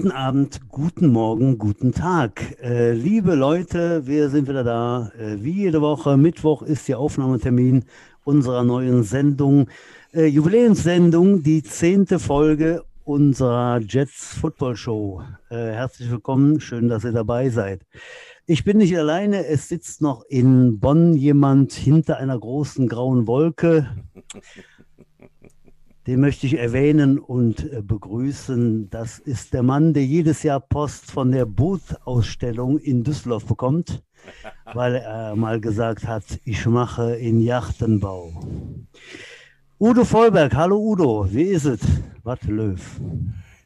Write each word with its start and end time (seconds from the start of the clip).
Guten 0.00 0.12
Abend, 0.12 0.60
guten 0.70 1.08
Morgen, 1.08 1.58
guten 1.58 1.92
Tag. 1.92 2.56
Äh, 2.62 2.92
liebe 2.92 3.34
Leute, 3.34 4.06
wir 4.06 4.30
sind 4.30 4.48
wieder 4.48 4.64
da. 4.64 5.12
Äh, 5.18 5.44
wie 5.44 5.52
jede 5.52 5.82
Woche, 5.82 6.16
Mittwoch 6.16 6.62
ist 6.62 6.88
der 6.88 6.98
Aufnahmetermin 6.98 7.84
unserer 8.24 8.64
neuen 8.64 9.02
Sendung, 9.02 9.68
äh, 10.14 10.24
Jubiläumssendung, 10.24 11.42
die 11.42 11.62
zehnte 11.62 12.18
Folge 12.18 12.82
unserer 13.04 13.78
Jets 13.80 14.38
Football 14.40 14.76
Show. 14.76 15.22
Äh, 15.50 15.56
herzlich 15.56 16.10
willkommen, 16.10 16.60
schön, 16.60 16.88
dass 16.88 17.04
ihr 17.04 17.12
dabei 17.12 17.50
seid. 17.50 17.82
Ich 18.46 18.64
bin 18.64 18.78
nicht 18.78 18.96
alleine, 18.96 19.44
es 19.44 19.68
sitzt 19.68 20.00
noch 20.00 20.24
in 20.30 20.80
Bonn 20.80 21.12
jemand 21.12 21.74
hinter 21.74 22.16
einer 22.16 22.38
großen 22.38 22.88
grauen 22.88 23.26
Wolke. 23.26 23.86
Den 26.06 26.20
möchte 26.20 26.46
ich 26.46 26.58
erwähnen 26.58 27.18
und 27.18 27.70
äh, 27.72 27.82
begrüßen. 27.82 28.88
Das 28.90 29.18
ist 29.18 29.52
der 29.52 29.62
Mann, 29.62 29.92
der 29.92 30.04
jedes 30.04 30.42
Jahr 30.42 30.60
Post 30.60 31.10
von 31.10 31.30
der 31.30 31.44
Bootausstellung 31.44 32.78
in 32.78 33.04
Düsseldorf 33.04 33.44
bekommt, 33.44 34.02
weil 34.74 34.96
er 34.96 35.36
mal 35.36 35.60
gesagt 35.60 36.06
hat, 36.06 36.24
ich 36.44 36.64
mache 36.66 37.16
in 37.16 37.40
Yachtenbau. 37.40 38.32
Udo 39.78 40.04
Vollberg, 40.04 40.54
hallo 40.54 40.78
Udo, 40.78 41.26
wie 41.30 41.42
ist 41.42 41.64
es? 41.66 41.80
Warte, 42.22 42.50
Löw. 42.50 42.80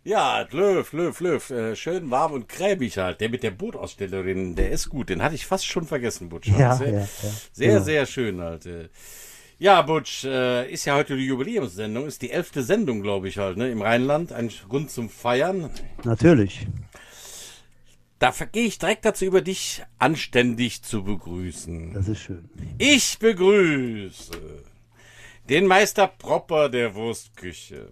Ja, 0.04 0.46
Löw, 0.50 0.92
Löw, 0.92 1.20
Löw, 1.20 1.50
äh, 1.50 1.74
schön 1.74 2.10
warm 2.10 2.32
und 2.32 2.48
kräbig 2.48 2.98
halt. 2.98 3.20
Der 3.20 3.30
mit 3.30 3.42
der 3.42 3.52
Bootausstellerin, 3.52 4.54
der 4.54 4.70
ist 4.70 4.90
gut. 4.90 5.08
Den 5.08 5.22
hatte 5.22 5.34
ich 5.34 5.46
fast 5.46 5.66
schon 5.66 5.86
vergessen, 5.86 6.28
Butch. 6.28 6.48
Ja, 6.48 6.76
sehr, 6.76 6.90
ja, 6.90 6.98
ja, 6.98 7.06
sehr, 7.52 7.68
genau. 7.68 7.84
sehr 7.84 8.06
schön 8.06 8.40
halt. 8.40 8.66
Ja, 9.58 9.82
Butch, 9.82 10.24
äh, 10.24 10.70
ist 10.70 10.84
ja 10.84 10.96
heute 10.96 11.16
die 11.16 11.26
Jubiläumssendung, 11.26 12.06
ist 12.06 12.22
die 12.22 12.30
elfte 12.30 12.62
Sendung, 12.62 13.02
glaube 13.02 13.28
ich 13.28 13.38
halt, 13.38 13.56
ne, 13.56 13.70
im 13.70 13.82
Rheinland. 13.82 14.32
Ein 14.32 14.50
Grund 14.68 14.90
zum 14.90 15.08
Feiern. 15.08 15.70
Natürlich. 16.02 16.66
Da 18.18 18.32
gehe 18.52 18.66
ich 18.66 18.78
direkt 18.78 19.04
dazu 19.04 19.24
über, 19.24 19.42
dich 19.42 19.82
anständig 19.98 20.82
zu 20.82 21.04
begrüßen. 21.04 21.92
Das 21.92 22.08
ist 22.08 22.20
schön. 22.20 22.48
Ich 22.78 23.18
begrüße 23.18 24.32
den 25.48 25.66
Meister 25.66 26.06
Propper 26.06 26.68
der 26.68 26.94
Wurstküche, 26.94 27.90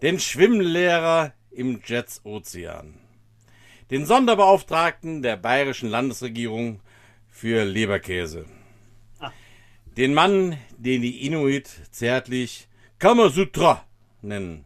den 0.00 0.20
Schwimmlehrer 0.20 1.32
im 1.50 1.80
Jets 1.84 2.24
Ozean, 2.24 2.94
den 3.90 4.06
Sonderbeauftragten 4.06 5.22
der 5.22 5.36
bayerischen 5.36 5.90
Landesregierung 5.90 6.80
für 7.28 7.64
Leberkäse, 7.64 8.46
den 10.00 10.14
Mann, 10.14 10.56
den 10.78 11.02
die 11.02 11.26
Inuit 11.26 11.68
zärtlich 11.90 12.68
Kamasutra 12.98 13.84
nennen, 14.22 14.64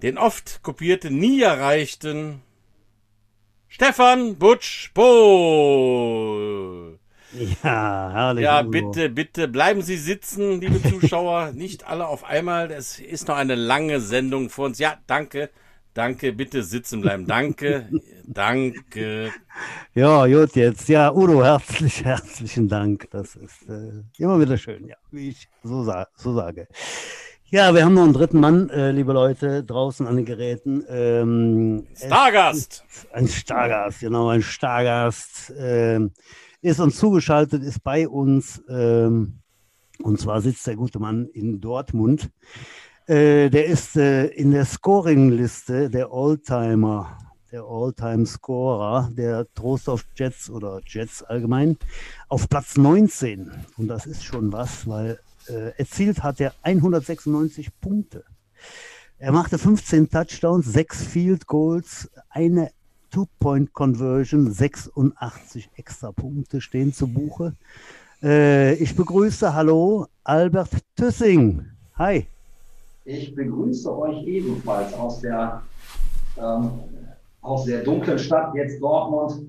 den 0.00 0.16
oft 0.16 0.62
kopierten, 0.62 1.18
nie 1.18 1.42
erreichten 1.42 2.40
Stefan 3.68 4.36
Butsch 4.36 4.94
Pohl. 4.94 5.78
Ja, 7.62 8.10
herrlich. 8.12 8.44
Ja, 8.44 8.62
bitte, 8.62 9.10
bitte 9.10 9.46
bleiben 9.46 9.82
Sie 9.82 9.98
sitzen, 9.98 10.58
liebe 10.62 10.82
Zuschauer. 10.82 11.52
Nicht 11.52 11.86
alle 11.86 12.08
auf 12.08 12.24
einmal. 12.24 12.70
Es 12.72 12.98
ist 12.98 13.28
noch 13.28 13.36
eine 13.36 13.54
lange 13.54 14.00
Sendung 14.00 14.48
vor 14.48 14.64
uns. 14.66 14.78
Ja, 14.78 14.98
danke. 15.06 15.50
Danke, 16.00 16.32
bitte 16.32 16.62
sitzen 16.62 17.02
bleiben. 17.02 17.26
Danke, 17.26 17.90
danke. 18.24 19.30
Ja, 19.94 20.26
gut, 20.26 20.56
jetzt. 20.56 20.88
Ja, 20.88 21.12
Udo, 21.12 21.44
herzlich, 21.44 22.02
herzlichen 22.06 22.68
Dank. 22.68 23.06
Das 23.10 23.36
ist 23.36 23.68
äh, 23.68 24.02
immer 24.16 24.40
wieder 24.40 24.56
schön, 24.56 24.88
ja, 24.88 24.96
wie 25.10 25.28
ich 25.28 25.46
so, 25.62 25.82
sa 25.82 26.06
so 26.16 26.32
sage. 26.34 26.68
Ja, 27.50 27.74
wir 27.74 27.84
haben 27.84 27.92
noch 27.92 28.04
einen 28.04 28.14
dritten 28.14 28.40
Mann, 28.40 28.70
äh, 28.70 28.92
liebe 28.92 29.12
Leute, 29.12 29.62
draußen 29.62 30.06
an 30.06 30.16
den 30.16 30.24
Geräten. 30.24 30.86
Ähm, 30.88 31.86
Stargast. 31.94 32.82
Ein 33.12 33.28
Stargast, 33.28 34.00
genau, 34.00 34.28
ein 34.30 34.40
Stargast. 34.40 35.52
Ähm, 35.58 36.12
ist 36.62 36.80
uns 36.80 36.96
zugeschaltet, 36.96 37.62
ist 37.62 37.84
bei 37.84 38.08
uns. 38.08 38.62
Ähm, 38.70 39.40
und 40.02 40.18
zwar 40.18 40.40
sitzt 40.40 40.66
der 40.66 40.76
gute 40.76 40.98
Mann 40.98 41.26
in 41.26 41.60
Dortmund. 41.60 42.30
Äh, 43.10 43.50
der 43.50 43.66
ist 43.66 43.96
äh, 43.96 44.26
in 44.26 44.52
der 44.52 44.64
Scoring-Liste 44.64 45.90
der 45.90 46.12
Oldtimer, 46.12 47.18
der 47.50 47.64
All-Time-Scorer 47.64 49.10
der 49.10 49.52
Trostorf 49.52 50.04
Jets 50.14 50.48
oder 50.48 50.80
Jets 50.86 51.24
allgemein 51.24 51.76
auf 52.28 52.48
Platz 52.48 52.76
19. 52.76 53.50
Und 53.78 53.88
das 53.88 54.06
ist 54.06 54.22
schon 54.22 54.52
was, 54.52 54.86
weil 54.86 55.18
äh, 55.48 55.76
erzielt 55.76 56.22
hat 56.22 56.40
er 56.40 56.54
196 56.62 57.70
Punkte. 57.80 58.22
Er 59.18 59.32
machte 59.32 59.58
15 59.58 60.08
Touchdowns, 60.08 60.66
6 60.66 61.04
Field 61.04 61.48
Goals, 61.48 62.08
eine 62.28 62.70
Two-Point-Conversion, 63.10 64.52
86 64.52 65.68
extra 65.74 66.12
Punkte 66.12 66.60
stehen 66.60 66.92
zu 66.92 67.08
Buche. 67.08 67.56
Äh, 68.22 68.74
ich 68.74 68.94
begrüße, 68.94 69.52
hallo, 69.52 70.06
Albert 70.22 70.70
Tüssing. 70.94 71.66
Hi. 71.96 72.28
Ich 73.04 73.34
begrüße 73.34 73.96
euch 73.98 74.22
ebenfalls 74.26 74.92
aus 74.94 75.20
der, 75.20 75.62
ähm, 76.38 76.70
aus 77.42 77.64
der 77.64 77.82
dunklen 77.82 78.18
Stadt, 78.18 78.54
jetzt 78.54 78.80
Dortmund. 78.80 79.46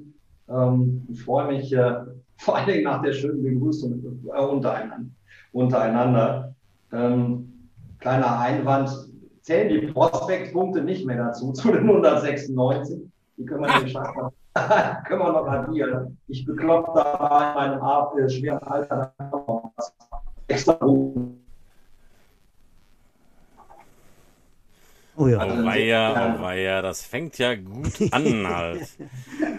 Ähm, 0.50 1.06
ich 1.12 1.22
freue 1.24 1.48
mich 1.48 1.72
äh, 1.74 1.96
vor 2.38 2.56
allen 2.58 2.68
Dingen 2.68 2.84
nach 2.84 3.02
der 3.02 3.14
schönen 3.14 3.44
Begrüßung 3.44 4.02
äh, 4.34 4.42
untereinander. 4.42 5.06
untereinander. 5.52 6.56
Ähm, 6.94 7.52
kleiner 8.00 8.40
Einwand, 8.40 8.90
zählen 9.42 9.70
die 9.70 9.88
Prospektpunkte 9.88 10.82
nicht 10.84 11.06
mehr 11.06 11.18
dazu, 11.18 11.52
zu 11.52 11.72
den 11.72 11.82
196. 11.90 13.00
Die 13.38 13.46
können 13.46 13.62
wir, 13.62 13.68
noch- 13.68 14.32
können 15.06 15.20
wir 15.20 15.32
noch 15.32 15.48
addieren. 15.48 16.18
Ich 16.28 16.46
beklopp 16.46 16.94
da 16.96 17.74
in 17.74 17.80
meinem 17.80 18.18
äh, 18.26 18.30
schweren 18.30 18.60
Alter 18.60 19.14
extra 20.48 20.74
Punkte. 20.74 21.41
Oh 25.22 25.28
ja. 25.28 25.38
Oh 25.38 25.66
weia, 25.66 26.36
oh 26.36 26.42
weia, 26.42 26.82
das 26.82 27.06
fängt 27.06 27.38
ja 27.38 27.54
gut 27.54 28.12
an 28.12 28.48
halt. 28.48 28.88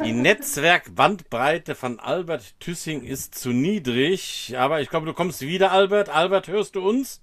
Die 0.04 0.10
Netzwerkbandbreite 0.10 1.76
von 1.76 2.00
Albert 2.00 2.58
Tüssing 2.58 3.04
ist 3.04 3.36
zu 3.36 3.50
niedrig, 3.50 4.56
aber 4.58 4.80
ich 4.80 4.88
glaube, 4.88 5.06
du 5.06 5.12
kommst 5.12 5.40
wieder, 5.42 5.70
Albert. 5.70 6.08
Albert, 6.08 6.48
hörst 6.48 6.74
du 6.74 6.80
uns? 6.80 7.20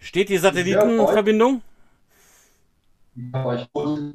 Steht 0.00 0.30
die 0.30 0.38
Satellitenverbindung? 0.38 1.62
gut. 3.72 4.14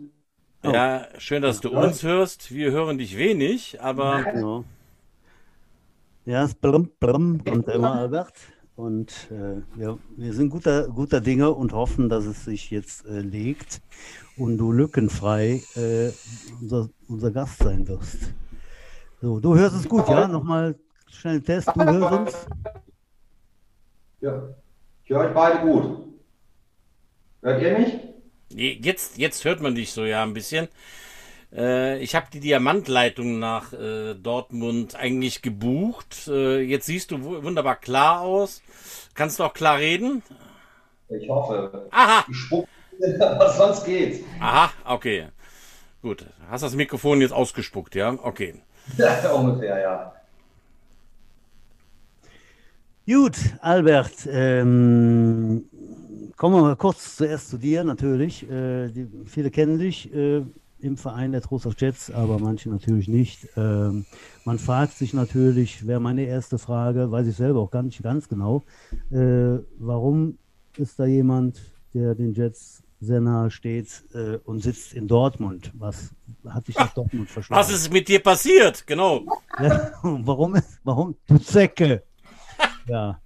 Oh. 0.63 0.69
Ja, 0.69 1.07
schön, 1.17 1.41
dass 1.41 1.61
du 1.61 1.69
uns 1.69 2.03
hörst. 2.03 2.53
Wir 2.53 2.71
hören 2.71 2.97
dich 2.97 3.17
wenig, 3.17 3.81
aber. 3.81 4.65
Ja, 6.25 6.44
es 6.44 6.55
blum, 6.55 6.91
blum, 6.99 7.41
kommt 7.41 7.69
immer, 7.69 7.94
Albert. 7.94 8.33
Und 8.75 9.30
äh, 9.31 9.62
wir, 9.78 9.97
wir 10.18 10.34
sind 10.34 10.50
guter, 10.50 10.90
guter 10.90 11.22
Dinge 11.22 11.52
und 11.52 11.72
hoffen, 11.72 12.09
dass 12.09 12.25
es 12.25 12.44
sich 12.44 12.72
jetzt 12.72 13.06
äh, 13.06 13.22
legt 13.22 13.81
und 14.38 14.58
du 14.58 14.72
lückenfrei 14.72 15.62
äh, 15.75 16.12
unser, 16.62 16.90
unser 17.08 17.31
Gast 17.31 17.59
sein 17.59 17.88
wirst. 17.88 18.34
So, 19.22 19.40
du 19.40 19.56
hörst 19.56 19.75
es 19.75 19.88
gut, 19.88 20.08
ja? 20.09 20.28
Nochmal 20.28 20.75
schnell 21.08 21.41
Test. 21.41 21.69
Du 21.74 21.84
hörst 21.84 22.12
uns? 22.12 22.47
Ja, 24.19 24.44
ich 25.03 25.09
höre 25.09 25.19
euch 25.22 25.34
beide 25.34 25.59
gut. 25.62 26.06
Hört 27.42 27.62
ihr 27.62 27.80
mich? 27.80 28.00
jetzt, 28.50 29.18
jetzt 29.18 29.44
hört 29.45 29.62
man 29.62 29.75
dich 29.75 29.92
so 29.92 30.06
ja 30.06 30.24
ein 30.24 30.33
bisschen. 30.33 30.68
Äh, 31.56 32.00
ich 32.00 32.16
habe 32.16 32.28
die 32.34 32.40
Diamantleitung 32.40 33.40
nach 33.40 33.74
äh, 33.74 34.16
Dortmund 34.16 34.96
eigentlich 34.96 35.42
gebucht. 35.42 36.28
Äh, 36.28 36.62
jetzt 36.62 36.86
siehst 36.88 37.12
du 37.12 37.24
wu- 37.24 37.44
wunderbar 37.44 37.75
klar 37.78 38.22
aus. 38.22 38.62
Kannst 39.13 39.40
du 39.40 39.44
auch 39.44 39.54
klar 39.54 39.78
reden? 39.80 40.24
Ich 41.10 41.30
hoffe. 41.30 41.88
Aha, 41.92 42.25
Ich 42.28 42.38
spuck, 42.38 42.68
was 43.19 43.57
sonst 43.57 43.86
geht's. 43.86 44.19
aha, 44.40 44.72
okay. 44.86 45.30
Gut, 46.02 46.25
hast 46.50 46.62
das 46.63 46.75
Mikrofon 46.75 47.22
jetzt 47.22 47.34
ausgespuckt, 47.34 47.96
ja? 47.96 48.18
Okay. 48.22 48.62
Ja, 48.98 49.31
ungefähr, 49.31 49.80
ja. 49.80 50.13
Gut, 53.07 53.38
Albert, 53.62 54.28
ähm, 54.28 55.66
kommen 56.38 56.56
wir 56.56 56.62
mal 56.62 56.75
kurz 56.75 57.16
zuerst 57.18 57.50
zu 57.50 57.57
dir 57.57 57.84
natürlich. 57.84 58.50
Äh, 58.50 58.90
die, 58.90 59.07
viele 59.25 59.52
kennen 59.52 59.78
dich 59.78 60.12
äh, 60.13 60.42
im 60.80 60.98
Verein 60.98 61.31
der 61.31 61.42
Trost 61.42 61.66
auf 61.68 61.74
Jets, 61.77 62.12
aber 62.12 62.39
manche 62.39 62.69
natürlich 62.69 63.07
nicht. 63.07 63.48
Ähm, 63.56 64.06
man 64.44 64.60
fragt 64.60 64.94
sich 64.94 65.13
natürlich, 65.13 65.88
wäre 65.88 66.00
meine 66.00 66.24
erste 66.24 66.57
Frage, 66.57 67.12
weiß 67.12 67.27
ich 67.27 67.36
selber 67.36 67.62
auch 67.62 67.72
gar 67.72 67.83
nicht 67.83 68.01
ganz 68.04 68.27
genau, 68.27 68.63
äh, 69.12 69.60
warum 69.80 70.38
ist 70.77 71.00
da 71.00 71.06
jemand, 71.06 71.62
der 71.94 72.16
den 72.16 72.33
Jets 72.33 72.83
sehr 73.00 73.22
nahe 73.22 73.51
steht 73.51 74.04
äh, 74.13 74.38
und 74.44 74.60
sitzt 74.60 74.94
in 74.94 75.07
Dortmund? 75.07 75.72
Was 75.75 76.12
hat 76.48 76.68
dich 76.68 76.78
nach 76.78 76.94
Dortmund 76.94 77.30
verschlagen? 77.30 77.60
Was 77.60 77.71
ist 77.71 77.92
mit 77.92 78.07
dir 78.07 78.21
passiert? 78.21 78.86
Genau. 78.86 79.21
Ja, 79.62 79.92
warum, 80.04 80.56
warum, 80.83 81.16
du 81.28 81.38
Zecke? 81.38 82.04
Ja. 82.88 83.19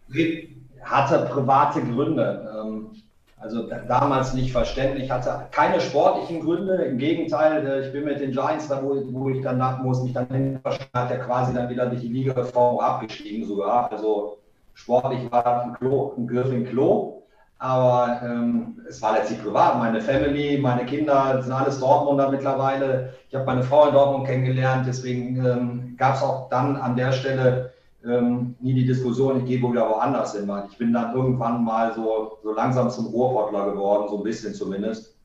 Hatte 0.82 1.30
private 1.30 1.82
Gründe. 1.82 2.50
Ähm, 2.66 2.92
Also 3.42 3.70
damals 3.88 4.34
nicht 4.34 4.52
verständlich, 4.52 5.10
hatte 5.10 5.48
keine 5.52 5.80
sportlichen 5.80 6.42
Gründe. 6.42 6.76
Im 6.76 6.98
Gegenteil, 6.98 7.66
äh, 7.66 7.86
ich 7.86 7.94
bin 7.94 8.04
mit 8.04 8.20
den 8.20 8.32
Giants, 8.32 8.68
da 8.68 8.84
wo, 8.84 9.02
wo 9.14 9.30
ich 9.30 9.42
dann 9.42 9.58
nach 9.58 9.82
muss, 9.82 10.04
mich 10.04 10.12
dann 10.12 10.60
hat 10.66 11.12
er 11.12 11.20
quasi 11.20 11.54
dann 11.54 11.70
wieder 11.70 11.86
durch 11.86 12.02
die 12.02 12.10
Ligareform 12.10 12.80
abgestiegen 12.80 13.48
sogar. 13.48 13.90
Also 13.92 14.40
sportlich 14.74 15.32
war 15.32 15.64
ein, 15.64 15.74
Klo, 15.74 16.14
ein 16.18 16.28
Griff 16.28 16.52
in 16.52 16.66
Klo. 16.66 17.24
Aber 17.60 18.22
ähm, 18.24 18.82
es 18.90 19.02
war 19.02 19.14
letztlich 19.14 19.42
privat. 19.42 19.78
Meine 19.78 20.02
Family, 20.02 20.58
meine 20.58 20.86
Kinder 20.86 21.42
sind 21.42 21.54
alles 21.54 21.80
Dortmunder 21.80 22.30
mittlerweile. 22.30 23.14
Ich 23.30 23.36
habe 23.36 23.46
meine 23.46 23.64
Frau 23.64 23.88
in 23.88 23.94
Dortmund 23.94 24.28
kennengelernt. 24.28 24.86
Deswegen 24.86 25.46
ähm, 25.46 25.96
gab 25.98 26.16
es 26.16 26.24
auch 26.24 26.50
dann 26.50 26.76
an 26.76 26.98
der 26.98 27.14
Stelle 27.14 27.72
ähm, 28.06 28.56
nie 28.60 28.74
die 28.74 28.86
Diskussion, 28.86 29.40
ich 29.40 29.46
gehe 29.46 29.62
wohl 29.62 29.72
wieder 29.72 29.90
woanders 29.90 30.36
hin, 30.36 30.48
weil 30.48 30.68
ich 30.72 30.78
bin 30.78 30.94
dann 30.94 31.16
irgendwann 31.16 31.64
mal 31.64 31.94
so, 31.94 32.38
so 32.44 32.54
langsam 32.54 32.90
zum 32.90 33.08
Ruhrpottler 33.08 33.72
geworden, 33.72 34.08
so 34.10 34.18
ein 34.18 34.24
bisschen 34.24 34.54
zumindest. 34.54 35.16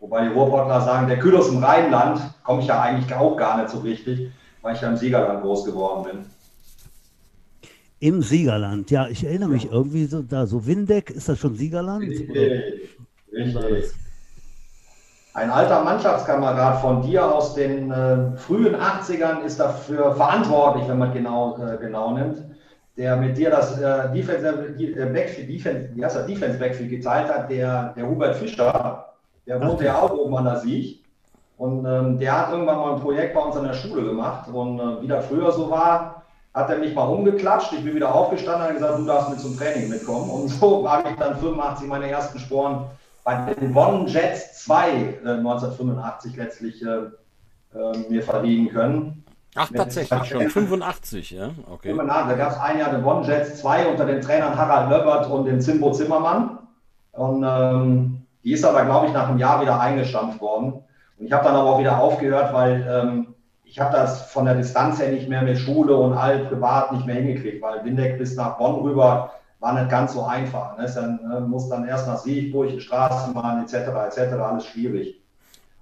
Wobei 0.00 0.28
die 0.28 0.34
Ruhrpottler 0.34 0.80
sagen, 0.80 1.08
der 1.08 1.18
Kühl 1.18 1.36
aus 1.36 1.48
dem 1.48 1.62
Rheinland 1.62 2.20
komme 2.42 2.60
ich 2.62 2.66
ja 2.66 2.80
eigentlich 2.80 3.14
auch 3.14 3.36
gar 3.36 3.58
nicht 3.58 3.70
so 3.70 3.78
richtig, 3.78 4.30
weil 4.62 4.74
ich 4.74 4.80
ja 4.80 4.88
im 4.88 4.96
Siegerland 4.96 5.42
groß 5.42 5.64
geworden 5.64 6.04
bin. 6.04 6.24
Im 8.00 8.22
Siegerland, 8.22 8.90
ja, 8.90 9.06
ich 9.06 9.24
erinnere 9.24 9.50
mich 9.50 9.70
irgendwie 9.70 10.06
so 10.06 10.22
da, 10.22 10.46
so 10.46 10.66
Windeck, 10.66 11.10
ist 11.10 11.28
das 11.28 11.38
schon 11.38 11.54
Siegerland? 11.54 12.02
Richtig. 12.02 12.98
Richtig 13.32 14.01
ein 15.34 15.50
alter 15.50 15.82
Mannschaftskamerad 15.82 16.80
von 16.80 17.02
dir 17.02 17.24
aus 17.24 17.54
den 17.54 17.90
äh, 17.90 18.36
frühen 18.36 18.76
80ern 18.76 19.40
ist 19.40 19.58
dafür 19.58 20.14
verantwortlich, 20.14 20.86
wenn 20.88 20.98
man 20.98 21.12
genau, 21.12 21.56
äh, 21.56 21.78
genau 21.78 22.12
nimmt, 22.12 22.42
der 22.98 23.16
mit 23.16 23.36
dir 23.38 23.50
das 23.50 23.80
äh, 23.80 24.12
Defense, 24.12 24.46
äh, 24.46 25.06
Backfield, 25.06 25.48
Defense, 25.48 25.88
wie 25.94 26.04
heißt 26.04 26.16
das, 26.16 26.26
Defense 26.26 26.58
Backfield 26.58 26.90
geteilt 26.90 27.32
hat, 27.32 27.50
der, 27.50 27.94
der 27.96 28.06
Hubert 28.06 28.36
Fischer, 28.36 29.06
der 29.46 29.66
wohnte 29.66 29.86
ja 29.86 30.00
auch 30.00 30.12
oben 30.12 30.36
an 30.36 30.44
der 30.44 30.56
Sieg. 30.56 31.02
Und 31.56 31.86
ähm, 31.86 32.18
der 32.18 32.38
hat 32.38 32.50
irgendwann 32.50 32.78
mal 32.78 32.94
ein 32.94 33.00
Projekt 33.00 33.34
bei 33.34 33.40
uns 33.40 33.56
an 33.56 33.64
der 33.64 33.74
Schule 33.74 34.02
gemacht. 34.02 34.48
Und 34.52 34.80
äh, 34.80 35.02
wie 35.02 35.06
das 35.06 35.26
früher 35.26 35.52
so 35.52 35.70
war, 35.70 36.24
hat 36.54 36.68
er 36.70 36.78
mich 36.78 36.94
mal 36.94 37.04
umgeklatscht. 37.04 37.72
Ich 37.72 37.84
bin 37.84 37.94
wieder 37.94 38.14
aufgestanden 38.14 38.68
und 38.68 38.74
gesagt, 38.74 38.98
du 38.98 39.04
darfst 39.04 39.30
mit 39.30 39.40
zum 39.40 39.56
Training 39.56 39.88
mitkommen. 39.88 40.28
Und 40.28 40.48
so 40.48 40.88
habe 40.90 41.08
ich 41.08 41.16
dann 41.16 41.36
85 41.36 41.88
meine 41.88 42.10
ersten 42.10 42.38
Sporen 42.38 42.86
bei 43.24 43.54
den 43.54 43.72
Bonn 43.72 44.06
Jets 44.06 44.64
2 44.64 44.88
äh, 44.88 45.28
1985 45.28 46.36
letztlich 46.36 46.82
äh, 46.82 46.88
äh, 47.74 47.98
mir 48.08 48.22
verdienen 48.22 48.68
können. 48.68 49.24
Ach, 49.54 49.70
tatsächlich 49.70 50.24
schon, 50.24 50.48
85, 50.48 51.30
ja, 51.32 51.50
okay. 51.70 51.94
Da 51.94 52.34
gab 52.34 52.52
es 52.52 52.58
ein 52.58 52.78
Jahr 52.78 52.90
den 52.90 53.02
Bonn 53.02 53.22
Jets 53.22 53.58
2 53.60 53.88
unter 53.88 54.06
den 54.06 54.22
Trainern 54.22 54.56
Harald 54.56 54.90
Löbert 54.90 55.28
und 55.30 55.44
dem 55.44 55.60
Zimbo 55.60 55.92
Zimmermann. 55.92 56.58
Und 57.12 57.44
ähm, 57.46 58.22
die 58.42 58.52
ist 58.52 58.64
aber, 58.64 58.84
glaube 58.84 59.06
ich, 59.06 59.12
nach 59.12 59.28
einem 59.28 59.38
Jahr 59.38 59.60
wieder 59.60 59.78
eingestampft 59.78 60.40
worden. 60.40 60.82
Und 61.18 61.26
ich 61.26 61.32
habe 61.32 61.44
dann 61.44 61.54
aber 61.54 61.74
auch 61.74 61.78
wieder 61.78 62.00
aufgehört, 62.00 62.54
weil 62.54 62.86
ähm, 62.88 63.34
ich 63.64 63.78
habe 63.78 63.92
das 63.92 64.30
von 64.30 64.46
der 64.46 64.54
Distanz 64.54 65.00
her 65.00 65.10
nicht 65.12 65.28
mehr 65.28 65.42
mit 65.42 65.58
Schule 65.58 65.96
und 65.96 66.14
all 66.14 66.46
privat 66.46 66.92
nicht 66.92 67.06
mehr 67.06 67.16
hingekriegt, 67.16 67.62
weil 67.62 67.84
Windeck 67.84 68.18
bis 68.18 68.36
nach 68.36 68.56
Bonn 68.58 68.80
rüber 68.80 69.32
war 69.62 69.72
nicht 69.74 69.90
ganz 69.90 70.12
so 70.12 70.24
einfach. 70.24 70.76
Ne? 70.76 70.90
Dann 70.92 71.20
äh, 71.32 71.40
muss 71.40 71.68
dann 71.68 71.86
erst 71.86 72.06
nach 72.08 72.18
Siegburg, 72.18 72.80
Straßenbahn 72.80 73.62
etc. 73.62 73.74
etc. 73.74 74.32
alles 74.34 74.66
schwierig. 74.66 75.20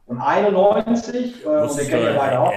Und 0.07 0.21
91, 0.21 1.45
äh, 1.45 1.49
und 1.49 1.79
den 1.79 1.89
kennen 1.89 2.05
wir 2.05 2.15
beide 2.15 2.41
auch. 2.41 2.53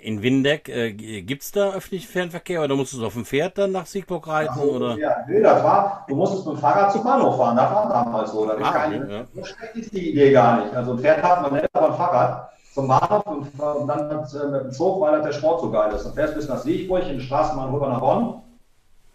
In 0.00 0.22
Windeck, 0.22 0.68
äh, 0.68 0.92
gibt 0.92 1.42
es 1.42 1.52
da 1.52 1.70
öffentlichen 1.72 2.08
Fernverkehr 2.08 2.62
oder 2.62 2.74
musst 2.74 2.92
du 2.92 3.06
auf 3.06 3.14
dem 3.14 3.24
Pferd 3.24 3.56
dann 3.56 3.72
nach 3.72 3.86
Siegburg 3.86 4.26
reiten? 4.26 4.54
So, 4.54 4.62
oder? 4.62 4.98
Ja, 4.98 5.16
nee, 5.28 5.40
das 5.40 5.62
war, 5.62 6.04
du 6.08 6.16
musstest 6.16 6.46
mit 6.46 6.56
dem 6.56 6.60
Fahrrad 6.60 6.92
zum 6.92 7.04
Bahnhof 7.04 7.36
fahren, 7.36 7.56
das 7.56 7.70
war 7.70 7.88
damals 7.88 8.32
so. 8.32 8.44
Das 8.44 8.56
ah, 8.60 8.72
keine, 8.72 8.96
ja. 9.10 9.24
So 9.34 9.44
schlecht 9.44 9.76
ist 9.76 9.92
die 9.92 10.10
Idee 10.10 10.32
gar 10.32 10.62
nicht. 10.62 10.74
Also 10.74 10.92
ein 10.92 10.98
Pferd 10.98 11.22
hat 11.22 11.42
man 11.42 11.52
nicht, 11.52 11.68
aber 11.72 11.90
ein 11.90 11.94
Fahrrad 11.94 12.50
zum 12.74 12.88
Bahnhof 12.88 13.26
und, 13.26 13.86
dann 13.86 14.08
mit, 14.08 14.34
äh, 14.34 14.46
mit 14.48 14.64
dem 14.64 14.72
Zug, 14.72 15.00
weil 15.00 15.22
der 15.22 15.32
Sport 15.32 15.60
so 15.60 15.70
geil 15.70 15.92
ist. 15.94 16.04
Dann 16.04 16.14
fährst 16.14 16.34
du 16.34 16.38
bis 16.38 16.48
nach 16.48 16.58
Siegburg, 16.58 17.06
in 17.08 17.18
die 17.18 17.24
Straßenbahn 17.24 17.72
rüber 17.72 17.88
nach 17.88 18.00
Bonn 18.00 18.42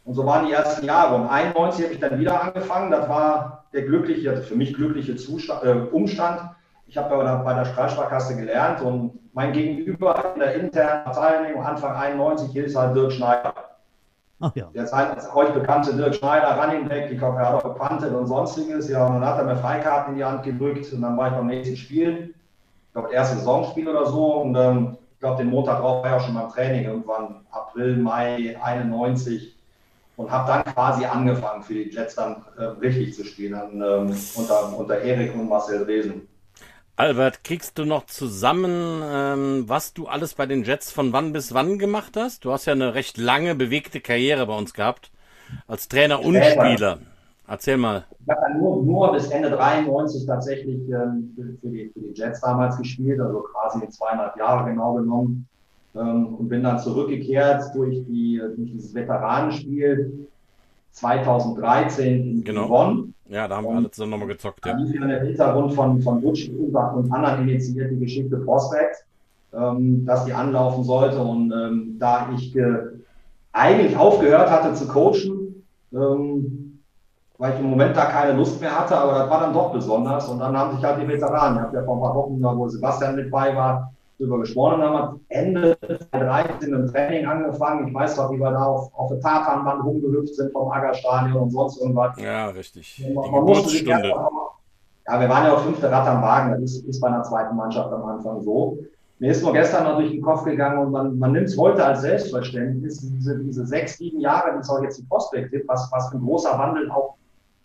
und 0.10 0.16
so 0.16 0.26
waren 0.26 0.48
die 0.48 0.54
ersten 0.54 0.84
Jahre. 0.88 1.18
Und 1.18 1.28
91 1.28 1.86
habe 1.86 1.94
ich 1.94 2.00
dann 2.00 2.18
wieder 2.18 2.42
angefangen. 2.42 2.90
Das 2.90 3.08
war 3.08 3.66
der 3.74 3.84
glückliche, 3.84 4.32
also 4.32 4.42
für 4.42 4.56
mich 4.56 4.74
glückliche 4.74 5.16
Zustand, 5.16 5.64
äh, 5.64 5.86
Umstand. 5.92 6.42
Ich 6.88 6.98
habe 6.98 7.16
bei 7.16 7.24
der, 7.24 7.36
bei 7.44 7.54
der 7.54 7.66
Strahlsparkasse 7.66 8.36
gelernt 8.36 8.82
und 8.82 9.20
mein 9.36 9.54
Gegenüber 9.54 10.34
in 10.34 10.40
der 10.40 10.56
internen 10.56 11.06
Abteilung 11.06 11.64
Anfang 11.64 11.96
91 11.96 12.52
hieß 12.52 12.76
halt 12.76 12.96
Dirk 12.96 13.12
Schneider. 13.12 13.54
Ach 14.40 14.52
ja. 14.56 14.72
Der 14.74 14.86
ist 14.86 15.36
euch 15.36 15.54
bekannte 15.54 15.96
Dirk 15.96 16.16
Schneider, 16.16 16.60
Running 16.60 16.90
Back, 16.90 17.12
ich 17.12 17.20
glaube, 17.20 17.38
er 17.38 17.54
hat 17.54 17.64
auch 17.64 18.12
und 18.12 18.26
sonstiges. 18.26 18.90
Ja, 18.90 19.06
und 19.06 19.14
dann 19.14 19.26
hat 19.26 19.38
er 19.38 19.44
mir 19.44 19.58
Freikarten 19.58 20.14
in 20.14 20.18
die 20.18 20.26
Hand 20.26 20.42
gedrückt 20.42 20.92
und 20.92 21.04
dann 21.04 21.16
war 21.18 21.28
ich 21.28 21.34
beim 21.34 21.46
nächsten 21.46 21.78
Spiel. 21.78 22.34
Ich 22.88 22.94
glaube, 22.94 23.14
erste 23.14 23.38
Saisonspiel 23.38 23.88
oder 23.88 24.08
so. 24.08 24.38
Und 24.38 24.56
ähm, 24.56 24.98
ich 25.14 25.20
glaube, 25.20 25.38
den 25.38 25.52
Montag 25.52 25.82
drauf 25.82 26.04
war 26.04 26.10
ich 26.10 26.16
auch 26.20 26.26
schon 26.26 26.34
beim 26.34 26.50
Training, 26.50 26.86
irgendwann 26.86 27.46
April, 27.52 27.98
Mai 27.98 28.58
91 28.60 29.59
und 30.19 30.30
habe 30.30 30.51
dann 30.51 30.66
quasi 30.66 31.06
angefangen, 31.06 31.63
für 31.63 31.75
die 31.75 31.89
Jets 31.89 32.16
dann 32.16 32.44
äh, 32.57 32.63
richtig 32.63 33.16
zu 33.16 33.24
spielen, 33.24 33.54
dann, 33.54 34.10
ähm, 34.10 34.18
unter, 34.36 34.77
unter 34.77 35.00
Erik 35.00 35.33
und 35.33 35.48
Marcel 35.48 35.83
Resen. 35.83 36.27
Albert, 36.98 37.45
kriegst 37.45 37.77
du 37.77 37.86
noch 37.86 38.06
zusammen, 38.06 39.01
ähm, 39.01 39.63
was 39.68 39.94
du 39.94 40.07
alles 40.07 40.33
bei 40.33 40.45
den 40.45 40.63
Jets 40.63 40.92
von 40.92 41.13
wann 41.13 41.31
bis 41.31 41.54
wann 41.54 41.80
gemacht 41.80 42.18
hast? 42.18 42.44
Du 42.44 42.51
hast 42.51 42.66
ja 42.66 42.74
eine 42.74 42.95
recht 42.95 43.18
lange, 43.18 43.56
bewegte 43.56 44.01
Karriere 44.01 44.45
bei 44.45 44.57
uns 44.57 44.74
gehabt, 44.74 45.10
als 45.68 45.88
Trainer 45.88 46.19
und 46.19 46.36
Später. 46.36 46.65
Spieler. 46.65 46.98
Erzähl 47.48 47.77
mal. 47.77 48.04
Ich 48.19 48.30
habe 48.30 48.42
dann 48.42 48.60
nur, 48.60 48.83
nur 48.83 49.13
bis 49.13 49.30
Ende 49.30 49.50
93 49.51 50.25
tatsächlich 50.27 50.81
ähm, 50.89 51.31
für, 51.33 51.57
für, 51.62 51.69
die, 51.69 51.92
für 51.94 52.01
die 52.01 52.13
Jets 52.13 52.42
damals 52.42 52.77
gespielt, 52.77 53.22
also 53.22 53.39
quasi 53.54 53.88
zweieinhalb 53.88 54.36
Jahre 54.36 54.69
genau 54.69 54.95
genommen 54.95 55.49
ähm, 55.95 56.36
und 56.36 56.50
bin 56.50 56.63
dann 56.63 56.80
zurückgekehrt 56.80 57.63
durch, 57.75 58.03
die, 58.06 58.41
durch 58.56 58.71
dieses 58.71 58.94
Veteranenspiel 58.94 60.27
2013 60.91 62.07
in 62.07 62.44
genau. 62.44 62.68
Bonn. 62.68 63.13
Ja, 63.27 63.47
da 63.47 63.57
haben 63.57 63.65
wir 63.65 63.75
alle 63.75 63.91
zusammen 63.91 64.12
nochmal 64.12 64.30
gezockt. 64.30 64.65
Ja. 64.65 64.74
Die 64.74 64.95
im 64.95 65.09
Hintergrund 65.09 65.74
von, 65.74 66.01
von 66.01 66.22
Butch 66.22 66.50
und 66.50 67.12
anderen 67.12 67.48
initiiert 67.48 67.91
die 67.91 68.00
Geschichte 68.00 68.38
Prospect, 68.38 69.05
ähm, 69.53 70.03
dass 70.05 70.25
die 70.25 70.34
anlaufen 70.34 70.84
sollte. 70.84 71.19
Und 71.19 71.51
ähm, 71.51 71.96
da 72.00 72.29
ich 72.36 72.58
eigentlich 73.51 73.96
aufgehört 73.98 74.50
hatte 74.50 74.74
zu 74.74 74.88
coachen, 74.88 75.63
ähm, 75.93 76.79
weil 77.38 77.53
ich 77.53 77.60
im 77.60 77.69
Moment 77.69 77.96
da 77.96 78.05
keine 78.05 78.34
Lust 78.34 78.60
mehr 78.60 78.77
hatte, 78.77 78.98
aber 78.98 79.13
das 79.13 79.29
war 79.29 79.39
dann 79.39 79.53
doch 79.53 79.72
besonders. 79.72 80.27
Und 80.27 80.39
dann 80.39 80.58
haben 80.58 80.75
sich 80.75 80.84
halt 80.84 81.01
die 81.01 81.08
Veteranen, 81.08 81.58
ich 81.58 81.63
habe 81.63 81.77
ja 81.77 81.84
vor 81.84 81.96
ein 81.96 82.01
paar 82.01 82.15
Wochen, 82.15 82.41
wo 82.41 82.67
Sebastian 82.67 83.15
mit 83.15 83.31
bei 83.31 83.55
war, 83.55 83.93
darüber 84.20 84.40
gesprochen 84.40 84.82
haben, 84.82 84.98
hat 84.98 85.16
Ende 85.30 85.78
2013 86.12 86.74
im 86.74 86.88
Training 86.88 87.26
angefangen. 87.26 87.88
Ich 87.88 87.94
weiß 87.94 88.18
noch, 88.18 88.32
wie 88.32 88.40
wir 88.40 88.52
da 88.52 88.66
auf, 88.66 88.94
auf 88.94 89.10
der 89.10 89.20
Tatanbahn 89.22 89.82
rumgehüpft 89.82 90.36
sind 90.36 90.52
vom 90.52 90.70
Aggerstadion 90.70 91.44
und 91.44 91.52
sonst 91.52 91.82
irgendwas. 91.82 92.20
Ja, 92.20 92.50
richtig. 92.50 93.02
Man, 93.14 93.24
Die 93.24 93.32
man 93.32 93.40
Geburtsstunde. 93.40 94.14
Ja, 95.08 95.20
wir 95.20 95.30
waren 95.30 95.46
ja 95.46 95.54
auch 95.54 95.62
fünfte 95.62 95.90
Rad 95.90 96.08
am 96.08 96.22
Wagen. 96.22 96.52
Das 96.52 96.62
ist, 96.62 96.86
ist 96.86 97.00
bei 97.00 97.08
einer 97.08 97.24
zweiten 97.24 97.56
Mannschaft 97.56 97.92
am 97.92 98.06
Anfang 98.06 98.42
so. 98.42 98.78
Mir 99.18 99.32
ist 99.32 99.42
nur 99.44 99.54
gestern 99.54 99.84
noch 99.86 99.98
durch 99.98 100.12
den 100.12 100.22
Kopf 100.22 100.46
gegangen 100.46 100.78
und 100.80 100.92
man, 100.92 101.18
man 101.18 101.34
nimmt 101.34 101.48
es 101.48 101.58
heute 101.58 101.84
als 101.84 102.02
Selbstverständnis, 102.02 103.00
diese, 103.02 103.38
diese 103.40 103.66
sechs, 103.66 103.98
sieben 103.98 104.22
Jahre, 104.22 104.54
die 104.54 104.60
es 104.60 104.70
auch 104.70 104.82
jetzt 104.82 104.98
die 104.98 105.04
Prospekt 105.04 105.52
gibt, 105.52 105.68
was, 105.68 105.90
was 105.92 106.14
ein 106.14 106.22
großer 106.22 106.58
Wandel 106.58 106.90
auch 106.90 107.16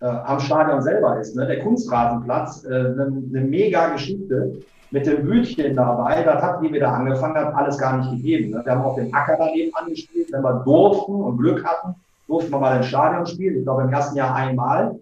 äh, 0.01 0.07
am 0.07 0.41
Stadion 0.41 0.83
selber 0.83 1.21
ist. 1.21 1.37
Ne? 1.37 1.47
Der 1.47 1.61
Kunstrasenplatz, 1.61 2.65
äh, 2.65 2.69
eine, 2.69 3.05
eine 3.05 3.41
mega 3.43 3.91
Geschichte 3.91 4.65
mit 4.95 5.07
dem 5.07 5.25
Bütchen 5.25 5.75
dabei, 5.75 6.23
das 6.23 6.41
hat, 6.41 6.63
wie 6.63 6.73
wir 6.73 6.79
da 6.79 6.93
angefangen 6.93 7.35
haben, 7.35 7.57
alles 7.57 7.77
gar 7.79 7.99
nicht 7.99 8.13
gegeben. 8.13 8.53
Ne? 8.53 8.63
Wir 8.65 8.73
haben 8.73 8.85
auf 8.85 8.95
dem 8.95 9.13
Acker 9.13 9.35
daneben 9.37 9.75
angespielt, 9.75 10.29
wenn 10.31 10.43
wir 10.43 10.63
durften 10.65 11.15
und 11.17 11.39
Glück 11.39 11.65
hatten, 11.65 11.97
durften 12.29 12.53
wir 12.53 12.61
mal 12.61 12.77
im 12.77 12.85
Stadion 12.85 13.27
spielen. 13.27 13.59
Ich 13.59 13.65
glaube 13.65 13.83
im 13.83 13.93
ersten 13.93 14.17
Jahr 14.17 14.33
einmal. 14.37 14.95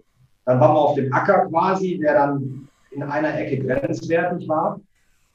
Dann 0.45 0.59
waren 0.59 0.73
wir 0.73 0.79
auf 0.79 0.95
dem 0.95 1.13
Acker 1.13 1.45
quasi, 1.45 1.99
der 1.99 2.15
dann 2.15 2.67
in 2.89 3.03
einer 3.03 3.37
Ecke 3.37 3.63
grenzwertig 3.63 4.49
war. 4.49 4.79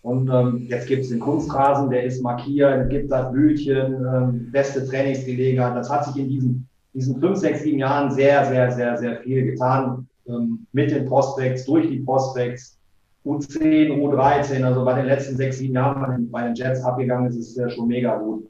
Und 0.03 0.29
ähm, 0.29 0.67
jetzt 0.69 0.89
gibt 0.89 1.05
es 1.05 1.11
den 1.11 1.21
Kunstrasen, 1.21 1.89
der 1.91 2.03
ist 2.03 2.21
markiert, 2.21 2.91
gibt 2.91 3.13
das 3.13 3.31
Bütchen, 3.33 3.95
ähm, 4.13 4.51
beste 4.51 4.85
Trainingsgelegenheit. 4.85 5.77
Das 5.77 5.89
hat 5.89 6.05
sich 6.05 6.17
in 6.17 6.29
diesen, 6.29 6.69
diesen 6.95 7.21
fünf, 7.21 7.39
sechs, 7.39 7.63
sieben 7.63 7.79
Jahren 7.79 8.11
sehr, 8.11 8.45
sehr, 8.45 8.73
sehr, 8.73 8.97
sehr 8.97 9.17
viel 9.19 9.53
getan. 9.53 10.09
Ähm, 10.29 10.67
mit 10.73 10.91
den 10.91 11.07
Prospects, 11.07 11.65
durch 11.65 11.89
die 11.89 12.01
Prospects, 12.01 12.78
U10, 13.25 13.91
U13, 13.91 14.65
also 14.65 14.85
bei 14.85 14.95
den 14.95 15.07
letzten 15.07 15.37
sechs, 15.37 15.59
sieben 15.59 15.75
Jahren 15.75 16.31
bei 16.31 16.45
den, 16.45 16.55
Jets 16.55 16.83
abgegangen 16.83 17.29
ist, 17.29 17.37
ist 17.37 17.57
ja 17.57 17.69
schon 17.69 17.89
mega 17.89 18.17
gut. 18.17 18.49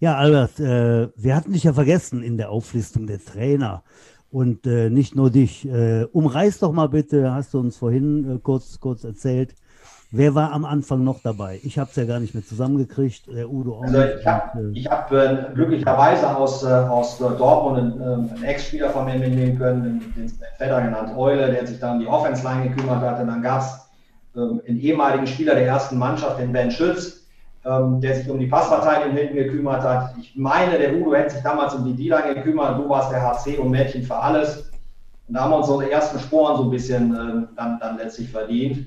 Ja, 0.00 0.16
Albert, 0.16 0.58
äh, 0.58 1.08
wir 1.16 1.36
hatten 1.36 1.52
dich 1.52 1.64
ja 1.64 1.72
vergessen 1.72 2.22
in 2.22 2.36
der 2.36 2.50
Auflistung 2.50 3.06
der 3.06 3.24
Trainer. 3.24 3.84
Und 4.30 4.66
äh, 4.66 4.88
nicht 4.88 5.14
nur 5.14 5.30
dich. 5.30 5.68
Äh, 5.68 6.06
umreiß 6.10 6.60
doch 6.60 6.72
mal 6.72 6.88
bitte, 6.88 7.34
hast 7.34 7.52
du 7.52 7.60
uns 7.60 7.76
vorhin 7.76 8.36
äh, 8.36 8.38
kurz, 8.42 8.80
kurz 8.80 9.04
erzählt, 9.04 9.54
Wer 10.14 10.34
war 10.34 10.52
am 10.52 10.66
Anfang 10.66 11.04
noch 11.04 11.20
dabei? 11.22 11.58
Ich 11.62 11.78
habe 11.78 11.88
es 11.88 11.96
ja 11.96 12.04
gar 12.04 12.20
nicht 12.20 12.34
mehr 12.34 12.44
zusammengekriegt. 12.44 13.34
Der 13.34 13.50
Udo 13.50 13.78
auch 13.78 13.82
also 13.84 13.98
Ich 14.02 14.26
habe 14.26 14.60
hab, 14.84 15.10
äh, 15.10 15.54
glücklicherweise 15.54 16.36
aus, 16.36 16.62
äh, 16.62 16.66
aus 16.68 17.16
Dortmund 17.16 17.78
einen, 17.78 18.00
äh, 18.00 18.34
einen 18.34 18.44
Ex-Spieler 18.44 18.90
von 18.90 19.06
mir 19.06 19.14
mitnehmen 19.14 19.56
können, 19.56 19.82
den, 19.82 20.14
den 20.14 20.28
Vetter 20.58 20.82
genannt 20.82 21.16
Eule, 21.16 21.50
der 21.50 21.66
sich 21.66 21.78
dann 21.80 21.94
um 21.94 22.00
die 22.00 22.06
Offense-Line 22.06 22.68
gekümmert 22.68 23.00
hat. 23.00 23.20
Und 23.20 23.28
dann 23.28 23.40
gab 23.40 23.62
es 23.62 23.88
ähm, 24.36 24.60
einen 24.68 24.80
ehemaligen 24.80 25.26
Spieler 25.26 25.54
der 25.54 25.66
ersten 25.66 25.96
Mannschaft, 25.96 26.38
den 26.38 26.52
Ben 26.52 26.70
Schütz, 26.70 27.26
ähm, 27.64 27.98
der 28.02 28.14
sich 28.14 28.28
um 28.28 28.38
die 28.38 28.48
Passverteidigung 28.48 29.16
hinten 29.16 29.36
gekümmert 29.36 29.80
hat. 29.80 30.14
Ich 30.20 30.36
meine, 30.36 30.76
der 30.76 30.94
Udo 30.94 31.14
hätte 31.14 31.30
sich 31.30 31.42
damals 31.42 31.72
um 31.72 31.86
die 31.86 31.94
D-Line 31.94 32.34
gekümmert. 32.34 32.78
Du 32.78 32.86
warst 32.86 33.10
der 33.12 33.22
HC 33.22 33.56
und 33.56 33.70
Mädchen 33.70 34.02
für 34.02 34.16
alles. 34.16 34.70
Und 35.26 35.36
da 35.36 35.44
haben 35.44 35.52
wir 35.52 35.56
uns 35.56 35.68
so 35.68 35.80
die 35.80 35.90
ersten 35.90 36.18
Sporen 36.18 36.58
so 36.58 36.64
ein 36.64 36.70
bisschen 36.70 37.14
äh, 37.14 37.46
dann, 37.56 37.78
dann 37.80 37.96
letztlich 37.96 38.30
verdient. 38.30 38.86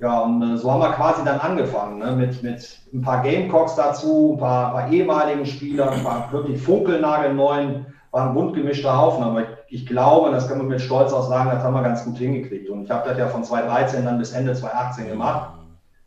Ja, 0.00 0.20
und 0.20 0.42
äh, 0.42 0.56
so 0.56 0.70
haben 0.70 0.80
wir 0.80 0.92
quasi 0.92 1.24
dann 1.24 1.40
angefangen, 1.40 1.98
ne? 1.98 2.12
mit, 2.12 2.40
mit 2.42 2.80
ein 2.94 3.00
paar 3.00 3.20
Gamecocks 3.22 3.74
dazu, 3.74 4.34
ein 4.34 4.38
paar, 4.38 4.72
paar 4.72 4.92
ehemaligen 4.92 5.44
Spielern, 5.44 5.88
ein 5.88 6.04
paar 6.04 6.32
wirklich 6.32 6.62
funkelnagelneuen, 6.62 7.86
war 8.12 8.28
ein 8.28 8.34
bunt 8.34 8.54
gemischter 8.54 8.96
Haufen. 8.96 9.24
Aber 9.24 9.42
ich, 9.42 9.48
ich, 9.68 9.86
glaube, 9.86 10.30
das 10.30 10.48
kann 10.48 10.58
man 10.58 10.68
mit 10.68 10.80
Stolz 10.80 11.12
auch 11.12 11.28
sagen, 11.28 11.50
das 11.50 11.64
haben 11.64 11.74
wir 11.74 11.82
ganz 11.82 12.04
gut 12.04 12.16
hingekriegt. 12.16 12.70
Und 12.70 12.84
ich 12.84 12.90
habe 12.90 13.08
das 13.08 13.18
ja 13.18 13.26
von 13.26 13.42
2013 13.42 14.04
dann 14.04 14.18
bis 14.18 14.32
Ende 14.32 14.54
2018 14.54 15.08
gemacht, 15.08 15.54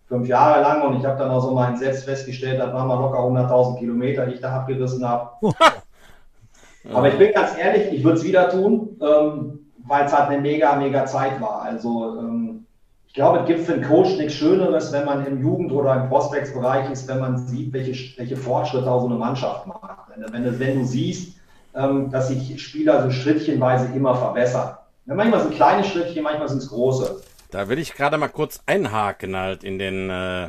fünf 0.07 0.25
Jahre 0.25 0.61
lang. 0.61 0.83
Und 0.83 0.97
ich 0.97 1.05
habe 1.05 1.19
dann 1.19 1.29
auch 1.29 1.41
so 1.41 1.51
mal 1.51 1.75
selbst 1.75 2.05
festgestellt, 2.05 2.61
das 2.61 2.73
waren 2.73 2.87
mal 2.87 2.97
locker 2.97 3.19
100.000 3.19 3.77
Kilometer, 3.77 4.25
die 4.25 4.35
ich 4.35 4.41
da 4.41 4.55
abgerissen 4.55 5.05
habe. 5.07 5.31
Aber 6.93 7.09
ich 7.09 7.17
bin 7.17 7.33
ganz 7.33 7.57
ehrlich, 7.57 7.91
ich 7.91 8.03
würde 8.05 8.17
es 8.17 8.23
wieder 8.23 8.49
tun, 8.49 8.97
ähm, 9.01 9.59
weil 9.85 10.05
es 10.05 10.17
halt 10.17 10.29
eine 10.29 10.41
mega, 10.41 10.75
mega 10.77 11.05
Zeit 11.05 11.39
war. 11.41 11.61
Also 11.61 12.17
ähm, 12.19 12.50
ich 13.11 13.15
glaube, 13.15 13.39
es 13.39 13.45
gibt 13.45 13.65
für 13.65 13.73
einen 13.73 13.83
Coach 13.83 14.11
nichts 14.15 14.35
Schöneres, 14.35 14.93
wenn 14.93 15.03
man 15.03 15.25
im 15.25 15.41
Jugend- 15.41 15.73
oder 15.73 16.01
im 16.01 16.07
Prospects-Bereich 16.07 16.89
ist, 16.91 17.09
wenn 17.09 17.19
man 17.19 17.37
sieht, 17.45 17.73
welche, 17.73 18.17
welche 18.17 18.37
Fortschritte 18.37 18.89
auch 18.89 19.01
so 19.01 19.07
eine 19.07 19.15
Mannschaft 19.15 19.67
macht. 19.67 19.81
Wenn, 20.15 20.31
wenn, 20.31 20.59
wenn 20.59 20.79
du 20.79 20.85
siehst, 20.85 21.35
ähm, 21.75 22.09
dass 22.09 22.29
sich 22.29 22.63
Spieler 22.63 23.03
so 23.03 23.11
schrittchenweise 23.11 23.93
immer 23.93 24.15
verbessern. 24.15 24.77
Ja, 25.07 25.15
manchmal 25.15 25.41
sind 25.41 25.55
kleine 25.55 25.83
Schrittchen, 25.83 26.23
manchmal 26.23 26.47
sind 26.47 26.59
es 26.59 26.69
große. 26.69 27.21
Da 27.49 27.67
will 27.67 27.79
ich 27.79 27.95
gerade 27.95 28.17
mal 28.17 28.29
kurz 28.29 28.61
einhaken 28.65 29.35
halt 29.35 29.65
in 29.65 29.77
den 29.77 30.09
äh, 30.09 30.47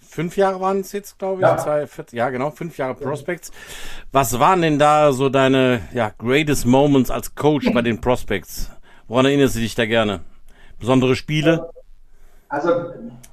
fünf 0.00 0.38
Jahre 0.38 0.58
waren 0.58 0.80
es 0.80 0.92
jetzt, 0.92 1.18
glaube 1.18 1.42
ich. 1.42 1.46
Ja. 1.46 1.58
Zwei, 1.58 1.86
vier, 1.86 2.06
ja, 2.12 2.30
genau, 2.30 2.50
fünf 2.50 2.78
Jahre 2.78 2.94
Prospects. 2.94 3.50
Was 4.10 4.40
waren 4.40 4.62
denn 4.62 4.78
da 4.78 5.12
so 5.12 5.28
deine 5.28 5.82
ja, 5.92 6.10
greatest 6.16 6.64
Moments 6.64 7.10
als 7.10 7.34
Coach 7.34 7.70
bei 7.74 7.82
den 7.82 8.00
Prospects? 8.00 8.70
Woran 9.06 9.26
erinnerst 9.26 9.56
du 9.56 9.60
dich 9.60 9.74
da 9.74 9.84
gerne? 9.84 10.20
Besondere 10.78 11.14
Spiele? 11.14 11.68
Also 12.50 12.70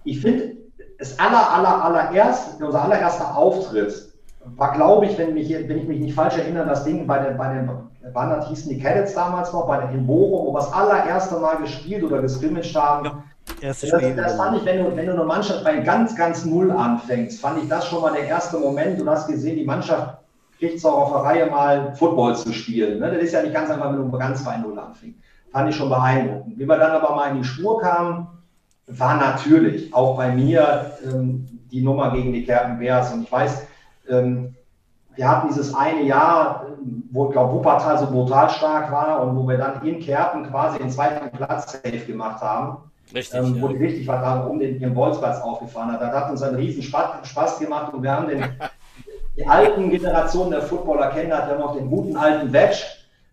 ich 0.04 0.22
finde, 0.22 0.56
das 0.98 1.20
aller, 1.20 1.52
aller, 1.52 1.84
allererst, 1.84 2.62
unser 2.62 2.84
allererster 2.84 3.36
Auftritt 3.36 4.14
war, 4.56 4.74
glaube 4.74 5.08
ich, 5.08 5.18
wenn, 5.18 5.34
mich, 5.34 5.50
wenn 5.50 5.78
ich 5.78 5.88
mich 5.88 6.00
nicht 6.00 6.16
falsch 6.16 6.38
erinnere, 6.38 6.68
das 6.68 6.86
Ding 6.86 7.06
bei 7.06 7.20
den, 7.20 7.38
bei 7.38 7.54
den 7.54 7.70
das 8.14 8.48
hießen 8.48 8.70
die 8.70 8.80
Cadets 8.80 9.14
damals 9.14 9.52
noch, 9.52 9.68
bei 9.68 9.82
den 9.82 10.00
in 10.00 10.08
Bochum, 10.08 10.48
wo 10.48 10.54
wir 10.54 10.60
das 10.60 10.72
allererste 10.72 11.36
Mal 11.40 11.58
gespielt 11.58 12.04
oder 12.04 12.22
gescrimmaged 12.22 12.76
haben. 12.76 13.06
Ja, 13.06 13.24
das, 13.62 13.82
das, 13.82 14.36
fand 14.36 14.58
ich, 14.58 14.66
wenn 14.66 14.84
du, 14.84 14.96
wenn 14.96 15.08
du 15.08 15.14
eine 15.14 15.24
Mannschaft 15.24 15.64
bei 15.64 15.78
ganz, 15.80 16.16
ganz 16.16 16.46
Null 16.46 16.72
anfängst, 16.72 17.42
fand 17.42 17.62
ich 17.62 17.70
das 17.70 17.86
schon 17.88 18.02
mal 18.02 18.14
der 18.14 18.26
erste 18.26 18.58
Moment. 18.60 19.00
Du 19.00 19.10
hast 19.10 19.28
gesehen, 19.28 19.58
die 19.58 19.66
Mannschaft 19.66 20.20
kriegt 20.60 20.78
es 20.78 20.86
auch 20.86 20.98
auf 20.98 21.12
der 21.12 21.22
Reihe 21.22 21.46
mal 21.52 21.94
Football 21.96 22.36
zu 22.36 22.54
spielen. 22.54 23.00
Ne? 23.00 23.12
Das 23.12 23.24
ist 23.24 23.34
ja 23.34 23.42
nicht 23.42 23.54
ganz 23.54 23.70
einfach, 23.70 23.92
wenn 23.92 23.98
du 23.98 24.18
ganz 24.18 24.44
bei 24.46 24.58
Null 24.58 24.78
anfängst. 24.78 25.20
Fand 25.52 25.70
ich 25.70 25.76
schon 25.76 25.90
beeindruckend. 25.90 26.58
Wie 26.58 26.66
wir 26.66 26.78
dann 26.78 26.92
aber 26.92 27.16
mal 27.16 27.32
in 27.32 27.38
die 27.38 27.44
Spur 27.44 27.82
kamen, 27.82 28.28
war 28.88 29.18
natürlich 29.18 29.94
auch 29.94 30.16
bei 30.18 30.32
mir 30.32 30.98
ähm, 31.04 31.46
die 31.72 31.82
Nummer 31.82 32.12
gegen 32.12 32.34
die 32.34 32.46
Kerpen 32.46 32.80
Bears. 32.80 33.14
Und 33.14 33.24
ich 33.24 33.32
weiß, 33.32 33.68
ähm, 34.10 34.56
wir 35.16 35.30
hatten 35.30 35.50
dieses 35.50 35.74
eine 35.74 36.04
Jahr, 36.04 36.68
wo, 37.12 37.28
ich 37.28 37.32
glaube, 37.32 37.54
Wuppertal 37.54 37.98
so 37.98 38.08
brutal 38.08 38.50
stark 38.50 38.92
war 38.92 39.22
und 39.22 39.36
wo 39.36 39.48
wir 39.48 39.58
dann 39.58 39.86
in 39.86 40.00
Kerpen 40.00 40.48
quasi 40.50 40.78
den 40.78 40.90
zweiten 40.90 41.36
Platz 41.36 41.74
safe 41.74 42.06
gemacht 42.06 42.42
haben. 42.42 42.78
Richtig. 43.14 43.40
Ähm, 43.40 43.62
wo 43.62 43.68
ja. 43.68 43.74
die 43.74 43.84
richtig 43.86 44.08
was 44.08 44.20
haben, 44.20 44.50
um 44.50 44.60
den, 44.60 44.80
den 44.80 44.94
Bolzplatz 44.94 45.42
aufgefahren 45.42 45.92
hat. 45.92 46.02
Das 46.02 46.14
hat 46.14 46.30
uns 46.30 46.42
einen 46.42 46.56
riesen 46.56 46.84
Spaß, 46.84 47.28
Spaß 47.28 47.60
gemacht 47.60 47.94
und 47.94 48.04
wir 48.04 48.12
haben 48.12 48.28
den, 48.28 48.44
die 49.38 49.46
alten 49.46 49.90
Generationen 49.90 50.52
der 50.52 50.62
Footballer 50.62 51.12
kennen, 51.12 51.30
wir 51.30 51.38
haben 51.38 51.62
auch 51.62 51.76
den 51.76 51.90
guten 51.90 52.18
alten 52.18 52.52
Wedge, 52.52 52.84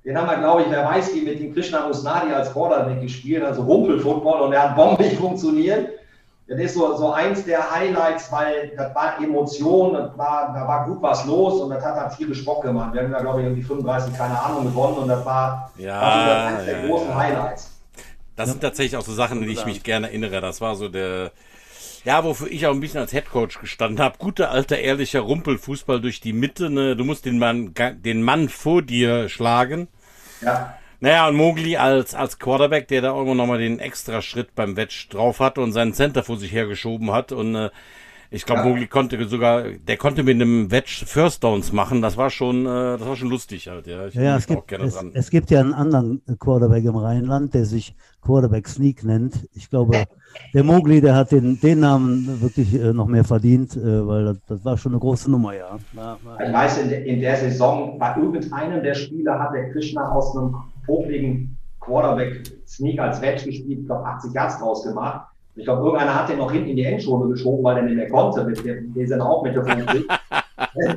den 0.04 0.18
haben 0.18 0.28
wir, 0.28 0.37
glaube 0.37 0.62
ich, 0.62 0.70
wer 0.70 0.84
weiß, 0.84 1.14
wie 1.14 1.23
mit 1.23 1.40
dem 1.40 1.54
Krishna 1.54 1.87
Musnadi 1.87 2.32
als 2.32 2.52
Quarterback 2.52 3.00
gespielt, 3.00 3.42
also 3.42 3.62
Rumpel-Football 3.62 4.42
und 4.42 4.50
der 4.50 4.62
hat 4.62 4.76
bombig 4.76 5.16
funktioniert. 5.16 5.88
Das 6.46 6.61
ist 6.61 6.75
so, 6.75 6.94
so 6.94 7.11
eins 7.11 7.46
der 7.46 7.75
Highlights, 7.75 8.30
weil 8.30 8.73
das 8.76 8.94
war 8.94 9.18
Emotion, 9.18 9.94
das 9.94 10.18
war, 10.18 10.52
da 10.52 10.68
war 10.68 10.84
gut 10.87 11.00
was 11.00 11.25
los 11.25 11.58
und 11.62 11.70
das 11.70 11.82
hat 11.82 11.96
dann 11.96 12.11
viel 12.11 12.34
Spock 12.34 12.62
gemacht. 12.62 12.92
Wir 12.92 13.02
haben 13.02 13.12
da, 13.12 13.20
glaube 13.20 13.40
ich, 13.40 13.46
irgendwie 13.46 13.62
35, 13.62 14.14
keine 14.14 14.38
Ahnung, 14.38 14.64
gewonnen 14.64 14.99
und 14.99 15.08
das 15.08 15.25
war, 15.25 15.73
ja, 15.78 15.99
war 15.99 16.46
eines 16.49 16.66
der 16.66 16.87
großen 16.87 17.08
ja. 17.08 17.16
Highlights. 17.16 17.70
Das 18.37 18.50
sind 18.50 18.61
tatsächlich 18.61 18.99
auch 18.99 19.04
so 19.04 19.12
Sachen, 19.12 19.38
an 19.38 19.44
die 19.44 19.52
ich 19.52 19.64
mich 19.64 19.82
gerne 19.82 20.08
erinnere. 20.08 20.42
Das 20.42 20.61
war 20.61 20.75
so 20.75 20.90
der, 20.90 21.30
ja, 22.04 22.23
wofür 22.25 22.50
ich 22.50 22.66
auch 22.66 22.75
ein 22.75 22.80
bisschen 22.80 23.00
als 23.00 23.14
Headcoach 23.14 23.61
gestanden 23.61 24.04
habe. 24.04 24.18
Guter, 24.18 24.50
alter, 24.50 24.78
ehrlicher 24.78 25.20
Rumpelfußball 25.20 26.00
durch 26.00 26.20
die 26.20 26.34
Mitte. 26.34 26.68
Ne? 26.68 26.94
Du 26.94 27.04
musst 27.04 27.25
den 27.25 27.38
Mann, 27.38 27.73
den 27.75 28.23
Mann 28.23 28.50
vor 28.50 28.82
dir 28.82 29.30
schlagen. 29.30 29.88
Ja. 30.44 30.78
Naja, 31.00 31.28
und 31.28 31.36
Mogli 31.36 31.76
als, 31.76 32.14
als 32.14 32.38
Quarterback, 32.38 32.88
der 32.88 33.02
da 33.02 33.08
irgendwo 33.08 33.34
nochmal 33.34 33.58
den 33.58 33.78
extra 33.78 34.22
Schritt 34.22 34.54
beim 34.54 34.76
Wedge 34.76 35.06
drauf 35.10 35.40
hatte 35.40 35.60
und 35.60 35.72
seinen 35.72 35.92
Center 35.92 36.22
vor 36.22 36.38
sich 36.38 36.52
hergeschoben 36.52 37.12
hat. 37.12 37.32
Und 37.32 37.54
äh, 37.54 37.70
ich 38.34 38.44
glaube, 38.46 38.62
ja. 38.62 38.68
Mogli 38.68 38.86
konnte 38.86 39.24
sogar, 39.26 39.62
der 39.62 39.96
konnte 39.96 40.22
mit 40.24 40.34
einem 40.34 40.70
Wedge 40.70 41.04
First 41.06 41.44
Downs 41.44 41.72
machen. 41.72 42.02
Das 42.02 42.16
war 42.16 42.30
schon, 42.30 42.66
äh, 42.66 42.98
das 42.98 43.06
war 43.06 43.16
schon 43.16 43.30
lustig 43.30 43.68
halt. 43.68 43.86
Ja, 43.86 44.06
ich 44.06 44.14
ja 44.14 44.36
es, 44.36 44.46
gibt, 44.46 44.72
es, 44.72 45.04
es, 45.14 45.30
gibt 45.30 45.50
ja 45.50 45.60
einen 45.60 45.72
anderen 45.72 46.20
Quarterback 46.38 46.84
im 46.84 46.96
Rheinland, 46.96 47.54
der 47.54 47.64
sich 47.64 47.94
Quarterback 48.22 48.68
Sneak 48.68 49.04
nennt. 49.04 49.48
Ich 49.54 49.70
glaube, 49.70 50.04
der 50.52 50.64
Mogli, 50.64 51.00
der 51.00 51.14
hat 51.14 51.30
den, 51.30 51.60
den 51.60 51.80
Namen 51.80 52.40
wirklich 52.40 52.74
äh, 52.74 52.92
noch 52.92 53.06
mehr 53.06 53.24
verdient, 53.24 53.76
äh, 53.76 54.06
weil 54.06 54.24
das, 54.24 54.38
das, 54.48 54.64
war 54.64 54.76
schon 54.78 54.92
eine 54.92 55.00
große 55.00 55.30
Nummer, 55.30 55.54
ja. 55.54 55.78
ja, 55.92 56.18
ja. 56.24 56.46
Ich 56.46 56.52
weiß, 56.52 56.78
in, 56.78 56.88
der, 56.88 57.06
in 57.06 57.20
der 57.20 57.36
Saison 57.36 57.98
bei 57.98 58.16
irgendeinem 58.16 58.82
der 58.82 58.94
Spieler 58.94 59.38
hat 59.38 59.54
der 59.54 59.70
Krishna 59.70 60.10
aus 60.10 60.36
einem 60.36 60.56
popligen 60.86 61.56
Quarterback-Sneak 61.80 62.98
als 62.98 63.20
Wedge 63.20 63.44
gespielt, 63.44 63.80
ich 63.80 63.86
glaube 63.86 64.04
80 64.06 64.32
Yards 64.32 64.58
draus 64.58 64.84
gemacht. 64.84 65.28
Ich 65.56 65.64
glaube, 65.64 65.84
irgendeiner 65.84 66.14
hat 66.14 66.28
den 66.28 66.38
noch 66.38 66.50
hinten 66.50 66.70
in 66.70 66.76
die 66.76 66.84
Endzone 66.84 67.28
geschoben, 67.28 67.62
weil 67.62 67.76
er 67.76 67.82
nicht 67.84 67.96
mehr 67.96 68.11
konnte. 68.11 68.44
Mit 68.44 68.64
dem, 68.64 68.92
die 68.92 69.06
sind 69.06 69.20
auch 69.20 69.42
mit 69.42 69.54
der 69.54 69.64
50. 69.64 70.06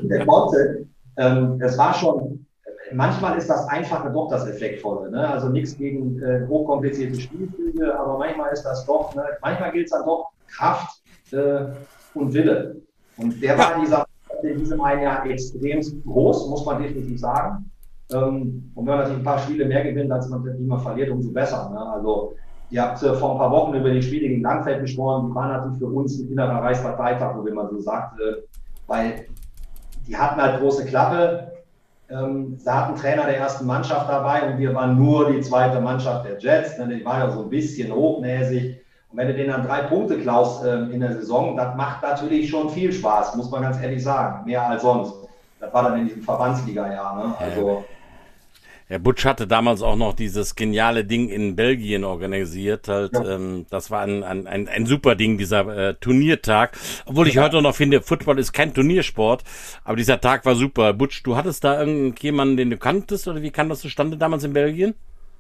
der 0.04 0.26
konnte. 0.26 0.88
Ähm, 1.18 1.60
es 1.62 1.78
war 1.78 1.94
schon, 1.94 2.46
manchmal 2.92 3.38
ist 3.38 3.50
das 3.50 3.68
Einfache 3.68 4.12
doch 4.12 4.30
das 4.30 4.48
Effektvolle. 4.48 5.12
Ne? 5.12 5.28
Also 5.28 5.50
nichts 5.50 5.78
gegen 5.78 6.22
äh, 6.22 6.46
hochkomplizierte 6.48 7.20
Spielzüge, 7.20 7.98
aber 8.00 8.18
manchmal 8.18 8.52
ist 8.52 8.64
das 8.64 8.86
doch, 8.86 9.14
ne? 9.16 9.24
manchmal 9.42 9.72
gilt 9.72 9.86
es 9.86 9.92
dann 9.92 10.06
doch 10.06 10.30
Kraft 10.48 11.02
äh, 11.32 11.66
und 12.14 12.34
Wille. 12.34 12.78
Und 13.18 13.42
der 13.42 13.58
war 13.58 13.76
in, 13.76 13.82
dieser, 13.82 14.06
in 14.44 14.60
diesem 14.60 14.82
einen 14.82 15.04
Jahr 15.04 15.26
extrem 15.26 15.82
groß, 16.06 16.50
muss 16.50 16.66
man 16.66 16.82
definitiv 16.82 17.20
sagen. 17.20 17.72
Ähm, 18.14 18.72
und 18.76 18.86
wenn 18.86 18.94
man 18.94 18.98
natürlich 19.00 19.20
ein 19.20 19.26
paar 19.26 19.40
Spiele 19.40 19.66
mehr 19.66 19.84
gewinnt, 19.84 20.12
als 20.12 20.30
man 20.30 20.44
die 20.44 20.64
man 20.64 20.80
verliert, 20.80 21.10
umso 21.10 21.32
besser. 21.32 21.70
Ne? 21.70 21.80
Also 21.80 22.36
ihr 22.70 22.82
habt 22.82 23.02
äh, 23.04 23.14
vor 23.14 23.32
ein 23.32 23.38
paar 23.38 23.52
Wochen 23.52 23.74
über 23.74 23.90
die 23.90 24.02
Spiele 24.02 24.28
gegen 24.28 24.42
Langfeld 24.42 24.82
gesprochen, 24.82 25.30
die 25.30 25.36
waren 25.36 25.50
natürlich 25.50 25.80
für 25.80 25.88
uns 25.88 26.20
ein 26.20 26.30
innerer 26.30 26.62
Reichsparteitag, 26.62 27.36
wo 27.36 27.54
man 27.54 27.70
so 27.70 27.80
sagt, 27.80 28.20
äh, 28.20 28.44
weil 28.88 29.26
die 30.08 30.16
hatten 30.16 30.42
halt 30.42 30.60
große 30.60 30.86
Klappe. 30.86 31.52
Ähm, 32.10 32.58
sie 32.58 32.70
hatten 32.70 32.96
Trainer 32.96 33.26
der 33.26 33.38
ersten 33.38 33.66
Mannschaft 33.66 34.10
dabei 34.10 34.50
und 34.50 34.60
wir 34.60 34.74
waren 34.74 34.98
nur 34.98 35.32
die 35.32 35.42
zweite 35.42 35.82
Mannschaft 35.82 36.26
der 36.26 36.40
Jets. 36.40 36.78
Ne? 36.78 36.88
Die 36.88 37.06
war 37.06 37.20
ja 37.20 37.30
so 37.30 37.42
ein 37.42 37.50
bisschen 37.50 37.94
hochnäsig. 37.94 38.78
Und 39.12 39.18
wenn 39.18 39.28
du 39.28 39.34
denen 39.34 39.50
dann 39.50 39.66
drei 39.66 39.82
Punkte 39.84 40.18
klaust 40.18 40.64
äh, 40.64 40.84
in 40.84 41.02
der 41.02 41.14
Saison, 41.14 41.56
das 41.58 41.76
macht 41.76 42.02
natürlich 42.04 42.50
schon 42.50 42.70
viel 42.70 42.92
Spaß, 42.92 43.36
muss 43.36 43.52
man 43.52 43.62
ganz 43.62 43.82
ehrlich 43.82 44.04
sagen. 44.04 44.46
Mehr 44.46 44.68
als 44.68 44.82
sonst. 44.82 45.14
Das 45.60 45.74
war 45.74 45.84
dann 45.84 46.00
in 46.00 46.08
diesem 46.08 46.22
Verbandsliga-Jahr. 46.22 47.16
Ne? 47.16 47.36
Also, 47.40 47.84
ja, 48.90 48.98
Butch 49.00 49.26
hatte 49.26 49.48
damals 49.48 49.82
auch 49.82 49.98
noch 49.98 50.14
dieses 50.14 50.56
geniale 50.56 51.04
Ding 51.04 51.28
in 51.28 51.58
Belgien 51.58 52.06
organisiert. 52.06 52.88
Halt, 52.88 53.14
ja. 53.14 53.36
ähm, 53.36 53.66
das 53.70 53.92
war 53.92 54.02
ein, 54.02 54.24
ein, 54.24 54.48
ein, 54.48 54.70
ein 54.70 54.86
super 54.86 55.16
Ding, 55.16 55.38
dieser 55.38 55.90
äh, 55.90 55.94
Turniertag. 55.96 56.78
Obwohl 57.06 57.28
ich 57.28 57.34
ja. 57.34 57.44
heute 57.44 57.62
noch 57.62 57.76
finde, 57.76 58.02
Football 58.02 58.40
ist 58.40 58.54
kein 58.54 58.74
Turniersport, 58.74 59.44
aber 59.84 59.98
dieser 59.98 60.22
Tag 60.22 60.46
war 60.46 60.56
super. 60.56 60.94
Butch, 60.94 61.24
du 61.24 61.36
hattest 61.36 61.66
da 61.66 61.80
irgendjemanden, 61.80 62.56
den 62.56 62.70
du 62.70 62.78
kanntest, 62.78 63.28
oder 63.28 63.42
wie 63.42 63.52
kam 63.52 63.68
das 63.68 63.82
zustande 63.82 64.16
damals 64.16 64.46
in 64.46 64.54
Belgien? 64.54 64.94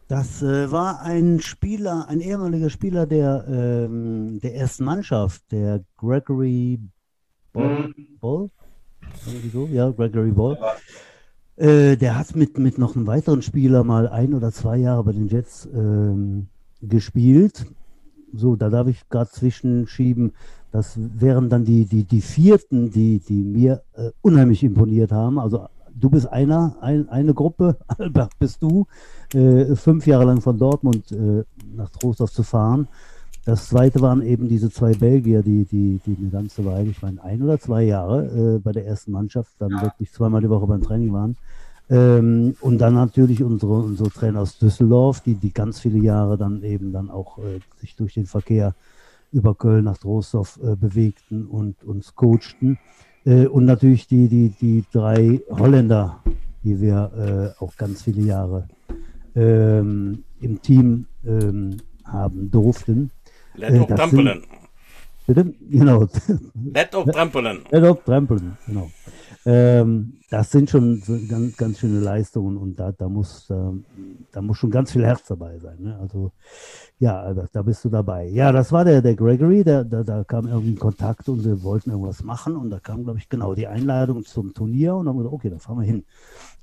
Das 0.09 0.41
äh, 0.41 0.71
war 0.71 1.01
ein 1.01 1.39
Spieler, 1.39 2.07
ein 2.09 2.21
ehemaliger 2.21 2.69
Spieler 2.69 3.05
der, 3.05 3.45
ähm, 3.49 4.39
der 4.41 4.55
ersten 4.55 4.85
Mannschaft, 4.85 5.41
der 5.51 5.83
Gregory 5.97 6.79
Ball. 7.53 7.93
Mhm. 7.95 8.17
Ball? 8.19 8.49
So? 9.51 9.67
Ja, 9.71 9.89
Gregory 9.89 10.31
Ball. 10.31 10.57
Ja. 10.59 10.75
Äh, 11.57 11.97
der 11.97 12.17
hat 12.17 12.35
mit, 12.35 12.59
mit 12.59 12.77
noch 12.77 12.95
einem 12.95 13.07
weiteren 13.07 13.41
Spieler 13.41 13.83
mal 13.83 14.07
ein 14.07 14.35
oder 14.35 14.51
zwei 14.51 14.77
Jahre 14.77 15.03
bei 15.03 15.11
den 15.11 15.27
Jets 15.27 15.67
ähm, 15.73 16.47
gespielt. 16.81 17.65
so, 18.31 18.55
da 18.55 18.69
darf 18.69 18.87
ich 18.87 19.09
gerade 19.09 19.31
zwischenschieben. 19.31 20.33
Das 20.71 20.93
wären 20.97 21.49
dann 21.49 21.65
die, 21.65 21.85
die, 21.85 22.03
die 22.03 22.21
vierten, 22.21 22.91
die, 22.91 23.19
die 23.19 23.41
mir 23.41 23.81
äh, 23.93 24.11
unheimlich 24.21 24.63
imponiert 24.63 25.11
haben. 25.11 25.39
Also 25.39 25.67
du 25.95 26.11
bist 26.11 26.27
einer, 26.27 26.77
ein, 26.81 27.09
eine 27.09 27.33
Gruppe, 27.33 27.77
Albert 27.87 28.37
bist 28.37 28.61
du, 28.61 28.85
äh, 29.33 29.75
fünf 29.75 30.05
Jahre 30.05 30.25
lang 30.25 30.41
von 30.41 30.59
Dortmund 30.59 31.11
äh, 31.11 31.43
nach 31.75 31.89
Trostorf 31.89 32.31
zu 32.31 32.43
fahren. 32.43 32.87
Das 33.47 33.69
zweite 33.69 34.01
waren 34.01 34.23
eben 34.23 34.49
diese 34.49 34.69
zwei 34.69 34.91
Belgier, 34.91 35.41
die, 35.41 35.63
die, 35.63 36.01
die 36.05 36.17
eine 36.19 36.29
ganze 36.29 36.65
Weile, 36.65 36.89
ich 36.89 37.01
meine 37.01 37.23
ein 37.23 37.41
oder 37.41 37.57
zwei 37.57 37.83
Jahre 37.83 38.25
äh, 38.25 38.59
bei 38.59 38.73
der 38.73 38.85
ersten 38.85 39.13
Mannschaft, 39.13 39.53
dann 39.59 39.71
wirklich 39.71 40.11
zweimal 40.11 40.41
die 40.41 40.49
Woche 40.49 40.67
beim 40.67 40.83
Training 40.83 41.13
waren. 41.13 41.37
Ähm, 41.89 42.55
und 42.59 42.79
dann 42.79 42.95
natürlich 42.95 43.41
unsere, 43.41 43.71
unsere 43.83 44.09
Trainer 44.09 44.41
aus 44.41 44.57
Düsseldorf, 44.57 45.21
die, 45.21 45.35
die 45.35 45.53
ganz 45.53 45.79
viele 45.79 45.99
Jahre 45.99 46.37
dann 46.37 46.61
eben 46.61 46.91
dann 46.91 47.09
auch 47.09 47.37
äh, 47.37 47.61
sich 47.79 47.95
durch 47.95 48.15
den 48.15 48.25
Verkehr 48.25 48.75
über 49.31 49.55
Köln 49.55 49.85
nach 49.85 49.97
Trostorf 49.97 50.59
äh, 50.61 50.75
bewegten 50.75 51.45
und 51.45 51.85
uns 51.85 52.15
coachten. 52.15 52.77
Äh, 53.23 53.45
und 53.45 53.63
natürlich 53.63 54.07
die, 54.07 54.27
die, 54.27 54.49
die 54.59 54.83
drei 54.91 55.41
Holländer, 55.49 56.21
die 56.65 56.81
wir 56.81 57.55
äh, 57.57 57.63
auch 57.63 57.77
ganz 57.77 58.01
viele 58.01 58.23
Jahre 58.23 58.67
ähm, 59.35 60.25
im 60.41 60.61
Team 60.61 61.05
ähm, 61.25 61.77
haben 62.03 62.51
durften. 62.51 63.09
Let 63.57 63.79
op 63.79 63.89
trampelen. 63.95 64.43
You 65.25 65.83
know, 65.83 66.07
let 66.73 66.95
op 66.95 67.11
trampelen. 67.11 67.61
Let 67.69 67.89
op 67.89 68.05
trampelen, 68.05 68.57
you 68.65 68.77
know. 68.77 68.89
Ähm, 69.49 70.19
das 70.29 70.51
sind 70.51 70.69
schon 70.69 71.01
ganz, 71.29 71.55
ganz 71.55 71.79
schöne 71.79 72.01
Leistungen 72.01 72.57
und 72.57 72.77
da, 72.77 72.91
da, 72.91 73.07
muss, 73.07 73.47
da, 73.47 73.71
da 74.33 74.41
muss 74.41 74.57
schon 74.57 74.71
ganz 74.71 74.91
viel 74.91 75.05
Herz 75.05 75.23
dabei 75.25 75.57
sein. 75.57 75.77
Ne? 75.79 75.97
Also 76.01 76.33
ja, 76.99 77.33
da, 77.33 77.47
da, 77.49 77.61
bist 77.61 77.85
du 77.85 77.89
dabei. 77.89 78.27
Ja, 78.27 78.51
das 78.51 78.73
war 78.73 78.83
der, 78.83 79.01
der 79.01 79.15
Gregory, 79.15 79.63
der, 79.63 79.85
der, 79.85 80.03
da 80.03 80.25
kam 80.25 80.47
irgendwie 80.47 80.75
Kontakt 80.75 81.29
und 81.29 81.45
wir 81.45 81.63
wollten 81.63 81.91
irgendwas 81.91 82.23
machen 82.23 82.57
und 82.57 82.69
da 82.71 82.79
kam, 82.81 83.05
glaube 83.05 83.19
ich, 83.19 83.29
genau 83.29 83.55
die 83.55 83.67
Einladung 83.67 84.25
zum 84.25 84.53
Turnier 84.53 84.95
und 84.95 85.05
dann 85.05 85.13
haben 85.13 85.19
wir 85.19 85.23
gesagt, 85.23 85.35
okay, 85.35 85.49
da 85.49 85.59
fahren 85.59 85.79
wir 85.79 85.85
hin. 85.85 86.03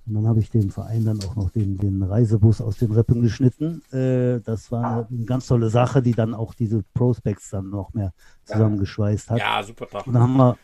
Und 0.06 0.12
dann 0.12 0.28
habe 0.28 0.40
ich 0.40 0.50
dem 0.50 0.68
Verein 0.68 1.06
dann 1.06 1.18
auch 1.24 1.36
noch 1.36 1.48
den, 1.48 1.78
den 1.78 2.02
Reisebus 2.02 2.60
aus 2.60 2.76
den 2.76 2.92
Rippen 2.92 3.22
geschnitten. 3.22 3.80
Äh, 3.92 4.40
das 4.40 4.70
war 4.70 4.84
eine, 4.84 5.06
eine, 5.10 5.24
ganz 5.24 5.46
tolle 5.46 5.70
Sache, 5.70 6.02
die 6.02 6.12
dann 6.12 6.34
auch 6.34 6.52
diese 6.52 6.84
Prospects 6.92 7.48
dann 7.48 7.70
noch 7.70 7.94
mehr 7.94 8.12
zusammengeschweißt 8.44 9.30
hat. 9.30 9.38
Ja, 9.38 9.62
super. 9.62 9.86
Und 10.04 10.12
dann 10.12 10.22
haben 10.22 10.36
wir 10.36 10.58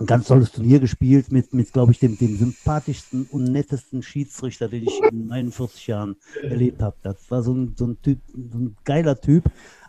ein 0.00 0.06
ganz 0.06 0.26
tolles 0.28 0.52
Turnier 0.52 0.80
gespielt 0.80 1.32
mit, 1.32 1.52
mit 1.52 1.72
glaube 1.72 1.92
ich, 1.92 1.98
dem, 1.98 2.16
dem 2.16 2.36
sympathischsten 2.36 3.26
und 3.30 3.44
nettesten 3.44 4.02
Schiedsrichter, 4.02 4.68
den 4.68 4.84
ich 4.84 5.00
in 5.10 5.30
41 5.30 5.86
Jahren 5.86 6.16
erlebt 6.42 6.82
habe. 6.82 6.96
Das 7.02 7.30
war 7.30 7.42
so 7.42 7.52
ein, 7.52 7.74
so 7.76 7.86
ein, 7.86 8.00
typ, 8.02 8.20
so 8.32 8.58
ein 8.58 8.76
geiler 8.84 9.20
Typ. 9.20 9.44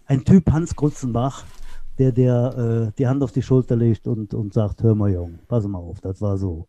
Ein 0.05 0.25
Typ 0.25 0.51
Hans 0.51 0.75
Grutzenbach, 0.75 1.45
der, 1.99 2.11
der 2.11 2.89
äh, 2.89 2.97
die 2.97 3.07
Hand 3.07 3.21
auf 3.21 3.31
die 3.31 3.43
Schulter 3.43 3.75
legt 3.75 4.07
und, 4.07 4.33
und 4.33 4.53
sagt, 4.53 4.81
hör 4.81 4.95
mal 4.95 5.11
Jung, 5.11 5.39
pass 5.47 5.67
mal 5.67 5.77
auf, 5.77 6.01
das 6.01 6.21
war 6.21 6.37
so. 6.37 6.67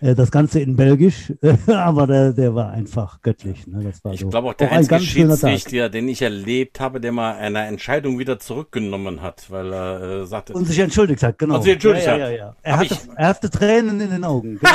Äh, 0.00 0.14
das 0.14 0.30
Ganze 0.30 0.60
in 0.60 0.76
Belgisch, 0.76 1.32
aber 1.66 2.06
der, 2.06 2.32
der 2.32 2.54
war 2.54 2.70
einfach 2.70 3.20
göttlich. 3.22 3.66
Ne? 3.66 3.82
Das 3.84 4.04
war 4.04 4.12
ich 4.12 4.20
so. 4.20 4.28
glaube 4.28 4.48
auch 4.48 4.54
der 4.54 4.68
auch 4.68 4.72
einzige 4.72 4.96
ein 4.96 5.02
Schiedsrichter, 5.02 5.88
den 5.88 6.08
ich 6.08 6.22
erlebt 6.22 6.80
habe, 6.80 7.00
der 7.00 7.12
mal 7.12 7.36
eine 7.36 7.66
Entscheidung 7.66 8.18
wieder 8.18 8.38
zurückgenommen 8.38 9.22
hat, 9.22 9.50
weil 9.50 9.72
er 9.72 10.00
äh, 10.00 10.26
sagte. 10.26 10.52
Und 10.52 10.66
sich 10.66 10.78
entschuldigt 10.78 11.22
hat, 11.22 11.38
genau. 11.38 11.56
Und 11.56 11.62
sich 11.62 11.72
entschuldigt 11.72 12.06
ja, 12.06 12.12
hat. 12.12 12.18
Ja, 12.20 12.30
ja, 12.30 12.56
er, 12.62 12.76
hatte, 12.76 12.94
ich, 12.94 13.00
er 13.16 13.28
hatte 13.28 13.50
Tränen 13.50 14.00
in 14.00 14.10
den 14.10 14.24
Augen. 14.24 14.60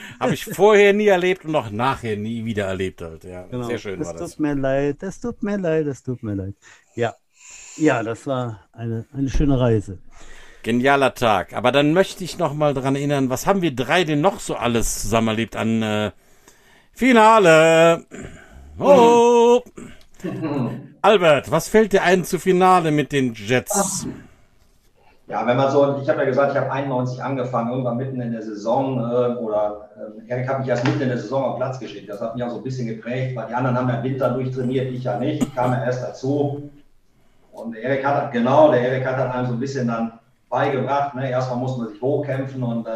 Genau. 0.00 0.18
Habe 0.18 0.34
ich 0.34 0.44
vorher 0.46 0.94
nie 0.94 1.08
erlebt 1.08 1.44
und 1.44 1.54
auch 1.54 1.70
nachher 1.70 2.16
nie 2.16 2.44
wieder 2.44 2.64
erlebt 2.64 3.02
halt. 3.02 3.22
Ja, 3.24 3.42
genau. 3.42 3.66
sehr 3.66 3.76
schön 3.76 3.98
das 3.98 4.08
war 4.08 4.14
das. 4.14 4.22
Es 4.22 4.30
tut 4.30 4.40
mir 4.40 4.54
leid, 4.54 4.96
das 5.00 5.20
tut 5.20 5.42
mir 5.42 5.58
leid, 5.58 5.86
das 5.86 6.02
tut 6.02 6.22
mir 6.22 6.34
leid. 6.34 6.54
Ja, 6.94 7.14
ja, 7.76 8.02
das 8.02 8.26
war 8.26 8.60
eine, 8.72 9.06
eine 9.12 9.28
schöne 9.28 9.58
Reise. 9.60 9.98
Genialer 10.62 11.14
Tag. 11.14 11.54
Aber 11.54 11.72
dann 11.72 11.92
möchte 11.92 12.24
ich 12.24 12.38
noch 12.38 12.54
mal 12.54 12.74
daran 12.74 12.96
erinnern, 12.96 13.30
was 13.30 13.46
haben 13.46 13.62
wir 13.62 13.74
drei 13.74 14.04
denn 14.04 14.20
noch 14.20 14.40
so 14.40 14.56
alles 14.56 15.02
zusammen 15.02 15.28
erlebt 15.28 15.56
an 15.56 15.82
äh, 15.82 16.10
Finale? 16.92 18.04
Oh! 18.78 19.62
Albert, 21.02 21.50
was 21.50 21.68
fällt 21.68 21.92
dir 21.92 22.02
ein 22.02 22.24
zu 22.24 22.38
Finale 22.38 22.90
mit 22.90 23.12
den 23.12 23.32
Jets? 23.34 24.06
Ja, 25.30 25.46
wenn 25.46 25.56
man 25.56 25.70
so, 25.70 25.96
ich 26.02 26.08
habe 26.08 26.18
ja 26.18 26.24
gesagt, 26.24 26.52
ich 26.52 26.58
habe 26.58 26.72
91 26.72 27.22
angefangen, 27.22 27.70
irgendwann 27.70 27.96
mitten 27.96 28.20
in 28.20 28.32
der 28.32 28.42
Saison 28.42 28.98
äh, 28.98 29.36
oder 29.38 29.88
äh, 29.96 30.30
Erik 30.30 30.48
hat 30.48 30.58
mich 30.58 30.68
erst 30.68 30.84
mitten 30.84 31.02
in 31.02 31.08
der 31.08 31.18
Saison 31.18 31.44
auf 31.44 31.56
Platz 31.56 31.78
geschickt. 31.78 32.10
Das 32.10 32.20
hat 32.20 32.34
mich 32.34 32.42
auch 32.42 32.50
so 32.50 32.56
ein 32.56 32.64
bisschen 32.64 32.88
geprägt, 32.88 33.36
weil 33.36 33.46
die 33.46 33.54
anderen 33.54 33.78
haben 33.78 33.88
ja 33.88 34.02
Winter 34.02 34.30
durchtrainiert, 34.30 34.90
ich 34.90 35.04
ja 35.04 35.18
nicht. 35.18 35.44
Ich 35.44 35.54
kam 35.54 35.72
ja 35.72 35.84
erst 35.84 36.02
dazu. 36.02 36.68
Und 37.52 37.76
Erik 37.76 38.04
hat, 38.04 38.32
genau, 38.32 38.72
der 38.72 38.80
Erik 38.80 39.06
hat 39.06 39.18
dann 39.18 39.30
einem 39.30 39.46
so 39.46 39.52
ein 39.52 39.60
bisschen 39.60 39.86
dann 39.86 40.19
beigebracht. 40.50 41.14
Ne? 41.14 41.30
Erstmal 41.30 41.58
muss 41.58 41.78
man 41.78 41.88
sich 41.88 42.02
hochkämpfen 42.02 42.62
und 42.62 42.86
äh, 42.86 42.90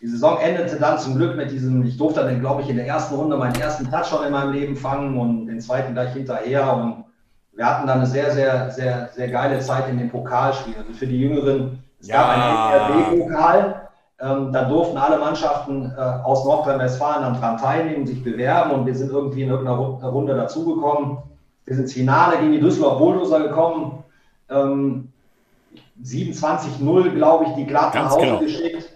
die 0.00 0.08
Saison 0.08 0.38
endete 0.40 0.80
dann 0.80 0.98
zum 0.98 1.14
Glück 1.14 1.36
mit 1.36 1.52
diesem, 1.52 1.84
ich 1.86 1.96
durfte 1.96 2.24
dann, 2.24 2.40
glaube 2.40 2.62
ich, 2.62 2.68
in 2.68 2.76
der 2.76 2.88
ersten 2.88 3.14
Runde 3.14 3.36
meinen 3.36 3.54
ersten 3.54 3.88
Touchdown 3.88 4.26
in 4.26 4.32
meinem 4.32 4.52
Leben 4.52 4.74
fangen 4.74 5.16
und 5.16 5.46
den 5.46 5.60
zweiten 5.60 5.92
gleich 5.92 6.12
hinterher. 6.12 6.74
Und 6.74 7.04
wir 7.52 7.64
hatten 7.64 7.86
dann 7.86 7.98
eine 7.98 8.06
sehr, 8.06 8.32
sehr, 8.32 8.70
sehr, 8.70 9.10
sehr 9.14 9.28
geile 9.28 9.60
Zeit 9.60 9.88
in 9.88 9.98
den 9.98 10.10
Pokalspielen. 10.10 10.80
Also 10.80 10.92
für 10.92 11.06
die 11.06 11.20
Jüngeren, 11.20 11.84
es 12.00 12.08
ja. 12.08 12.16
gab 12.16 12.30
einen 12.30 13.14
NRW-Pokal. 13.14 13.88
Ähm, 14.20 14.52
da 14.52 14.64
durften 14.64 14.96
alle 14.96 15.18
Mannschaften 15.18 15.92
äh, 15.96 16.00
aus 16.00 16.44
Nordrhein-Westfalen 16.44 17.22
dann 17.22 17.40
dran 17.40 17.58
teilnehmen, 17.58 18.06
sich 18.06 18.24
bewerben 18.24 18.70
und 18.72 18.86
wir 18.86 18.94
sind 18.94 19.10
irgendwie 19.10 19.42
in 19.42 19.50
irgendeiner 19.50 19.76
Runde 19.76 20.34
dazugekommen. 20.34 21.18
Wir 21.64 21.74
sind 21.76 21.84
ins 21.84 21.92
Finale 21.92 22.38
gegen 22.38 22.52
die 22.52 22.60
Düsseldorf 22.60 22.98
Bulldozer 22.98 23.40
gekommen. 23.40 24.04
Ähm, 24.48 25.11
27-0, 26.04 27.10
glaube 27.10 27.46
ich, 27.46 27.54
die 27.54 27.66
glatt 27.66 27.94
nach 27.94 28.10
Hause 28.10 28.20
genau. 28.20 28.38
geschickt. 28.38 28.88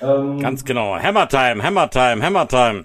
Ähm, 0.00 0.40
Ganz 0.40 0.64
genau. 0.64 0.96
Hammer 0.96 1.28
Time, 1.28 1.62
Hammer 1.62 1.90
Time, 1.90 2.22
Hammer 2.24 2.46
Time. 2.46 2.84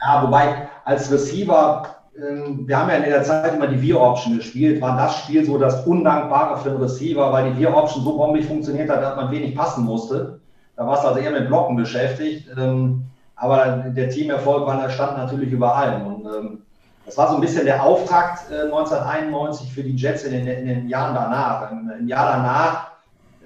Ja, 0.00 0.22
wobei 0.22 0.68
als 0.84 1.10
Receiver, 1.10 1.86
ähm, 2.16 2.66
wir 2.66 2.78
haben 2.78 2.90
ja 2.90 2.96
in 2.96 3.04
der 3.04 3.22
Zeit 3.22 3.54
immer 3.54 3.66
die 3.66 3.78
Veer-Option 3.78 4.36
gespielt, 4.36 4.80
war 4.80 4.96
das 4.96 5.18
Spiel 5.18 5.44
so 5.44 5.58
das 5.58 5.86
Undankbare 5.86 6.58
für 6.58 6.70
den 6.70 6.80
Receiver, 6.80 7.32
weil 7.32 7.52
die 7.52 7.60
Veer-Option 7.60 8.04
so 8.04 8.16
bombig 8.16 8.46
funktioniert 8.46 8.90
hat, 8.90 9.02
dass 9.02 9.16
man 9.16 9.30
wenig 9.30 9.54
passen 9.54 9.84
musste. 9.84 10.40
Da 10.76 10.86
war 10.86 10.98
es 10.98 11.04
also 11.04 11.20
eher 11.20 11.30
mit 11.30 11.48
Blocken 11.48 11.76
beschäftigt. 11.76 12.48
Ähm, 12.58 13.04
aber 13.36 13.84
der 13.88 14.10
Teamerfolg 14.10 14.66
war, 14.66 14.88
stand 14.90 15.18
natürlich 15.18 15.50
über 15.50 15.74
allem. 15.74 16.06
Und 16.06 16.26
ähm, 16.26 16.58
das 17.04 17.16
war 17.18 17.28
so 17.28 17.34
ein 17.34 17.40
bisschen 17.40 17.64
der 17.64 17.82
Auftakt 17.82 18.50
äh, 18.50 18.62
1991 18.62 19.72
für 19.72 19.82
die 19.82 19.96
Jets 19.96 20.24
in 20.24 20.32
den, 20.32 20.46
in 20.46 20.66
den 20.66 20.88
Jahren 20.88 21.14
danach. 21.14 21.70
Im, 21.70 21.90
Im 21.98 22.08
Jahr 22.08 22.36
danach 22.36 22.93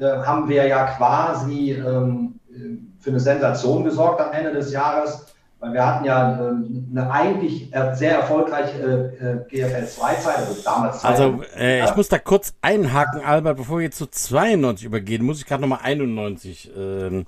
haben 0.00 0.48
wir 0.48 0.66
ja 0.66 0.86
quasi 0.86 1.72
ähm, 1.72 2.38
für 3.00 3.10
eine 3.10 3.20
Sensation 3.20 3.84
gesorgt 3.84 4.20
am 4.20 4.32
Ende 4.32 4.52
des 4.52 4.72
Jahres, 4.72 5.26
weil 5.60 5.72
wir 5.72 5.86
hatten 5.86 6.04
ja 6.04 6.38
ähm, 6.40 6.88
eine 6.90 7.10
eigentlich 7.10 7.70
sehr 7.94 8.12
erfolgreiche 8.12 9.46
äh, 9.50 9.56
GFL 9.56 9.84
2-Zeit, 9.84 10.36
also 10.36 10.62
damals. 10.64 11.04
Also 11.04 11.42
äh, 11.56 11.84
ich 11.84 11.96
muss 11.96 12.08
da 12.08 12.18
kurz 12.18 12.54
einhaken, 12.62 13.22
Albert, 13.24 13.56
bevor 13.56 13.78
wir 13.78 13.84
jetzt 13.84 13.98
zu 13.98 14.06
92 14.06 14.86
übergehen, 14.86 15.24
muss 15.24 15.38
ich 15.38 15.46
gerade 15.46 15.62
nochmal 15.62 15.80
91. 15.82 16.70
Ähm, 16.76 17.26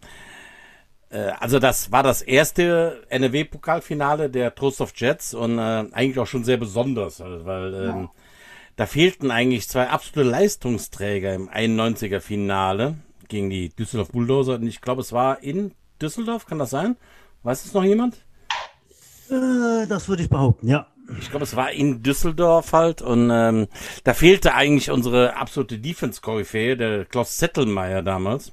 äh, 1.10 1.32
also 1.40 1.58
das 1.58 1.92
war 1.92 2.02
das 2.02 2.22
erste 2.22 3.02
NRW-Pokalfinale 3.08 4.30
der 4.30 4.54
Trost 4.54 4.80
of 4.80 4.92
Jets 4.94 5.34
und 5.34 5.58
äh, 5.58 5.84
eigentlich 5.92 6.18
auch 6.18 6.26
schon 6.26 6.44
sehr 6.44 6.56
besonders, 6.56 7.20
weil 7.20 7.74
ähm, 7.74 8.00
ja. 8.02 8.10
Da 8.80 8.86
fehlten 8.86 9.30
eigentlich 9.30 9.68
zwei 9.68 9.90
absolute 9.90 10.26
Leistungsträger 10.26 11.34
im 11.34 11.50
91er 11.50 12.20
Finale 12.20 12.94
gegen 13.28 13.50
die 13.50 13.68
Düsseldorf 13.68 14.10
Bulldozer. 14.10 14.54
Und 14.54 14.66
ich 14.66 14.80
glaube, 14.80 15.02
es 15.02 15.12
war 15.12 15.42
in 15.42 15.72
Düsseldorf, 16.00 16.46
kann 16.46 16.58
das 16.58 16.70
sein? 16.70 16.96
Weiß 17.42 17.62
es 17.66 17.74
noch 17.74 17.84
jemand? 17.84 18.24
Äh, 19.28 19.86
das 19.86 20.08
würde 20.08 20.22
ich 20.22 20.30
behaupten, 20.30 20.66
ja. 20.66 20.86
Ich 21.20 21.28
glaube, 21.28 21.44
es 21.44 21.56
war 21.56 21.70
in 21.72 22.02
Düsseldorf 22.02 22.72
halt 22.72 23.02
und 23.02 23.28
ähm, 23.30 23.66
da 24.04 24.14
fehlte 24.14 24.54
eigentlich 24.54 24.90
unsere 24.90 25.36
absolute 25.36 25.78
Defense-Koryphäe, 25.78 26.78
der 26.78 27.04
Klaus 27.04 27.36
Zettelmeier 27.36 28.00
damals 28.00 28.50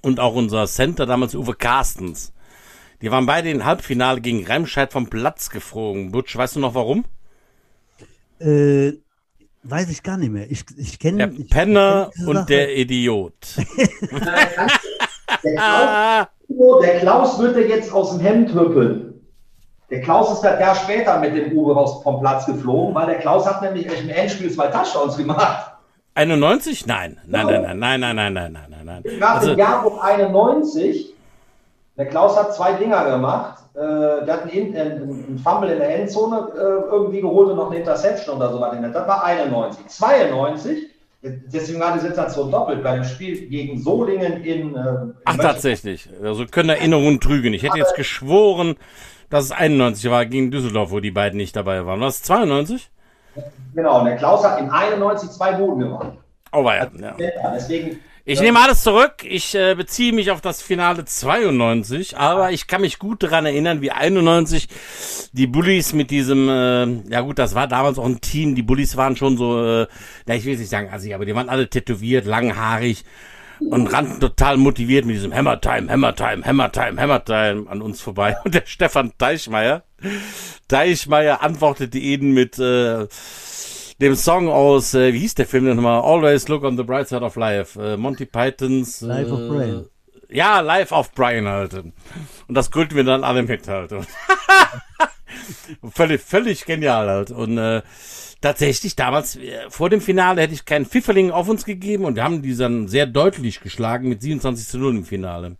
und 0.00 0.20
auch 0.20 0.36
unser 0.36 0.68
Center 0.68 1.06
damals 1.06 1.34
Uwe 1.34 1.54
Carstens. 1.54 2.32
Die 3.02 3.10
waren 3.10 3.26
beide 3.26 3.50
im 3.50 3.64
Halbfinale 3.64 4.20
gegen 4.20 4.46
Remscheid 4.46 4.92
vom 4.92 5.10
Platz 5.10 5.50
geflogen. 5.50 6.12
Butch, 6.12 6.36
weißt 6.36 6.54
du 6.54 6.60
noch 6.60 6.76
warum? 6.76 7.04
Äh, 8.38 8.92
Weiß 9.62 9.90
ich 9.90 10.02
gar 10.02 10.16
nicht 10.16 10.30
mehr. 10.30 10.50
Ich, 10.50 10.64
ich 10.76 10.98
kenne. 10.98 11.28
Der 11.28 11.44
Penner 11.44 12.10
kenn 12.14 12.28
und 12.28 12.48
der 12.48 12.76
Idiot. 12.76 13.34
der, 15.44 15.54
Klaus, 15.54 16.26
der 16.82 16.98
Klaus 17.00 17.38
wird 17.38 17.56
dir 17.56 17.68
jetzt 17.68 17.92
aus 17.92 18.10
dem 18.10 18.20
Hemd 18.20 18.54
hüppeln. 18.54 19.08
Der 19.90 20.02
Klaus 20.02 20.32
ist 20.32 20.44
ein 20.44 20.60
Jahr 20.60 20.74
später 20.74 21.18
mit 21.18 21.34
dem 21.34 21.56
Uwe 21.56 21.74
raus 21.74 22.02
vom 22.02 22.20
Platz 22.20 22.46
geflogen, 22.46 22.94
weil 22.94 23.06
der 23.06 23.18
Klaus 23.18 23.46
hat 23.46 23.62
nämlich 23.62 23.86
im 23.86 24.10
Endspiel 24.10 24.50
zwei 24.50 24.66
Touchdowns 24.68 25.16
gemacht. 25.16 25.72
91? 26.14 26.86
Nein. 26.86 27.18
Nein, 27.26 27.46
nein, 27.46 27.78
nein, 27.78 28.00
nein, 28.00 28.00
nein, 28.00 28.16
nein, 28.16 28.52
nein, 28.52 28.52
nein, 28.70 28.84
nein. 28.84 29.18
Nach 29.18 29.36
also, 29.36 29.50
dem 29.50 29.58
Jahrbuch 29.58 30.02
91, 30.02 31.14
der 31.98 32.06
Klaus 32.06 32.38
hat 32.38 32.54
zwei 32.54 32.72
Dinger 32.72 33.04
gemacht 33.10 33.58
äh, 33.74 34.24
der 34.24 34.34
hat 34.34 34.52
einen, 34.52 34.76
einen, 34.76 35.38
Fumble 35.38 35.70
in 35.70 35.78
der 35.78 36.00
Endzone 36.00 36.48
äh, 36.56 36.90
irgendwie 36.90 37.20
geholt 37.20 37.50
und 37.50 37.56
noch 37.56 37.70
eine 37.70 37.78
Interception 37.78 38.36
oder 38.36 38.50
so 38.50 38.60
was. 38.60 38.74
Das 38.92 39.06
war 39.06 39.24
91. 39.24 39.86
92 39.86 40.88
Deswegen 41.20 41.80
war 41.80 41.94
die 41.94 42.00
Situation 42.00 42.50
doppelt 42.50 42.82
bei 42.84 42.94
dem 42.94 43.04
Spiel 43.04 43.48
gegen 43.48 43.82
Solingen 43.82 44.44
in. 44.44 44.76
Äh, 44.76 45.12
Ach, 45.24 45.36
tatsächlich. 45.36 46.08
Also 46.22 46.46
können 46.46 46.68
Erinnerungen 46.68 47.18
trügen. 47.18 47.52
Ich 47.54 47.64
hätte 47.64 47.78
jetzt 47.78 47.96
geschworen, 47.96 48.76
dass 49.28 49.46
es 49.46 49.52
91 49.52 50.10
war 50.12 50.26
gegen 50.26 50.52
Düsseldorf, 50.52 50.92
wo 50.92 51.00
die 51.00 51.10
beiden 51.10 51.36
nicht 51.36 51.56
dabei 51.56 51.84
waren. 51.84 52.00
War 52.00 52.08
es 52.08 52.22
92? 52.22 52.90
Genau, 53.74 53.98
und 53.98 54.04
der 54.04 54.16
Klaus 54.16 54.44
hat 54.44 54.60
in 54.60 54.70
91 54.70 55.30
zwei 55.30 55.52
Boden 55.52 55.80
gemacht. 55.80 56.12
Oh, 56.52 56.62
war 56.62 56.76
ja. 56.76 56.88
ja. 56.96 57.14
Deswegen 57.52 57.98
ich 58.28 58.40
nehme 58.40 58.60
alles 58.60 58.82
zurück. 58.82 59.24
Ich 59.24 59.54
äh, 59.54 59.74
beziehe 59.74 60.12
mich 60.12 60.30
auf 60.30 60.42
das 60.42 60.60
Finale 60.60 61.04
92, 61.04 62.18
aber 62.18 62.52
ich 62.52 62.66
kann 62.66 62.82
mich 62.82 62.98
gut 62.98 63.22
daran 63.22 63.46
erinnern, 63.46 63.80
wie 63.80 63.90
91 63.90 64.68
die 65.32 65.46
Bullies 65.46 65.94
mit 65.94 66.10
diesem, 66.10 66.48
äh, 66.48 67.10
ja 67.10 67.22
gut, 67.22 67.38
das 67.38 67.54
war 67.54 67.66
damals 67.66 67.98
auch 67.98 68.04
ein 68.04 68.20
Team. 68.20 68.54
Die 68.54 68.62
Bullies 68.62 68.96
waren 68.98 69.16
schon 69.16 69.38
so, 69.38 69.64
äh, 69.64 69.86
ja, 70.26 70.34
ich 70.34 70.44
will 70.44 70.58
nicht 70.58 70.68
sagen 70.68 70.90
assi, 70.92 71.14
aber 71.14 71.24
die 71.24 71.34
waren 71.34 71.48
alle 71.48 71.70
tätowiert, 71.70 72.26
langhaarig 72.26 73.04
und 73.60 73.86
rannten 73.86 74.20
total 74.20 74.58
motiviert 74.58 75.06
mit 75.06 75.16
diesem 75.16 75.34
Hammer 75.34 75.60
Time, 75.60 75.90
Hammer 75.90 76.14
Time, 76.14 76.44
Hammer 76.44 76.70
Time, 76.70 77.00
Hammer 77.00 77.24
Time 77.24 77.64
an 77.68 77.80
uns 77.80 78.00
vorbei. 78.02 78.36
Und 78.44 78.54
der 78.54 78.64
Stefan 78.66 79.12
Deichmeier, 79.16 79.84
Deichmeier 80.68 81.42
antwortete 81.42 81.98
ihnen 81.98 82.34
mit, 82.34 82.58
äh, 82.58 83.06
dem 84.00 84.14
Song 84.14 84.48
aus, 84.48 84.94
äh, 84.94 85.12
wie 85.12 85.20
hieß 85.20 85.34
der 85.34 85.46
Film 85.46 85.64
denn 85.66 85.76
nochmal? 85.76 86.00
Always 86.00 86.48
Look 86.48 86.64
on 86.64 86.76
the 86.76 86.82
Bright 86.82 87.08
Side 87.08 87.22
of 87.22 87.36
Life. 87.36 87.80
Äh, 87.80 87.96
Monty 87.96 88.26
Pythons. 88.26 89.02
Äh, 89.02 89.06
Life 89.06 89.32
of 89.32 89.40
Brian. 89.48 89.86
Ja, 90.30 90.60
Life 90.60 90.94
of 90.94 91.12
Brian 91.12 91.46
halt. 91.46 91.74
Und 91.74 91.94
das 92.48 92.70
gründen 92.70 92.94
wir 92.94 93.04
dann 93.04 93.24
alle 93.24 93.42
mit 93.42 93.66
halt. 93.66 93.92
völlig, 95.90 96.20
völlig 96.20 96.64
genial 96.66 97.08
halt. 97.08 97.30
Und 97.30 97.58
äh, 97.58 97.82
tatsächlich 98.40 98.94
damals, 98.94 99.36
äh, 99.36 99.70
vor 99.70 99.90
dem 99.90 100.00
Finale 100.00 100.42
hätte 100.42 100.54
ich 100.54 100.64
keinen 100.64 100.86
Pfifferling 100.86 101.30
auf 101.30 101.48
uns 101.48 101.64
gegeben 101.64 102.04
und 102.04 102.16
wir 102.16 102.24
haben 102.24 102.42
die 102.42 102.56
dann 102.56 102.88
sehr 102.88 103.06
deutlich 103.06 103.60
geschlagen 103.60 104.08
mit 104.08 104.22
27 104.22 104.68
zu 104.68 104.78
0 104.78 104.96
im 104.96 105.04
Finale. 105.04 105.56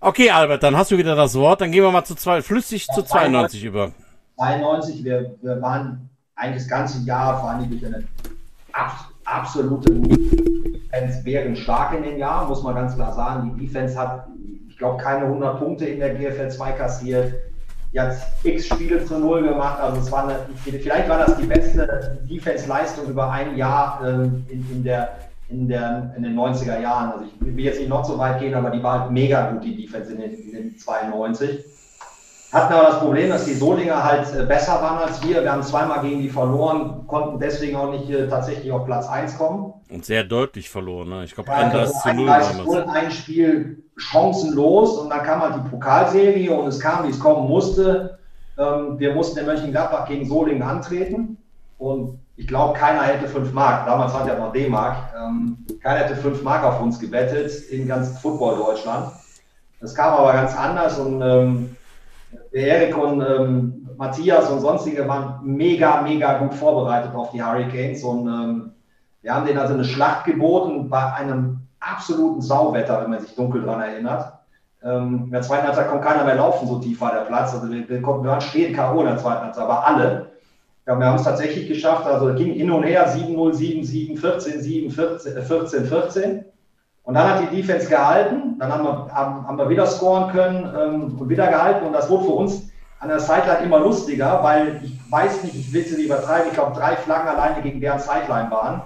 Okay, 0.00 0.30
Albert, 0.30 0.62
dann 0.62 0.76
hast 0.76 0.90
du 0.90 0.98
wieder 0.98 1.16
das 1.16 1.34
Wort. 1.34 1.60
Dann 1.60 1.72
gehen 1.72 1.82
wir 1.82 1.90
mal 1.90 2.04
zu 2.04 2.14
zwei, 2.14 2.42
flüssig 2.42 2.86
zu 2.86 3.02
92 3.02 3.64
über. 3.64 3.92
92, 4.36 5.04
wir, 5.04 5.36
wir 5.42 5.60
waren 5.60 6.09
eigentlich 6.40 6.62
das 6.62 6.70
ganze 6.70 7.04
Jahr, 7.04 7.38
vor 7.38 7.50
allem 7.50 7.68
durch 7.68 7.84
eine 7.84 8.02
absolute 9.24 9.92
Defense 9.92 11.24
wären 11.24 11.54
stark 11.54 11.94
in 11.94 12.02
dem 12.02 12.18
Jahr, 12.18 12.48
muss 12.48 12.62
man 12.62 12.74
ganz 12.74 12.94
klar 12.94 13.12
sagen. 13.12 13.54
Die 13.54 13.66
Defense 13.66 13.98
hat, 13.98 14.26
ich 14.68 14.78
glaube, 14.78 15.02
keine 15.02 15.26
100 15.26 15.58
Punkte 15.58 15.84
in 15.84 16.00
der 16.00 16.14
GFL 16.14 16.50
2 16.50 16.72
kassiert. 16.72 17.34
Die 17.92 18.00
hat 18.00 18.16
x 18.44 18.66
Spiele 18.66 19.04
zu 19.04 19.18
Null 19.18 19.42
gemacht. 19.42 19.80
Also 19.80 20.00
es 20.00 20.10
war 20.10 20.28
eine, 20.28 20.46
vielleicht 20.64 21.08
war 21.08 21.18
das 21.18 21.36
die 21.36 21.46
beste 21.46 22.18
Defense-Leistung 22.28 23.08
über 23.08 23.30
ein 23.30 23.56
Jahr 23.56 24.00
ähm, 24.06 24.44
in, 24.48 24.64
in, 24.70 24.84
der, 24.84 25.18
in, 25.48 25.68
der, 25.68 26.14
in 26.16 26.22
den 26.22 26.38
90er 26.38 26.80
Jahren. 26.80 27.12
Also 27.12 27.24
ich 27.24 27.56
will 27.56 27.64
jetzt 27.64 27.80
nicht 27.80 27.88
noch 27.88 28.04
so 28.04 28.16
weit 28.16 28.38
gehen, 28.38 28.54
aber 28.54 28.70
die 28.70 28.82
war 28.82 29.00
halt 29.00 29.10
mega 29.10 29.50
gut, 29.50 29.64
die 29.64 29.76
Defense 29.76 30.12
in 30.12 30.20
den, 30.20 30.32
in 30.32 30.52
den 30.52 30.78
92. 30.78 31.64
Hatten 32.52 32.72
aber 32.72 32.88
das 32.88 32.98
Problem, 32.98 33.28
dass 33.28 33.44
die 33.44 33.54
Solinger 33.54 34.02
halt 34.02 34.34
äh, 34.34 34.44
besser 34.44 34.82
waren 34.82 34.98
als 34.98 35.22
wir. 35.22 35.42
Wir 35.42 35.52
haben 35.52 35.62
zweimal 35.62 36.00
gegen 36.00 36.20
die 36.20 36.28
verloren, 36.28 37.06
konnten 37.06 37.38
deswegen 37.38 37.76
auch 37.76 37.90
nicht 37.92 38.10
äh, 38.10 38.28
tatsächlich 38.28 38.72
auf 38.72 38.84
Platz 38.86 39.08
1 39.08 39.38
kommen. 39.38 39.72
Und 39.88 40.04
sehr 40.04 40.24
deutlich 40.24 40.68
verloren. 40.68 41.10
Ne? 41.10 41.24
Ich 41.24 41.34
glaube, 41.34 41.50
ja, 41.50 41.58
anders 41.58 42.02
zu 42.02 42.12
0 42.12 42.26
damals. 42.26 42.88
Ein 42.88 43.10
Spiel 43.12 43.84
chancenlos 43.96 44.98
und 44.98 45.10
dann 45.10 45.22
kam 45.22 45.40
halt 45.42 45.54
die 45.56 45.68
Pokalserie 45.68 46.50
und 46.50 46.66
es 46.66 46.80
kam, 46.80 47.06
wie 47.06 47.10
es 47.10 47.20
kommen 47.20 47.48
musste. 47.48 48.18
Ähm, 48.58 48.98
wir 48.98 49.14
mussten 49.14 49.38
in 49.38 49.46
Mönchengladbach 49.46 50.08
gegen 50.08 50.26
Solingen 50.26 50.62
antreten 50.62 51.36
und 51.78 52.18
ich 52.36 52.46
glaube, 52.46 52.78
keiner 52.78 53.02
hätte 53.02 53.28
5 53.28 53.52
Mark, 53.52 53.86
damals 53.86 54.14
war 54.14 54.26
ja 54.26 54.34
noch 54.38 54.52
D-Mark, 54.52 54.96
ähm, 55.16 55.58
keiner 55.82 56.00
hätte 56.00 56.16
5 56.16 56.42
Mark 56.42 56.64
auf 56.64 56.80
uns 56.80 56.98
gebettet 56.98 57.52
in 57.70 57.86
ganz 57.86 58.18
Football 58.18 58.56
Deutschland. 58.56 59.12
Das 59.80 59.94
kam 59.94 60.14
aber 60.14 60.32
ganz 60.32 60.56
anders 60.56 60.98
und 60.98 61.22
ähm, 61.22 61.76
der 62.52 62.66
Erik 62.66 62.96
und 62.96 63.20
ähm, 63.20 63.88
Matthias 63.96 64.50
und 64.50 64.60
sonstige 64.60 65.06
waren 65.06 65.40
mega, 65.44 66.02
mega 66.02 66.38
gut 66.38 66.54
vorbereitet 66.54 67.14
auf 67.14 67.30
die 67.30 67.42
Hurricanes 67.42 68.02
und 68.02 68.26
ähm, 68.26 68.72
wir 69.22 69.34
haben 69.34 69.46
denen 69.46 69.58
also 69.58 69.74
eine 69.74 69.84
Schlacht 69.84 70.24
geboten 70.24 70.88
bei 70.88 71.12
einem 71.12 71.58
absoluten 71.78 72.40
Sauwetter, 72.40 73.02
wenn 73.02 73.10
man 73.10 73.20
sich 73.20 73.34
dunkel 73.34 73.62
daran 73.62 73.82
erinnert. 73.82 74.32
Ähm, 74.82 75.24
in 75.26 75.30
der 75.30 75.42
zweiten 75.42 75.66
Halbzeit 75.66 75.88
konnte 75.88 76.06
keiner 76.06 76.24
mehr 76.24 76.36
laufen, 76.36 76.66
so 76.66 76.78
tief 76.78 77.00
war 77.00 77.12
der 77.12 77.22
Platz. 77.22 77.54
Also 77.54 77.70
wir, 77.70 77.86
wir, 77.88 78.00
konnten, 78.00 78.24
wir 78.24 78.30
waren 78.30 78.40
stehen 78.40 78.74
K.O. 78.74 79.00
in 79.00 79.06
der 79.06 79.18
zweiten 79.18 79.44
Halbzeit, 79.44 79.64
aber 79.64 79.86
alle. 79.86 80.30
Ja, 80.86 80.98
wir 80.98 81.06
haben 81.06 81.16
es 81.16 81.24
tatsächlich 81.24 81.68
geschafft, 81.68 82.06
also 82.06 82.34
ging 82.34 82.54
hin 82.54 82.70
und 82.70 82.84
her 82.84 83.06
7-0, 83.14 83.36
7-7, 83.52 84.18
14, 84.18 84.60
7, 84.60 84.90
14, 84.90 85.42
14, 85.42 85.84
14. 85.84 86.44
Und 87.10 87.14
dann 87.14 87.28
hat 87.28 87.42
die 87.42 87.56
Defense 87.56 87.88
gehalten, 87.88 88.56
dann 88.60 88.72
haben 88.72 88.84
wir, 88.84 89.12
haben, 89.12 89.48
haben 89.48 89.58
wir 89.58 89.68
wieder 89.68 89.84
scoren 89.84 90.30
können 90.30 90.72
ähm, 90.80 91.18
und 91.18 91.28
wieder 91.28 91.48
gehalten. 91.48 91.84
Und 91.84 91.92
das 91.92 92.08
wurde 92.08 92.26
für 92.26 92.30
uns 92.30 92.70
an 93.00 93.08
der 93.08 93.18
Sideline 93.18 93.64
immer 93.64 93.80
lustiger, 93.80 94.40
weil 94.44 94.80
ich 94.84 94.96
weiß 95.10 95.42
nicht, 95.42 95.56
ich 95.56 95.72
will 95.72 95.84
sie 95.84 95.96
nicht 95.96 96.06
übertreiben, 96.06 96.46
ich 96.46 96.54
glaube, 96.54 96.78
drei 96.78 96.94
Flaggen 96.94 97.26
alleine 97.26 97.62
gegen 97.62 97.80
deren 97.80 97.98
Sideline 97.98 98.48
waren, 98.52 98.82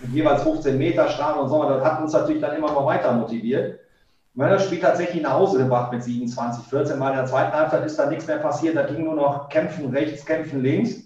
mit 0.00 0.12
jeweils 0.12 0.44
15 0.44 0.78
Meter 0.78 1.08
Strafen 1.08 1.40
und 1.40 1.50
so. 1.50 1.60
Und 1.60 1.68
das 1.68 1.84
hat 1.84 2.00
uns 2.00 2.14
natürlich 2.14 2.40
dann 2.40 2.56
immer 2.56 2.72
mal 2.72 2.86
weiter 2.86 3.12
motiviert. 3.12 3.80
Wir 4.32 4.46
haben 4.46 4.52
das 4.52 4.64
Spiel 4.64 4.80
tatsächlich 4.80 5.22
nach 5.22 5.34
Hause 5.34 5.58
gebracht 5.58 5.92
mit 5.92 6.02
27, 6.02 6.64
14, 6.70 6.98
weil 6.98 7.10
in 7.10 7.16
der 7.16 7.26
zweiten 7.26 7.52
Halbzeit 7.52 7.84
ist 7.84 7.98
da 7.98 8.06
nichts 8.06 8.26
mehr 8.26 8.38
passiert. 8.38 8.76
Da 8.76 8.84
ging 8.84 9.04
nur 9.04 9.16
noch 9.16 9.50
Kämpfen 9.50 9.90
rechts, 9.90 10.24
Kämpfen 10.24 10.62
links. 10.62 11.02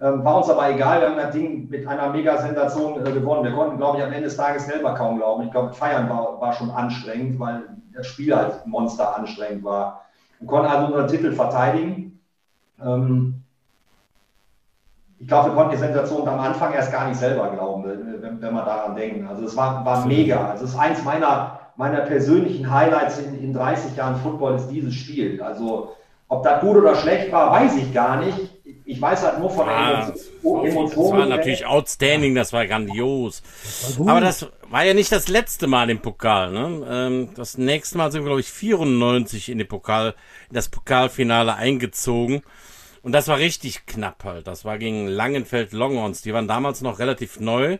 Ähm, 0.00 0.24
war 0.24 0.38
uns 0.38 0.50
aber 0.50 0.70
egal, 0.70 1.00
wir 1.00 1.08
haben 1.08 1.16
das 1.16 1.30
Ding 1.30 1.68
mit 1.70 1.86
einer 1.86 2.10
Mega-Sensation 2.10 3.06
äh, 3.06 3.12
gewonnen. 3.12 3.44
Wir 3.44 3.52
konnten, 3.52 3.76
glaube 3.76 3.98
ich, 3.98 4.04
am 4.04 4.12
Ende 4.12 4.24
des 4.24 4.36
Tages 4.36 4.66
selber 4.66 4.94
kaum 4.94 5.18
glauben. 5.18 5.44
Ich 5.44 5.52
glaube, 5.52 5.72
Feiern 5.72 6.08
war, 6.08 6.40
war 6.40 6.52
schon 6.52 6.70
anstrengend, 6.70 7.38
weil 7.38 7.62
das 7.94 8.08
Spiel 8.08 8.34
halt 8.34 8.66
Monster 8.66 9.16
anstrengend 9.16 9.62
war. 9.62 10.02
Wir 10.40 10.48
konnten 10.48 10.66
also 10.66 10.86
unseren 10.86 11.06
Titel 11.06 11.32
verteidigen. 11.32 12.20
Ähm, 12.84 13.40
ich 15.20 15.28
glaube, 15.28 15.50
wir 15.50 15.54
konnten 15.54 15.70
die 15.70 15.76
Sensation 15.76 16.26
am 16.26 16.40
Anfang 16.40 16.72
erst 16.72 16.90
gar 16.90 17.06
nicht 17.06 17.18
selber 17.18 17.50
glauben, 17.50 17.84
wenn, 17.84 18.42
wenn 18.42 18.52
wir 18.52 18.64
daran 18.64 18.96
denken. 18.96 19.28
Also 19.28 19.44
es 19.44 19.56
war, 19.56 19.84
war 19.84 20.04
mega. 20.06 20.48
Also 20.48 20.64
es 20.64 20.70
ist 20.70 20.78
eins 20.78 21.04
meiner, 21.04 21.60
meiner 21.76 22.00
persönlichen 22.00 22.68
Highlights 22.68 23.20
in, 23.20 23.38
in 23.38 23.54
30 23.54 23.94
Jahren 23.94 24.16
Football 24.16 24.56
ist 24.56 24.68
dieses 24.68 24.92
Spiel. 24.92 25.40
Also 25.40 25.94
ob 26.28 26.42
das 26.42 26.60
gut 26.60 26.76
oder 26.76 26.96
schlecht 26.96 27.30
war, 27.30 27.52
weiß 27.52 27.76
ich 27.76 27.94
gar 27.94 28.16
nicht 28.16 28.53
ich 28.86 29.00
weiß 29.00 29.22
halt 29.22 29.38
nur 29.38 29.50
von 29.50 29.68
ah, 29.68 30.12
Emotionen. 30.42 30.90
Das 30.90 30.96
war 30.96 31.26
natürlich 31.26 31.66
outstanding, 31.66 32.34
das 32.34 32.52
war 32.52 32.66
grandios. 32.66 33.42
Das 33.62 33.98
war 33.98 34.08
Aber 34.08 34.20
das 34.20 34.46
war 34.68 34.84
ja 34.84 34.92
nicht 34.92 35.10
das 35.10 35.28
letzte 35.28 35.66
Mal 35.66 35.88
im 35.88 36.00
Pokal. 36.00 36.52
Ne? 36.52 36.86
Ähm, 36.88 37.28
das 37.34 37.56
nächste 37.56 37.96
Mal 37.96 38.12
sind 38.12 38.22
wir, 38.22 38.28
glaube 38.28 38.40
ich, 38.40 38.50
94 38.50 39.48
in, 39.48 39.58
den 39.58 39.68
Pokal, 39.68 40.14
in 40.50 40.54
das 40.54 40.68
Pokalfinale 40.68 41.54
eingezogen. 41.54 42.42
Und 43.02 43.12
das 43.12 43.28
war 43.28 43.38
richtig 43.38 43.86
knapp 43.86 44.24
halt. 44.24 44.46
Das 44.46 44.64
war 44.64 44.78
gegen 44.78 45.08
Langenfeld 45.08 45.72
Longhorns. 45.72 46.22
Die 46.22 46.34
waren 46.34 46.48
damals 46.48 46.82
noch 46.82 46.98
relativ 46.98 47.40
neu. 47.40 47.78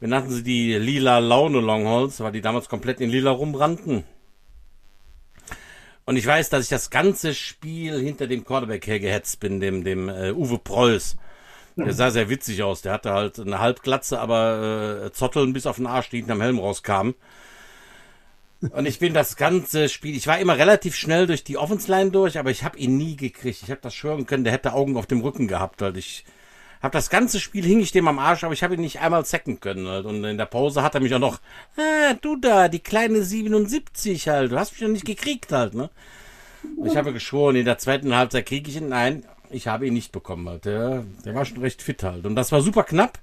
Wir 0.00 0.08
nannten 0.08 0.30
sie 0.30 0.42
die 0.42 0.74
lila 0.74 1.18
Laune 1.18 1.60
Longhorns, 1.60 2.20
weil 2.20 2.32
die 2.32 2.40
damals 2.40 2.68
komplett 2.68 3.00
in 3.00 3.10
lila 3.10 3.30
rumrannten. 3.30 4.04
Und 6.08 6.16
ich 6.16 6.26
weiß, 6.26 6.48
dass 6.48 6.62
ich 6.62 6.70
das 6.70 6.88
ganze 6.88 7.34
Spiel 7.34 8.00
hinter 8.00 8.26
dem 8.26 8.42
Quarterback 8.42 8.86
hergehetzt 8.86 9.40
bin, 9.40 9.60
dem, 9.60 9.84
dem 9.84 10.08
äh, 10.08 10.32
Uwe 10.32 10.56
Preuß. 10.56 11.18
Der 11.76 11.92
sah 11.92 12.10
sehr 12.10 12.30
witzig 12.30 12.62
aus. 12.62 12.80
Der 12.80 12.94
hatte 12.94 13.12
halt 13.12 13.38
eine 13.38 13.58
Halbglatze, 13.58 14.18
aber 14.18 15.02
äh, 15.04 15.12
Zotteln 15.12 15.52
bis 15.52 15.66
auf 15.66 15.76
den 15.76 15.86
Arsch, 15.86 16.08
die 16.08 16.16
hinterm 16.16 16.40
Helm 16.40 16.60
rauskamen. 16.60 17.14
Und 18.70 18.86
ich 18.86 19.00
bin 19.00 19.12
das 19.12 19.36
ganze 19.36 19.90
Spiel, 19.90 20.16
ich 20.16 20.26
war 20.26 20.38
immer 20.38 20.56
relativ 20.56 20.96
schnell 20.96 21.26
durch 21.26 21.44
die 21.44 21.58
Offensline 21.58 22.10
durch, 22.10 22.38
aber 22.38 22.50
ich 22.50 22.64
habe 22.64 22.78
ihn 22.78 22.96
nie 22.96 23.16
gekriegt. 23.16 23.62
Ich 23.62 23.70
habe 23.70 23.82
das 23.82 23.94
schwören 23.94 24.24
können, 24.24 24.44
der 24.44 24.54
hätte 24.54 24.72
Augen 24.72 24.96
auf 24.96 25.04
dem 25.04 25.20
Rücken 25.20 25.46
gehabt, 25.46 25.82
weil 25.82 25.98
ich 25.98 26.24
hab 26.82 26.92
das 26.92 27.10
ganze 27.10 27.40
Spiel 27.40 27.64
hing 27.64 27.80
ich 27.80 27.92
dem 27.92 28.08
am 28.08 28.18
Arsch, 28.18 28.44
aber 28.44 28.52
ich 28.52 28.62
habe 28.62 28.74
ihn 28.74 28.80
nicht 28.80 29.00
einmal 29.00 29.24
sacken 29.24 29.60
können. 29.60 29.86
Halt. 29.86 30.06
Und 30.06 30.24
in 30.24 30.38
der 30.38 30.46
Pause 30.46 30.82
hat 30.82 30.94
er 30.94 31.00
mich 31.00 31.14
auch 31.14 31.18
noch, 31.18 31.40
ah, 31.76 32.14
du 32.20 32.36
da, 32.36 32.68
die 32.68 32.78
kleine 32.80 33.22
77 33.22 34.28
halt, 34.28 34.52
du 34.52 34.58
hast 34.58 34.72
mich 34.72 34.82
noch 34.82 34.88
nicht 34.88 35.04
gekriegt 35.06 35.52
halt, 35.52 35.74
ne? 35.74 35.90
Und 36.76 36.86
ich 36.86 36.96
habe 36.96 37.12
geschworen, 37.12 37.56
in 37.56 37.64
der 37.64 37.78
zweiten 37.78 38.14
Halbzeit 38.14 38.46
kriege 38.46 38.68
ich 38.70 38.76
ihn. 38.76 38.88
Nein, 38.88 39.24
ich 39.50 39.68
habe 39.68 39.86
ihn 39.86 39.94
nicht 39.94 40.12
bekommen 40.12 40.48
halt. 40.48 40.64
Der, 40.64 41.04
der 41.24 41.34
war 41.34 41.44
schon 41.44 41.58
recht 41.58 41.82
fit 41.82 42.02
halt. 42.02 42.26
Und 42.26 42.34
das 42.36 42.52
war 42.52 42.60
super 42.60 42.84
knapp. 42.84 43.18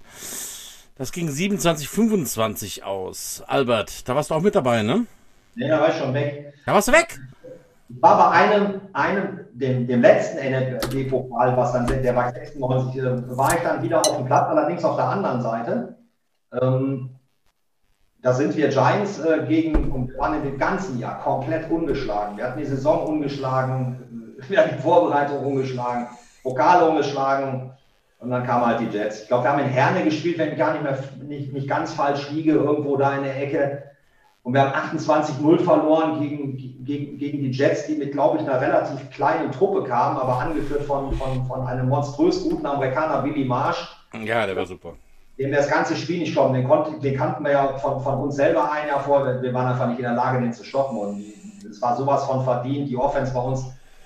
Das 0.97 1.11
ging 1.11 1.29
27, 1.29 1.87
25 1.89 2.83
aus. 2.83 3.43
Albert, 3.45 4.07
da 4.07 4.15
warst 4.15 4.29
du 4.29 4.35
auch 4.35 4.41
mit 4.41 4.55
dabei, 4.55 4.81
ne? 4.81 5.05
Nee, 5.55 5.67
da 5.67 5.81
war 5.81 5.89
ich 5.89 5.97
schon 5.97 6.13
weg. 6.13 6.53
Da 6.65 6.73
warst 6.73 6.87
du 6.87 6.93
weg? 6.93 7.19
War 7.89 8.17
bei 8.17 8.37
einem, 8.37 8.81
einem 8.93 9.45
dem, 9.53 9.87
dem 9.87 10.01
letzten 10.01 10.37
NRW-Pokal, 10.39 11.55
was 11.55 11.73
dann 11.73 11.87
der 11.87 12.15
war 12.15 12.31
96, 12.31 13.01
äh, 13.01 13.37
war 13.37 13.53
ich 13.55 13.61
dann 13.61 13.81
wieder 13.83 13.99
auf 13.99 14.17
dem 14.17 14.25
Platz, 14.25 14.49
allerdings 14.49 14.83
auf 14.83 14.95
der 14.95 15.05
anderen 15.05 15.41
Seite. 15.41 15.95
Ähm, 16.61 17.11
da 18.21 18.33
sind 18.33 18.57
wir 18.57 18.69
Giants 18.69 19.19
äh, 19.19 19.45
gegen 19.47 19.91
und 19.91 20.17
waren 20.17 20.37
in 20.37 20.43
dem 20.43 20.57
ganzen 20.57 20.97
Jahr 20.99 21.19
komplett 21.21 21.69
ungeschlagen. 21.69 22.37
Wir 22.37 22.45
hatten 22.45 22.59
die 22.59 22.65
Saison 22.65 23.05
ungeschlagen, 23.05 24.35
wir 24.49 24.59
hatten 24.59 24.75
die 24.75 24.81
Vorbereitung 24.81 25.45
ungeschlagen, 25.45 26.07
Pokale 26.43 26.89
ungeschlagen. 26.89 27.71
Und 28.19 28.31
dann 28.31 28.45
kamen 28.45 28.65
halt 28.65 28.79
die 28.79 28.97
Jets. 28.97 29.21
Ich 29.21 29.27
glaube, 29.27 29.43
wir 29.43 29.51
haben 29.51 29.59
in 29.59 29.67
Herne 29.67 30.03
gespielt, 30.03 30.39
wenn 30.39 30.53
ich 30.53 30.57
gar 30.57 30.73
nicht 30.73 30.83
mehr 30.83 30.97
nicht, 31.21 31.53
nicht 31.53 31.67
ganz 31.67 31.93
falsch 31.93 32.31
liege, 32.31 32.53
irgendwo 32.53 32.97
da 32.97 33.15
in 33.15 33.23
der 33.23 33.39
Ecke. 33.39 33.83
Und 34.45 34.53
wir 34.53 34.61
haben 34.61 34.95
28-0 34.95 35.59
verloren 35.63 36.21
gegen, 36.21 36.55
gegen, 36.85 37.17
gegen 37.17 37.39
die 37.39 37.49
Jets, 37.49 37.87
die 37.87 37.95
mit, 37.95 38.11
glaube 38.11 38.37
ich, 38.37 38.47
einer 38.47 38.61
relativ 38.61 39.09
kleinen 39.09 39.51
Truppe 39.51 39.83
kamen, 39.89 40.19
aber 40.19 40.39
angeführt 40.39 40.83
von, 40.83 41.11
von, 41.13 41.43
von 41.47 41.65
einem 41.65 41.89
monströs 41.89 42.43
guten 42.43 42.63
Amerikaner, 42.63 43.23
Billy 43.23 43.43
Marsh. 43.43 43.87
Ja, 44.23 44.45
der 44.45 44.55
war 44.55 44.67
super. 44.67 44.93
Dem 45.39 45.49
wir 45.49 45.57
das 45.57 45.67
ganze 45.67 45.95
Spiel 45.95 46.19
nicht 46.19 46.31
stoppen. 46.31 46.53
Den, 46.53 46.67
konnten, 46.67 47.01
den 47.01 47.17
kannten 47.17 47.43
wir 47.43 47.53
ja 47.53 47.75
von, 47.79 47.99
von 48.01 48.19
uns 48.19 48.35
selber 48.35 48.71
ein 48.71 48.87
Jahr 48.87 48.99
vor. 48.99 49.25
Wir 49.41 49.51
waren 49.51 49.65
einfach 49.65 49.87
nicht 49.87 49.97
in 49.97 50.05
der 50.05 50.13
Lage, 50.13 50.39
den 50.39 50.53
zu 50.53 50.63
stoppen. 50.63 50.95
Und 50.95 51.23
es 51.67 51.81
war 51.81 51.97
sowas 51.97 52.25
von 52.25 52.43
verdient. 52.43 52.87
Die 52.87 52.97
Offense 52.97 53.33
bei 53.33 53.41
uns 53.41 53.65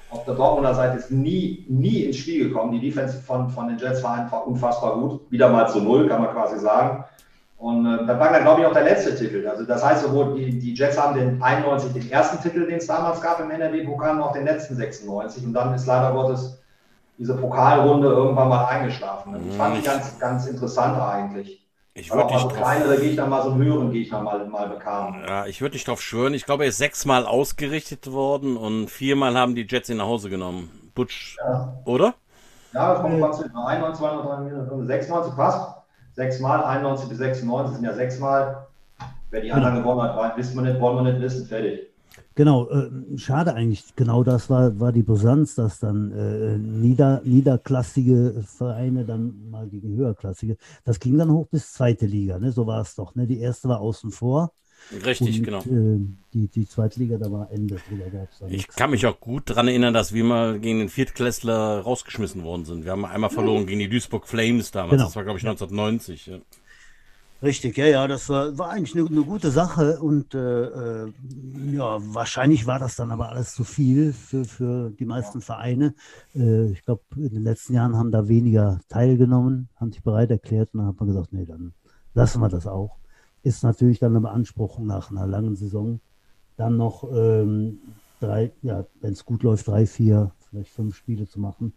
auf 0.09 0.23
der 0.23 0.35
Dortmunder 0.35 0.73
Seite 0.73 0.99
ist 0.99 1.11
nie, 1.11 1.65
nie 1.67 2.05
ins 2.05 2.15
Spiel 2.15 2.47
gekommen. 2.47 2.71
Die 2.71 2.79
Defense 2.79 3.21
von, 3.23 3.49
von 3.49 3.67
den 3.67 3.77
Jets 3.77 4.01
war 4.03 4.13
einfach 4.13 4.45
unfassbar 4.45 4.97
gut. 4.97 5.29
Wieder 5.31 5.49
mal 5.49 5.67
zu 5.67 5.81
Null, 5.81 6.07
kann 6.07 6.21
man 6.21 6.31
quasi 6.31 6.57
sagen. 6.59 7.03
Und 7.59 7.85
äh, 7.85 8.05
das 8.05 8.17
war 8.17 8.31
dann, 8.31 8.43
glaube 8.43 8.61
ich, 8.61 8.67
auch 8.67 8.73
der 8.73 8.85
letzte 8.85 9.15
Titel. 9.15 9.45
Also 9.47 9.65
das 9.65 9.83
heißt, 9.83 10.03
sowohl 10.03 10.33
die, 10.35 10.57
die 10.57 10.73
Jets 10.73 10.97
haben 10.97 11.17
den 11.17 11.41
91 11.41 11.91
den 11.91 12.09
ersten 12.09 12.41
Titel, 12.41 12.65
den 12.65 12.77
es 12.77 12.87
damals 12.87 13.21
gab 13.21 13.41
im 13.41 13.51
NRW-Pokal, 13.51 14.15
noch 14.15 14.31
den 14.31 14.45
letzten 14.45 14.75
96. 14.75 15.45
Und 15.45 15.53
dann 15.53 15.73
ist 15.73 15.85
leider 15.85 16.13
Gottes 16.13 16.57
diese 17.17 17.35
Pokalrunde 17.35 18.07
irgendwann 18.07 18.47
mal 18.47 18.65
eingeschlafen. 18.65 19.33
Also, 19.33 19.45
ich 19.49 19.55
fand 19.55 19.77
die 19.77 19.81
ganz, 19.81 20.17
ganz 20.19 20.47
interessant 20.47 20.97
eigentlich. 21.01 21.67
Ich 21.95 22.13
würde 22.13 22.33
nicht 22.33 22.39
so 22.39 22.47
kleinere 22.47 22.97
Gegner 22.97 23.27
mal 23.27 23.43
so 23.43 23.49
einen 23.51 23.61
höheren 23.61 23.91
Gegner 23.91 24.21
mal, 24.21 24.45
mal 24.47 24.69
bekam. 24.69 25.21
Ja, 25.27 25.45
ich 25.45 25.59
würde 25.59 25.73
nicht 25.73 25.85
drauf 25.85 26.01
schwören. 26.01 26.33
Ich 26.33 26.45
glaube, 26.45 26.63
er 26.63 26.69
ist 26.69 26.77
sechsmal 26.77 27.25
ausgerichtet 27.25 28.09
worden 28.09 28.55
und 28.55 28.89
viermal 28.89 29.35
haben 29.35 29.53
die 29.53 29.67
Jets 29.69 29.89
ihn 29.89 29.97
nach 29.97 30.05
Hause 30.05 30.29
genommen. 30.29 30.91
Butch, 30.95 31.37
ja. 31.45 31.73
oder? 31.83 32.13
Ja, 32.71 32.93
das 32.93 33.01
kommt 33.01 33.19
mal 33.19 33.33
zu. 33.33 33.43
91, 33.43 33.99
92, 33.99 34.87
96 34.87 35.35
passt. 35.35 35.78
Sechsmal, 36.13 36.63
91 36.63 37.09
bis 37.09 37.17
96 37.17 37.75
sind 37.75 37.85
ja 37.85 37.93
sechsmal. 37.93 38.67
Wer 39.31 39.41
die 39.41 39.51
anderen 39.51 39.75
gewonnen 39.75 40.01
hat, 40.01 40.37
wissen 40.37 40.55
wir 40.55 40.63
nicht, 40.63 40.81
wollen 40.81 41.03
wir 41.03 41.11
nicht 41.11 41.21
wissen, 41.21 41.45
fertig. 41.45 41.89
Genau, 42.35 42.69
äh, 42.69 42.89
schade 43.17 43.53
eigentlich. 43.53 43.95
Genau 43.95 44.23
das 44.23 44.49
war, 44.49 44.79
war 44.79 44.91
die 44.91 45.03
Brisanz, 45.03 45.55
dass 45.55 45.79
dann 45.79 46.11
äh, 46.11 46.57
nieder, 46.57 47.21
niederklassige 47.23 48.43
Vereine 48.45 49.05
dann 49.05 49.49
mal 49.49 49.67
gegen 49.67 49.95
höherklassige. 49.95 50.57
Das 50.85 50.99
ging 50.99 51.17
dann 51.17 51.31
hoch 51.31 51.47
bis 51.47 51.73
zweite 51.73 52.05
Liga, 52.05 52.39
ne? 52.39 52.51
So 52.51 52.65
war 52.65 52.81
es 52.81 52.95
doch. 52.95 53.13
Ne? 53.15 53.27
Die 53.27 53.39
erste 53.39 53.67
war 53.69 53.81
außen 53.81 54.11
vor. 54.11 54.53
Richtig, 55.05 55.39
und, 55.39 55.43
genau. 55.43 55.59
Äh, 55.59 55.99
die, 56.33 56.47
die 56.47 56.67
zweite 56.67 56.99
Liga, 56.99 57.17
da 57.17 57.31
war 57.31 57.51
Ende. 57.51 57.77
ich 58.49 58.67
kann 58.67 58.91
mich 58.91 59.05
auch 59.05 59.19
gut 59.19 59.49
daran 59.49 59.67
erinnern, 59.67 59.93
dass 59.93 60.13
wir 60.13 60.23
mal 60.23 60.59
gegen 60.59 60.79
den 60.79 60.89
Viertklässler 60.89 61.81
rausgeschmissen 61.81 62.43
worden 62.43 62.65
sind. 62.65 62.85
Wir 62.85 62.91
haben 62.91 63.05
einmal 63.05 63.29
verloren 63.29 63.67
gegen 63.67 63.79
die 63.79 63.89
Duisburg 63.89 64.27
Flames 64.27 64.71
damals. 64.71 64.91
Genau. 64.91 65.05
Das 65.05 65.15
war, 65.15 65.23
glaube 65.23 65.39
ich, 65.39 65.47
1990. 65.47 66.27
Ja. 66.27 66.39
Richtig, 67.41 67.77
ja, 67.77 67.85
ja, 67.85 68.07
das 68.07 68.27
war, 68.27 68.57
war 68.57 68.71
eigentlich 68.71 68.95
eine, 68.97 69.07
eine 69.07 69.23
gute 69.23 69.49
Sache 69.49 69.99
und 70.01 70.35
äh, 70.35 70.65
äh, 70.65 71.13
ja, 71.71 71.97
wahrscheinlich 72.01 72.67
war 72.67 72.79
das 72.79 72.97
dann 72.97 73.11
aber 73.11 73.29
alles 73.29 73.53
zu 73.53 73.63
viel 73.63 74.11
für, 74.11 74.43
für 74.43 74.89
die 74.89 75.05
meisten 75.05 75.39
Vereine. 75.39 75.93
Äh, 76.35 76.71
ich 76.71 76.83
glaube, 76.83 77.03
in 77.15 77.29
den 77.29 77.43
letzten 77.43 77.75
Jahren 77.75 77.95
haben 77.95 78.11
da 78.11 78.27
weniger 78.27 78.81
teilgenommen, 78.89 79.69
haben 79.77 79.93
sich 79.93 80.03
bereit 80.03 80.31
erklärt 80.31 80.73
und 80.73 80.79
dann 80.79 80.87
hat 80.87 80.99
man 80.99 81.07
gesagt, 81.07 81.31
nee, 81.31 81.45
dann 81.45 81.71
lassen 82.13 82.41
wir 82.41 82.49
das 82.49 82.67
auch. 82.67 82.97
Ist 83.43 83.63
natürlich 83.63 83.99
dann 83.99 84.11
eine 84.11 84.21
Beanspruchung 84.21 84.85
nach 84.85 85.11
einer 85.11 85.25
langen 85.25 85.55
Saison, 85.55 85.99
dann 86.57 86.77
noch 86.77 87.03
ähm, 87.11 87.79
drei, 88.19 88.51
ja, 88.61 88.85
wenn 89.01 89.13
es 89.13 89.25
gut 89.25 89.43
läuft, 89.43 89.67
drei, 89.67 89.85
vier, 89.85 90.31
vielleicht 90.49 90.71
fünf 90.71 90.95
Spiele 90.95 91.27
zu 91.27 91.39
machen. 91.39 91.73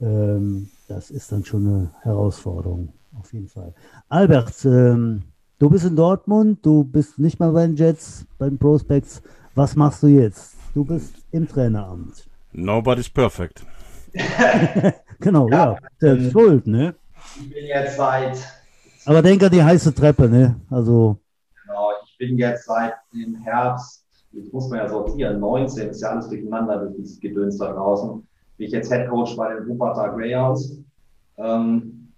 Ähm, 0.00 0.70
das 0.88 1.10
ist 1.10 1.30
dann 1.32 1.44
schon 1.44 1.66
eine 1.66 1.90
Herausforderung 2.02 2.92
auf 3.18 3.32
jeden 3.32 3.48
Fall. 3.48 3.74
Albert, 4.08 4.64
ähm, 4.64 5.22
du 5.58 5.70
bist 5.70 5.84
in 5.84 5.96
Dortmund, 5.96 6.64
du 6.64 6.84
bist 6.84 7.18
nicht 7.18 7.38
mal 7.38 7.52
bei 7.52 7.66
den 7.66 7.76
Jets, 7.76 8.26
bei 8.38 8.48
den 8.48 8.58
Prospects. 8.58 9.22
Was 9.54 9.76
machst 9.76 10.02
du 10.02 10.08
jetzt? 10.08 10.56
Du 10.74 10.84
bist 10.84 11.14
im 11.32 11.48
Traineramt. 11.48 12.28
Nobody's 12.52 13.08
perfect. 13.08 13.64
genau, 15.20 15.48
ja. 15.48 15.72
ja. 15.72 15.78
Der 16.00 16.16
ist 16.16 16.32
schuld, 16.32 16.66
ne? 16.66 16.94
Ich 17.40 17.50
bin 17.50 17.66
jetzt 17.66 17.96
seit. 17.96 18.57
Aber 19.08 19.22
denk 19.22 19.42
an 19.42 19.50
die 19.50 19.64
heiße 19.64 19.94
Treppe, 19.94 20.28
ne? 20.28 20.54
Also. 20.70 21.16
Genau, 21.64 21.92
ich 22.04 22.18
bin 22.18 22.36
jetzt 22.36 22.66
seit 22.66 22.92
dem 23.14 23.36
Herbst, 23.36 24.04
jetzt 24.32 24.52
muss 24.52 24.68
man 24.68 24.80
ja 24.80 24.88
sortieren, 24.88 25.40
19 25.40 25.88
ist 25.88 26.02
ja 26.02 26.10
alles 26.10 26.28
durcheinander 26.28 26.76
durch 26.80 26.94
dieses 26.96 27.18
Gedöns 27.18 27.56
da 27.56 27.72
draußen. 27.72 28.10
Bin 28.58 28.66
ich 28.66 28.70
jetzt 28.70 28.92
Head 28.92 29.08
Coach 29.08 29.34
bei 29.34 29.54
den 29.54 29.66
Wuppertal 29.66 30.12
Greyhounds. 30.14 30.76
Ähm, 31.38 32.10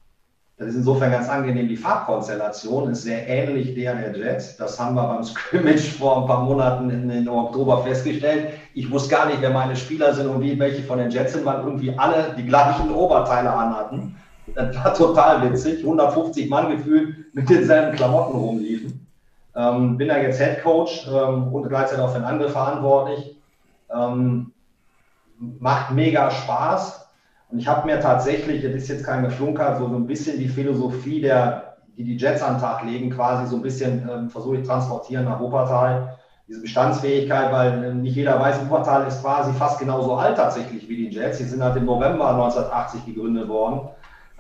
das 0.56 0.70
ist 0.70 0.74
insofern 0.78 1.12
ganz 1.12 1.28
angenehm. 1.28 1.68
Die 1.68 1.76
Farbkonstellation 1.76 2.90
ist 2.90 3.02
sehr 3.04 3.24
ähnlich 3.28 3.72
der 3.76 3.94
der 3.94 4.16
Jets. 4.16 4.56
Das 4.56 4.80
haben 4.80 4.96
wir 4.96 5.06
beim 5.06 5.22
Scrimmage 5.22 5.96
vor 5.96 6.22
ein 6.22 6.26
paar 6.26 6.42
Monaten 6.42 6.90
in, 6.90 7.08
in 7.08 7.28
Oktober 7.28 7.84
festgestellt. 7.84 8.54
Ich 8.74 8.90
wusste 8.90 9.14
gar 9.14 9.26
nicht, 9.26 9.40
wer 9.40 9.50
meine 9.50 9.76
Spieler 9.76 10.12
sind 10.12 10.26
und 10.26 10.40
wie 10.40 10.58
welche 10.58 10.82
von 10.82 10.98
den 10.98 11.10
Jets 11.12 11.34
sind, 11.34 11.44
weil 11.44 11.60
irgendwie 11.60 11.96
alle 11.96 12.34
die 12.36 12.44
gleichen 12.44 12.92
Oberteile 12.92 13.52
anhatten. 13.52 14.16
Das 14.54 14.76
war 14.76 14.94
total 14.94 15.50
witzig. 15.50 15.80
150 15.82 16.48
Mann 16.48 16.76
gefühlt 16.76 17.34
mit 17.34 17.48
denselben 17.48 17.96
Klamotten 17.96 18.36
rumliefen. 18.36 19.06
Ähm, 19.54 19.96
bin 19.96 20.08
da 20.08 20.18
jetzt 20.18 20.40
Head 20.40 20.62
Coach 20.62 21.06
ähm, 21.08 21.52
und 21.52 21.68
gleichzeitig 21.68 22.04
auch 22.04 22.12
für 22.12 22.18
den 22.18 22.24
Angriff 22.24 22.52
verantwortlich. 22.52 23.36
Ähm, 23.92 24.52
macht 25.38 25.92
mega 25.92 26.30
Spaß 26.30 27.00
und 27.50 27.58
ich 27.58 27.66
habe 27.66 27.86
mir 27.86 27.98
tatsächlich, 27.98 28.62
das 28.62 28.72
ist 28.72 28.88
jetzt 28.88 29.04
kein 29.04 29.24
Geflunker, 29.24 29.76
so, 29.76 29.88
so 29.88 29.96
ein 29.96 30.06
bisschen 30.06 30.38
die 30.38 30.48
Philosophie, 30.48 31.20
der, 31.20 31.76
die 31.96 32.04
die 32.04 32.16
Jets 32.16 32.42
an 32.42 32.54
den 32.54 32.60
Tag 32.60 32.84
legen, 32.84 33.10
quasi 33.10 33.46
so 33.46 33.56
ein 33.56 33.62
bisschen 33.62 34.08
ähm, 34.08 34.30
versuche 34.30 34.58
ich 34.58 34.66
transportieren 34.66 35.24
nach 35.24 35.40
Wuppertal. 35.40 36.16
Diese 36.46 36.62
Bestandsfähigkeit, 36.62 37.52
weil 37.52 37.84
äh, 37.84 37.94
nicht 37.94 38.14
jeder 38.14 38.38
weiß, 38.38 38.60
Wuppertal 38.64 39.06
ist 39.06 39.20
quasi 39.20 39.52
fast 39.52 39.80
genauso 39.80 40.14
alt 40.14 40.36
tatsächlich 40.36 40.88
wie 40.88 40.96
die 40.96 41.14
Jets. 41.14 41.38
Die 41.38 41.44
sind 41.44 41.62
halt 41.62 41.76
im 41.76 41.86
November 41.86 42.30
1980 42.30 43.06
gegründet 43.06 43.48
worden, 43.48 43.88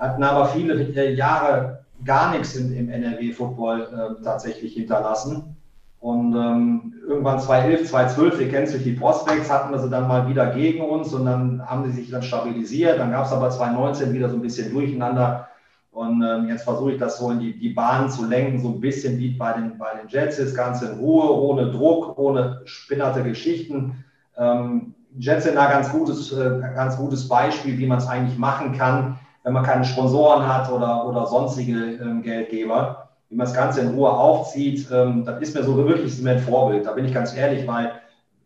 hatten 0.00 0.22
aber 0.22 0.46
viele 0.46 0.74
äh, 0.74 1.14
Jahre 1.14 1.84
gar 2.04 2.32
nichts 2.32 2.56
im, 2.56 2.74
im 2.74 2.88
NRW-Football 2.88 4.16
äh, 4.20 4.24
tatsächlich 4.24 4.74
hinterlassen. 4.74 5.56
Und 6.00 6.34
ähm, 6.34 6.94
irgendwann 7.06 7.38
2011, 7.38 7.90
2012, 7.90 8.38
wir 8.38 8.48
kennen 8.48 8.66
sich 8.66 8.82
die 8.82 8.92
Prospects, 8.92 9.50
hatten 9.50 9.70
wir 9.70 9.78
sie 9.78 9.90
dann 9.90 10.08
mal 10.08 10.26
wieder 10.28 10.46
gegen 10.46 10.80
uns 10.80 11.12
und 11.12 11.26
dann 11.26 11.62
haben 11.66 11.84
sie 11.84 12.00
sich 12.00 12.10
dann 12.10 12.22
stabilisiert. 12.22 12.98
Dann 12.98 13.10
gab 13.10 13.26
es 13.26 13.32
aber 13.32 13.50
2019 13.50 14.14
wieder 14.14 14.30
so 14.30 14.36
ein 14.36 14.42
bisschen 14.42 14.72
Durcheinander. 14.72 15.48
Und 15.92 16.22
ähm, 16.22 16.48
jetzt 16.48 16.62
versuche 16.62 16.92
ich 16.92 16.98
das 16.98 17.18
so 17.18 17.30
in 17.30 17.40
die, 17.40 17.58
die 17.58 17.70
Bahn 17.70 18.08
zu 18.08 18.24
lenken, 18.24 18.60
so 18.60 18.68
ein 18.68 18.80
bisschen 18.80 19.18
wie 19.18 19.30
bei 19.30 19.52
den, 19.52 19.76
bei 19.76 19.90
den 19.96 20.08
Jets 20.08 20.38
das 20.38 20.54
Ganze 20.54 20.86
in 20.86 20.98
Ruhe, 21.00 21.30
ohne 21.38 21.70
Druck, 21.70 22.16
ohne 22.16 22.62
spinnerte 22.64 23.22
Geschichten. 23.22 24.02
Ähm, 24.38 24.94
Jets 25.18 25.44
sind 25.44 25.56
da 25.56 25.68
ganz 25.68 25.90
gutes, 25.90 26.32
äh, 26.32 26.60
ganz 26.74 26.96
gutes 26.96 27.28
Beispiel, 27.28 27.76
wie 27.76 27.86
man 27.86 27.98
es 27.98 28.06
eigentlich 28.06 28.38
machen 28.38 28.72
kann, 28.72 29.18
wenn 29.50 29.54
man 29.54 29.64
keine 29.64 29.84
Sponsoren 29.84 30.46
hat 30.46 30.70
oder, 30.70 31.08
oder 31.08 31.26
sonstige 31.26 31.98
ähm, 32.00 32.22
Geldgeber 32.22 33.08
wie 33.28 33.36
man 33.36 33.46
das 33.46 33.54
Ganze 33.54 33.80
in 33.80 33.94
Ruhe 33.94 34.10
aufzieht, 34.10 34.88
ähm, 34.92 35.24
das 35.24 35.40
ist 35.40 35.54
mir 35.54 35.64
so 35.64 35.76
wirklich 35.76 36.24
ein 36.24 36.38
Vorbild. 36.38 36.86
Da 36.86 36.92
bin 36.92 37.04
ich 37.04 37.14
ganz 37.14 37.36
ehrlich, 37.36 37.66
weil 37.66 37.92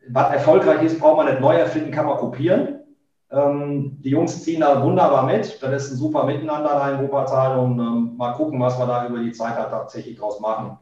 was 0.08 0.32
erfolgreich 0.32 0.82
ist, 0.82 0.98
braucht 1.00 1.16
man 1.18 1.26
nicht 1.26 1.40
neu 1.40 1.56
erfinden, 1.56 1.90
kann 1.90 2.06
man 2.06 2.18
kopieren. 2.18 2.80
Ähm, 3.30 3.98
die 4.02 4.10
Jungs 4.10 4.42
ziehen 4.44 4.60
da 4.60 4.82
wunderbar 4.82 5.24
mit. 5.24 5.62
Das 5.62 5.84
ist 5.84 5.92
ein 5.92 5.96
super 5.96 6.24
Miteinander 6.24 6.70
da 6.70 6.90
in 6.90 7.00
Wuppertal 7.02 7.58
und 7.58 7.78
ähm, 7.78 8.16
mal 8.16 8.32
gucken, 8.32 8.60
was 8.60 8.78
wir 8.78 8.86
da 8.86 9.06
über 9.06 9.18
die 9.18 9.32
Zeit 9.32 9.56
halt 9.56 9.70
tatsächlich 9.70 10.18
draus 10.18 10.40
machen. 10.40 10.78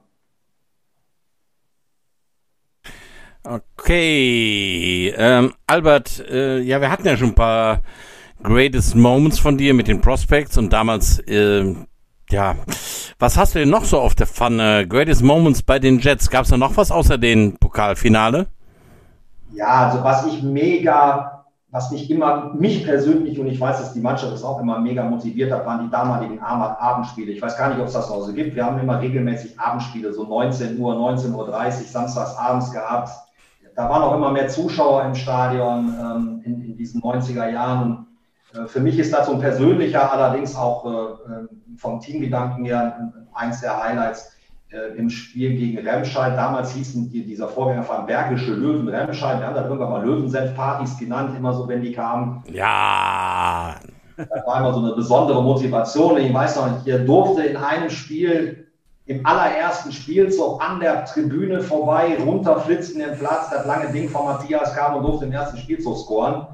Okay, 3.45 5.13
ähm, 5.17 5.53
Albert, 5.67 6.21
äh, 6.29 6.61
ja, 6.61 6.81
wir 6.81 6.91
hatten 6.91 7.07
ja 7.07 7.17
schon 7.17 7.31
ein 7.31 7.35
paar 7.35 7.81
Greatest 8.43 8.95
Moments 8.97 9.39
von 9.39 9.57
dir 9.57 9.75
mit 9.75 9.89
den 9.89 10.01
Prospects 10.01 10.59
und 10.59 10.73
damals 10.73 11.21
äh, 11.21 11.75
ja, 12.33 12.57
was 13.19 13.37
hast 13.37 13.55
du 13.55 13.61
denn 13.61 13.71
noch 13.71 13.85
so 13.85 14.01
auf 14.01 14.15
der 14.15 14.27
Pfanne? 14.27 14.87
Greatest 14.89 15.23
Moments 15.23 15.63
bei 15.63 15.79
den 15.79 15.99
Jets. 15.99 16.31
Gab 16.31 16.45
es 16.45 16.51
da 16.51 16.57
noch 16.57 16.77
was 16.77 16.91
außer 16.91 17.19
den 17.19 17.59
Pokalfinale? 17.59 18.47
Ja, 19.53 19.87
also 19.87 20.03
was 20.03 20.27
ich 20.27 20.43
mega, 20.43 21.45
was 21.71 21.91
mich 21.91 22.11
immer, 22.11 22.55
mich 22.55 22.85
persönlich 22.85 23.39
und 23.39 23.49
ich 23.49 23.61
weiß, 23.61 23.79
dass 23.79 23.93
die 23.93 24.01
Mannschaft 24.01 24.33
ist 24.33 24.45
auch 24.45 24.61
immer 24.61 24.79
mega 24.81 25.05
motiviert 25.05 25.53
hat, 25.53 25.67
waren 25.67 25.85
die 25.85 25.91
damaligen 25.91 26.41
Abendspiele. 26.41 27.33
Ich 27.33 27.43
weiß 27.43 27.59
gar 27.59 27.69
nicht, 27.69 27.81
ob 27.81 27.87
es 27.87 27.93
das 27.93 28.09
noch 28.09 28.23
so 28.23 28.33
gibt. 28.33 28.57
Wir 28.57 28.65
haben 28.65 28.81
immer 28.81 29.01
regelmäßig 29.01 29.61
Abendspiele, 29.61 30.13
so 30.13 30.25
19 30.25 30.79
Uhr, 30.79 30.95
19.30 30.95 31.35
Uhr, 31.35 31.49
samstags 31.87 32.35
abends 32.37 32.73
gehabt. 32.73 33.11
Da 33.77 33.89
waren 33.89 34.03
auch 34.03 34.17
immer 34.17 34.33
mehr 34.33 34.49
Zuschauer 34.49 35.05
im 35.05 35.15
Stadion 35.15 35.95
ähm, 36.01 36.43
in, 36.45 36.63
in 36.63 36.77
diesen 36.77 37.03
90er 37.03 37.51
Jahren. 37.51 38.07
Äh, 38.55 38.67
für 38.67 38.81
mich 38.81 38.99
ist 38.99 39.13
das 39.13 39.27
so 39.27 39.33
ein 39.33 39.41
persönlicher, 39.41 40.13
allerdings 40.13 40.55
auch 40.57 40.85
äh, 40.85 40.89
äh, 40.89 41.49
vom 41.77 42.01
Teamgedanken 42.01 42.65
her 42.65 43.13
eins 43.35 43.61
der 43.61 43.83
Highlights 43.83 44.31
im 44.97 45.11
Spiel 45.11 45.55
gegen 45.55 45.87
Remscheid. 45.87 46.35
Damals 46.35 46.73
hießen 46.73 47.11
die, 47.11 47.27
dieser 47.27 47.47
Vorgängerverein 47.47 48.07
Bergische 48.07 48.55
Löwen 48.55 48.89
Remscheid. 48.89 49.39
Wir 49.39 49.47
haben 49.47 49.55
dann 49.55 49.67
irgendwann 49.67 49.91
mal 49.91 50.03
Löwensenf-Partys 50.03 50.97
genannt, 50.97 51.37
immer 51.37 51.53
so, 51.53 51.69
wenn 51.69 51.83
die 51.83 51.93
kamen. 51.93 52.43
Ja. 52.51 53.75
Das 54.17 54.47
war 54.47 54.61
immer 54.61 54.73
so 54.73 54.81
eine 54.81 54.95
besondere 54.95 55.43
Motivation. 55.43 56.17
Ich 56.17 56.33
weiß 56.33 56.57
noch, 56.57 56.87
ich 56.87 57.05
durfte 57.05 57.43
in 57.43 57.59
einem 57.59 57.91
Spiel, 57.91 58.67
im 59.05 59.27
allerersten 59.27 59.93
Spielzug 59.93 60.63
an 60.63 60.81
der 60.81 61.05
Tribüne 61.05 61.61
vorbei, 61.61 62.17
runterflitzen 62.19 62.99
den 62.99 63.19
Platz, 63.19 63.51
das 63.51 63.67
lange 63.67 63.93
Ding 63.93 64.09
von 64.09 64.25
Matthias 64.25 64.75
kam 64.75 64.97
und 64.97 65.03
durfte 65.03 65.27
im 65.27 65.33
ersten 65.33 65.59
Spielzug 65.59 65.99
scoren. 65.99 66.47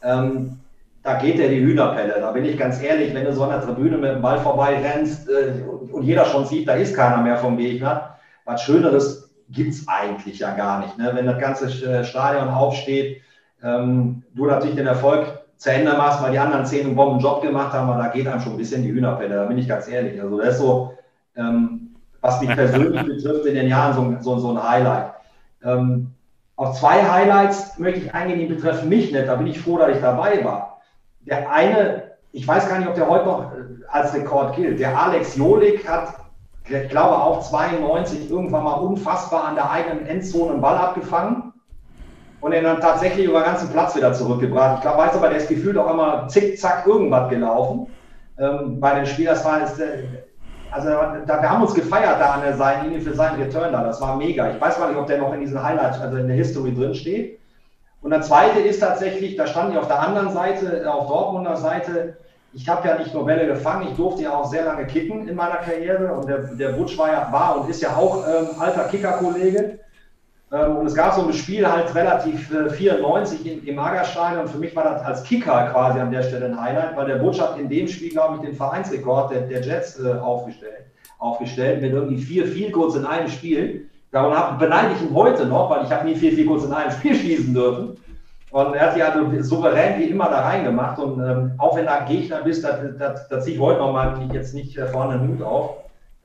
Ähm, 0.00 0.60
da 1.04 1.18
geht 1.18 1.38
er 1.38 1.50
die 1.50 1.60
Hühnerpelle. 1.60 2.18
Da 2.18 2.32
bin 2.32 2.46
ich 2.46 2.58
ganz 2.58 2.82
ehrlich, 2.82 3.14
wenn 3.14 3.26
du 3.26 3.32
so 3.32 3.44
an 3.44 3.50
der 3.50 3.60
Tribüne 3.60 3.98
mit 3.98 4.10
dem 4.10 4.22
Ball 4.22 4.38
vorbei 4.38 4.78
rennst 4.82 5.28
äh, 5.28 5.52
und 5.92 6.02
jeder 6.02 6.24
schon 6.24 6.46
sieht, 6.46 6.66
da 6.66 6.72
ist 6.72 6.96
keiner 6.96 7.18
mehr 7.18 7.36
vom 7.36 7.58
Gegner. 7.58 8.16
Was 8.46 8.62
Schöneres 8.62 9.30
gibt 9.50 9.74
es 9.74 9.86
eigentlich 9.86 10.38
ja 10.38 10.54
gar 10.54 10.80
nicht. 10.80 10.96
Ne? 10.96 11.10
Wenn 11.14 11.26
das 11.26 11.38
ganze 11.38 11.66
äh, 11.66 12.04
Stadion 12.04 12.48
aufsteht, 12.48 13.20
ähm, 13.62 14.22
du 14.34 14.46
natürlich 14.46 14.76
den 14.76 14.86
Erfolg 14.86 15.26
zu 15.58 15.70
Ende 15.70 15.92
machst, 15.92 16.22
weil 16.22 16.32
die 16.32 16.38
anderen 16.38 16.64
zehn 16.64 16.86
einen 16.86 16.96
Bombenjob 16.96 17.42
gemacht 17.42 17.74
haben, 17.74 17.90
aber 17.90 18.02
da 18.02 18.08
geht 18.08 18.26
einem 18.26 18.40
schon 18.40 18.52
ein 18.52 18.58
bisschen 18.58 18.82
die 18.82 18.92
Hühnerpelle, 18.92 19.34
da 19.34 19.44
bin 19.44 19.58
ich 19.58 19.68
ganz 19.68 19.86
ehrlich. 19.86 20.20
Also 20.20 20.38
das 20.38 20.54
ist 20.54 20.58
so, 20.58 20.94
ähm, 21.36 21.94
was 22.22 22.40
mich 22.40 22.50
persönlich 22.50 23.02
betrifft, 23.06 23.44
in 23.44 23.54
den 23.54 23.68
Jahren 23.68 23.92
so, 23.92 24.22
so, 24.22 24.38
so 24.38 24.56
ein 24.56 24.62
Highlight. 24.62 25.12
Ähm, 25.62 26.12
auf 26.56 26.78
zwei 26.80 27.02
Highlights 27.02 27.78
möchte 27.78 28.00
ich 28.00 28.14
eingehen, 28.14 28.38
die 28.38 28.54
betreffen 28.54 28.88
mich 28.88 29.12
nicht, 29.12 29.28
da 29.28 29.34
bin 29.34 29.48
ich 29.48 29.60
froh, 29.60 29.76
dass 29.76 29.94
ich 29.94 30.00
dabei 30.00 30.42
war. 30.42 30.73
Der 31.26 31.50
eine, 31.50 32.12
ich 32.32 32.46
weiß 32.46 32.68
gar 32.68 32.78
nicht, 32.78 32.88
ob 32.88 32.94
der 32.94 33.08
heute 33.08 33.24
noch 33.24 33.52
äh, 33.52 33.84
als 33.90 34.14
Rekord 34.14 34.56
gilt, 34.56 34.80
der 34.80 34.98
Alex 34.98 35.36
Jolik 35.36 35.88
hat, 35.88 36.14
ich 36.68 36.88
glaube 36.88 37.14
auch 37.14 37.42
92, 37.42 38.30
irgendwann 38.30 38.64
mal 38.64 38.74
unfassbar 38.74 39.44
an 39.44 39.54
der 39.54 39.70
eigenen 39.70 40.06
Endzone 40.06 40.52
einen 40.52 40.60
Ball 40.62 40.76
abgefangen 40.76 41.52
und 42.40 42.52
ihn 42.52 42.64
dann 42.64 42.80
tatsächlich 42.80 43.26
über 43.26 43.40
den 43.40 43.46
ganzen 43.46 43.70
Platz 43.70 43.94
wieder 43.96 44.12
zurückgebracht. 44.12 44.76
Ich 44.76 44.82
glaube, 44.82 44.98
weiß 44.98 45.14
aber, 45.14 45.28
der 45.28 45.38
ist 45.38 45.48
gefühlt 45.48 45.76
auch 45.76 45.92
immer 45.92 46.28
zickzack 46.28 46.86
irgendwas 46.86 47.28
gelaufen. 47.30 47.86
Ähm, 48.38 48.80
bei 48.80 48.94
den 48.94 49.06
Spielern, 49.06 49.34
das 49.34 49.44
war, 49.44 49.62
ist, 49.62 49.80
also 50.70 50.88
da, 50.88 51.40
wir 51.40 51.50
haben 51.50 51.62
uns 51.62 51.74
gefeiert 51.74 52.20
da 52.20 52.32
an 52.32 52.42
der 52.42 52.56
Seitenlinie 52.56 53.00
für 53.00 53.14
seinen 53.14 53.40
Return 53.40 53.72
da. 53.72 53.84
Das 53.84 54.00
war 54.00 54.16
mega. 54.16 54.50
Ich 54.50 54.60
weiß 54.60 54.76
gar 54.76 54.88
nicht, 54.88 54.98
ob 54.98 55.06
der 55.06 55.18
noch 55.18 55.32
in 55.32 55.40
diesen 55.40 55.62
Highlights, 55.62 56.00
also 56.00 56.16
in 56.16 56.26
der 56.26 56.36
History 56.36 56.74
drin 56.74 56.94
steht. 56.94 57.38
Und 58.04 58.10
der 58.10 58.20
zweite 58.20 58.60
ist 58.60 58.80
tatsächlich, 58.80 59.34
da 59.34 59.46
stand 59.46 59.72
ich 59.72 59.78
auf 59.78 59.86
der 59.86 59.98
anderen 59.98 60.30
Seite, 60.30 60.92
auf 60.92 61.08
Dortmunder 61.08 61.56
Seite. 61.56 62.18
Ich 62.52 62.68
habe 62.68 62.86
ja 62.86 62.98
nicht 62.98 63.14
nur 63.14 63.24
Bälle 63.24 63.46
gefangen, 63.46 63.88
ich 63.88 63.96
durfte 63.96 64.24
ja 64.24 64.34
auch 64.36 64.44
sehr 64.44 64.66
lange 64.66 64.86
kicken 64.86 65.26
in 65.26 65.34
meiner 65.34 65.56
Karriere. 65.56 66.12
Und 66.12 66.28
der, 66.28 66.40
der 66.54 66.72
Butsch 66.72 66.98
war 66.98 67.10
ja, 67.10 67.32
war 67.32 67.58
und 67.58 67.70
ist 67.70 67.80
ja 67.80 67.96
auch 67.96 68.22
ähm, 68.28 68.48
alter 68.60 68.84
Kicker-Kollege. 68.84 69.78
Ähm, 70.52 70.76
und 70.76 70.86
es 70.86 70.94
gab 70.94 71.14
so 71.14 71.26
ein 71.26 71.32
Spiel 71.32 71.66
halt 71.66 71.94
relativ 71.94 72.52
äh, 72.52 72.68
94 72.68 73.46
im, 73.46 73.66
im 73.66 73.74
Magerstein 73.74 74.38
und 74.38 74.50
für 74.50 74.58
mich 74.58 74.76
war 74.76 74.84
das 74.84 75.02
als 75.02 75.22
Kicker 75.22 75.70
quasi 75.72 75.98
an 75.98 76.10
der 76.10 76.24
Stelle 76.24 76.44
ein 76.44 76.60
Highlight, 76.60 76.96
weil 76.96 77.06
der 77.06 77.16
Butch 77.16 77.40
hat 77.40 77.58
in 77.58 77.70
dem 77.70 77.88
Spiel, 77.88 78.10
glaube 78.10 78.36
ich, 78.36 78.42
den 78.42 78.54
Vereinsrekord 78.54 79.32
der, 79.32 79.40
der 79.46 79.62
Jets 79.62 79.98
äh, 79.98 80.12
aufgestellt, 80.12 80.84
aufgestellt 81.18 81.80
mit 81.80 81.92
irgendwie 81.92 82.18
vier 82.18 82.46
Field 82.46 82.74
Goals 82.74 82.96
in 82.96 83.06
einem 83.06 83.28
Spiel. 83.28 83.88
Darum 84.14 84.58
beneide 84.58 84.92
ich 84.94 85.02
ihn 85.02 85.12
heute 85.12 85.44
noch, 85.44 85.68
weil 85.68 85.84
ich 85.84 85.90
habe 85.90 86.06
nie 86.06 86.14
vier 86.14 86.30
Field 86.30 86.46
Goals 86.46 86.64
in 86.64 86.72
einem 86.72 86.90
Spiel 86.98 87.16
schießen 87.16 87.52
dürfen. 87.52 87.96
Und 88.52 88.74
er 88.74 88.86
hat 88.86 88.96
die 88.96 89.02
also 89.02 89.42
souverän 89.42 89.98
wie 89.98 90.04
immer 90.04 90.28
da 90.28 90.42
reingemacht. 90.42 91.00
Und 91.00 91.18
ähm, 91.18 91.54
auch 91.58 91.74
wenn 91.74 91.86
da 91.86 92.04
Gegner 92.04 92.42
bist, 92.42 92.62
da, 92.62 92.78
da, 92.96 93.16
da 93.28 93.40
ziehe 93.40 93.56
ich 93.56 93.60
heute 93.60 93.80
noch 93.80 93.92
mal 93.92 94.16
jetzt 94.32 94.54
nicht 94.54 94.78
äh, 94.78 94.86
vorne 94.86 95.18
den 95.18 95.30
Hut 95.30 95.42
auf. 95.42 95.70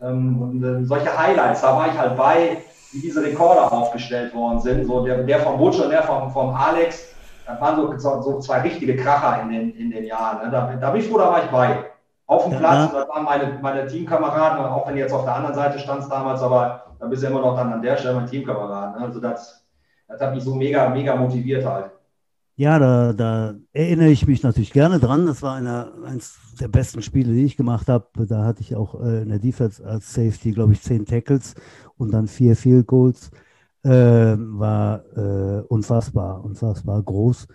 Ähm, 0.03 0.39
und 0.39 0.63
äh, 0.63 0.85
solche 0.85 1.17
Highlights, 1.17 1.61
da 1.61 1.75
war 1.75 1.87
ich 1.87 1.97
halt 1.97 2.15
bei 2.15 2.57
wie 2.91 3.01
diese 3.01 3.23
Rekorde 3.23 3.71
aufgestellt 3.71 4.35
worden 4.35 4.59
sind. 4.59 4.85
So 4.85 5.03
der, 5.03 5.23
der 5.23 5.39
vom 5.39 5.57
Butch 5.57 5.79
und 5.79 5.89
der 5.89 6.03
vom, 6.03 6.29
vom 6.29 6.53
Alex, 6.53 7.15
das 7.47 7.59
waren 7.59 7.97
so, 7.97 8.21
so 8.21 8.39
zwei 8.39 8.59
richtige 8.59 8.97
Kracher 8.97 9.41
in 9.41 9.49
den, 9.49 9.75
in 9.75 9.89
den 9.89 10.05
Jahren. 10.05 10.45
Ne? 10.45 10.51
Da, 10.51 10.75
da 10.79 10.91
bin 10.91 11.01
ich 11.01 11.09
froh, 11.09 11.17
da 11.17 11.31
war 11.31 11.43
ich 11.43 11.49
bei. 11.49 11.85
Auf 12.27 12.47
dem 12.47 12.59
Platz, 12.59 12.91
das 12.91 13.09
waren 13.09 13.23
meine, 13.23 13.57
meine 13.63 13.87
Teamkameraden, 13.87 14.63
auch 14.63 14.87
wenn 14.87 14.95
jetzt 14.95 15.11
auf 15.11 15.23
der 15.23 15.33
anderen 15.33 15.55
Seite 15.55 15.79
standst 15.79 16.11
damals, 16.11 16.43
aber 16.43 16.88
da 16.99 17.07
bist 17.07 17.23
du 17.23 17.27
immer 17.27 17.41
noch 17.41 17.55
dann 17.55 17.73
an 17.73 17.81
der 17.81 17.97
Stelle 17.97 18.15
mein 18.15 18.27
Teamkameraden. 18.27 18.99
Ne? 18.99 19.07
Also 19.07 19.19
das, 19.19 19.65
das 20.07 20.21
hat 20.21 20.33
mich 20.33 20.43
so 20.43 20.53
mega, 20.53 20.89
mega 20.89 21.15
motiviert 21.15 21.65
halt. 21.65 21.91
Ja, 22.55 22.77
da, 22.77 23.13
da, 23.13 23.55
erinnere 23.71 24.09
ich 24.09 24.27
mich 24.27 24.43
natürlich 24.43 24.73
gerne 24.73 24.99
dran. 24.99 25.25
Das 25.25 25.41
war 25.41 25.55
eine, 25.55 25.93
eines 26.05 26.37
der 26.59 26.67
besten 26.67 27.01
Spiele, 27.01 27.31
die 27.31 27.45
ich 27.45 27.55
gemacht 27.55 27.87
habe. 27.87 28.09
Da 28.27 28.43
hatte 28.43 28.61
ich 28.61 28.75
auch 28.75 29.01
äh, 29.01 29.21
in 29.21 29.29
der 29.29 29.39
Defense 29.39 29.81
als 29.85 30.13
Safety, 30.13 30.51
glaube 30.51 30.73
ich, 30.73 30.81
zehn 30.81 31.05
Tackles 31.05 31.55
und 31.97 32.11
dann 32.13 32.27
vier 32.27 32.57
Field 32.57 32.85
Goals. 32.85 33.31
Äh, 33.83 33.89
war 33.89 35.05
äh, 35.15 35.61
unfassbar, 35.69 36.43
unfassbar 36.43 37.01
groß. 37.01 37.47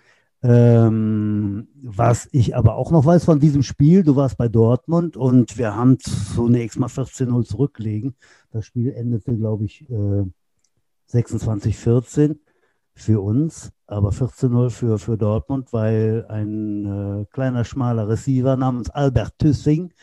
Ähm, 0.47 1.69
was 1.81 2.29
ich 2.31 2.55
aber 2.55 2.75
auch 2.75 2.91
noch 2.91 3.03
weiß 3.03 3.25
von 3.25 3.39
diesem 3.39 3.63
Spiel, 3.63 4.03
du 4.03 4.15
warst 4.15 4.37
bei 4.37 4.47
Dortmund 4.47 5.17
und 5.17 5.57
wir 5.57 5.75
haben 5.75 5.97
zunächst 5.99 6.77
mal 6.77 6.85
14-0 6.85 7.45
zurücklegen. 7.45 8.15
Das 8.51 8.67
Spiel 8.67 8.93
endete, 8.93 9.35
glaube 9.35 9.65
ich, 9.65 9.89
äh, 9.89 10.23
26-14 11.11 12.37
für 12.93 13.21
uns, 13.21 13.71
aber 13.87 14.09
14-0 14.11 14.69
für, 14.69 14.99
für 14.99 15.17
Dortmund, 15.17 15.73
weil 15.73 16.27
ein 16.29 16.85
äh, 16.85 17.25
kleiner, 17.31 17.65
schmaler 17.65 18.07
Receiver 18.07 18.55
namens 18.55 18.91
Albert 18.91 19.39
Tüssing 19.39 19.93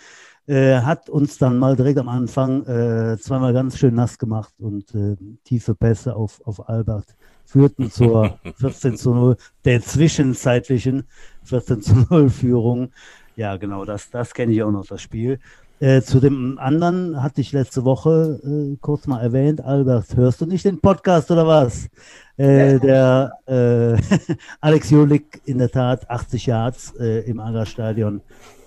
äh, 0.48 0.81
hat 0.81 1.09
uns 1.09 1.38
dann 1.38 1.57
mal 1.57 1.76
direkt 1.76 2.00
am 2.00 2.09
Anfang 2.09 2.66
äh, 2.66 3.16
zweimal 3.16 3.52
ganz 3.52 3.78
schön 3.78 3.94
nass 3.94 4.18
gemacht 4.18 4.55
und 4.59 4.92
äh, 4.96 5.16
tiefe 5.44 5.76
Pässe 5.76 6.16
auf, 6.16 6.40
auf 6.44 6.68
Albert 6.68 7.14
führten 7.52 7.90
zur 7.90 8.38
14 8.56 8.96
zu 8.96 9.12
0, 9.12 9.36
der 9.66 9.82
zwischenzeitlichen 9.82 11.04
14 11.44 11.82
zu 11.82 12.06
0 12.08 12.30
Führung. 12.30 12.90
Ja, 13.36 13.56
genau, 13.56 13.84
das, 13.84 14.10
das 14.10 14.32
kenne 14.32 14.52
ich 14.52 14.62
auch 14.62 14.70
noch, 14.70 14.86
das 14.86 15.02
Spiel. 15.02 15.38
Äh, 15.78 16.00
zu 16.00 16.20
dem 16.20 16.58
anderen 16.58 17.22
hatte 17.22 17.40
ich 17.40 17.52
letzte 17.52 17.84
Woche 17.84 18.40
äh, 18.42 18.76
kurz 18.80 19.06
mal 19.06 19.20
erwähnt. 19.20 19.60
Albert, 19.62 20.16
hörst 20.16 20.40
du 20.40 20.46
nicht 20.46 20.64
den 20.64 20.80
Podcast 20.80 21.30
oder 21.30 21.46
was? 21.46 21.88
Äh, 22.36 22.78
der 22.78 23.32
äh, 23.46 24.00
Alex 24.60 24.90
Jolik 24.90 25.42
in 25.44 25.58
der 25.58 25.70
Tat 25.70 26.08
80 26.08 26.46
Yards 26.46 26.94
äh, 26.98 27.28
im 27.28 27.38
Agra-Stadion 27.38 28.22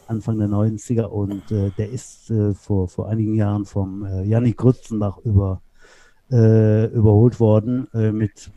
Anfang 0.08 0.38
der 0.38 0.50
90er 0.50 1.06
und 1.06 1.52
äh, 1.52 1.72
der 1.76 1.90
ist 1.90 2.32
vor, 2.62 2.88
vor 2.88 3.10
einigen 3.10 3.34
Jahren 3.34 3.66
vom 3.66 4.06
Jannik 4.24 4.58
Grützenbach 4.58 5.18
über, 5.24 5.62
überholt 6.30 7.40
worden 7.40 7.88
mit 7.94 8.50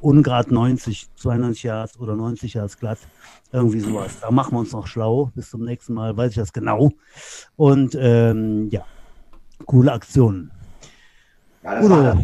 ungrad 0.00 0.50
90, 0.50 1.08
92 1.16 1.62
Yards 1.62 2.00
oder 2.00 2.16
90 2.16 2.54
Yards 2.54 2.78
glatt. 2.78 2.98
Irgendwie 3.52 3.80
sowas. 3.80 4.20
Da 4.20 4.30
machen 4.30 4.54
wir 4.54 4.60
uns 4.60 4.72
noch 4.72 4.86
schlau. 4.86 5.30
Bis 5.34 5.50
zum 5.50 5.64
nächsten 5.64 5.92
Mal 5.94 6.16
weiß 6.16 6.30
ich 6.30 6.36
das 6.36 6.52
genau. 6.52 6.92
Und 7.56 7.96
ähm, 8.00 8.68
ja, 8.70 8.84
coole 9.66 9.92
Aktionen. 9.92 10.50
Ja, 11.62 11.82
Udo, 11.82 12.16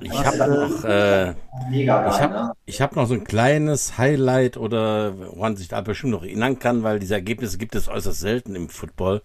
ich 0.00 0.12
habe 0.12 0.36
noch, 0.36 0.84
äh, 0.84 1.30
ich 1.72 1.88
hab, 1.88 2.30
ne? 2.30 2.52
ich 2.66 2.82
hab 2.82 2.96
noch 2.96 3.06
so 3.06 3.14
ein 3.14 3.24
kleines 3.24 3.96
Highlight 3.96 4.56
oder 4.56 5.16
woran 5.18 5.56
sich 5.56 5.68
da 5.68 5.80
bestimmt 5.80 6.12
noch 6.12 6.24
erinnern 6.24 6.58
kann, 6.58 6.82
weil 6.82 6.98
diese 6.98 7.14
Ergebnisse 7.14 7.56
gibt 7.58 7.74
es 7.74 7.88
äußerst 7.88 8.20
selten 8.20 8.56
im 8.56 8.68
Football. 8.68 9.22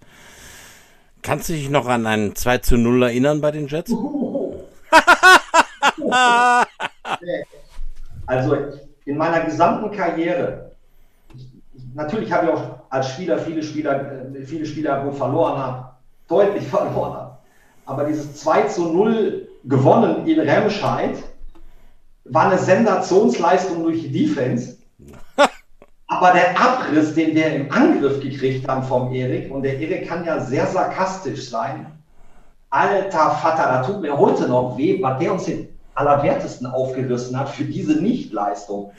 Kannst 1.24 1.50
du 1.50 1.54
dich 1.54 1.70
noch 1.70 1.88
an 1.88 2.06
einen 2.06 2.36
2 2.36 2.60
zu 2.60 2.78
0 2.78 3.04
erinnern 3.04 3.42
bei 3.42 3.52
den 3.52 3.68
Jets? 3.68 3.92
Also 8.26 8.56
in 9.06 9.18
meiner 9.18 9.42
gesamten 9.42 9.92
Karriere 9.92 10.72
natürlich 11.94 12.32
habe 12.32 12.48
ich 12.48 12.54
auch 12.54 12.62
als 12.90 13.10
Spieler 13.10 13.38
viele 13.38 13.64
Spieler, 13.64 14.34
äh, 14.36 14.44
viele 14.44 14.66
Spieler, 14.66 15.06
wo 15.06 15.12
verloren 15.12 15.58
habe, 15.58 15.86
deutlich 16.28 16.68
verloren 16.68 17.14
habe. 17.14 17.38
Aber 17.86 18.06
dieses 18.06 18.36
2 18.36 18.64
zu 18.64 18.92
0 18.92 19.48
gewonnen 19.66 20.26
in 20.28 20.40
Remscheid 20.40 21.18
war 22.26 22.50
eine 22.50 22.58
Sensationsleistung 22.58 23.84
durch 23.84 24.02
die 24.02 24.12
Defense. 24.12 24.78
Aber 26.08 26.32
der 26.32 26.60
Abriss, 26.60 27.16
den 27.16 27.36
wir 27.36 27.48
im 27.48 27.72
Angriff 27.72 28.20
gekriegt 28.22 28.68
haben 28.68 28.84
vom 28.84 29.14
Erik, 29.14 29.52
und 29.52 29.64
der 29.64 29.80
Erik 29.80 30.08
kann 30.08 30.26
ja 30.26 30.40
sehr 30.40 30.68
sarkastisch 30.68 31.50
sein, 31.50 31.86
alter 32.70 33.32
Vater, 33.32 33.64
da 33.64 33.82
tut 33.82 34.02
mir 34.02 34.18
heute 34.18 34.48
noch 34.48 34.78
weh, 34.78 35.02
was 35.02 35.20
der 35.20 35.34
uns 35.34 35.46
den 35.46 35.71
Allerwertesten 35.96 36.68
aufgerissen 36.68 37.38
hat 37.40 37.50
für 37.50 37.66
diese 37.66 38.02
Nichtleistung. 38.02 38.92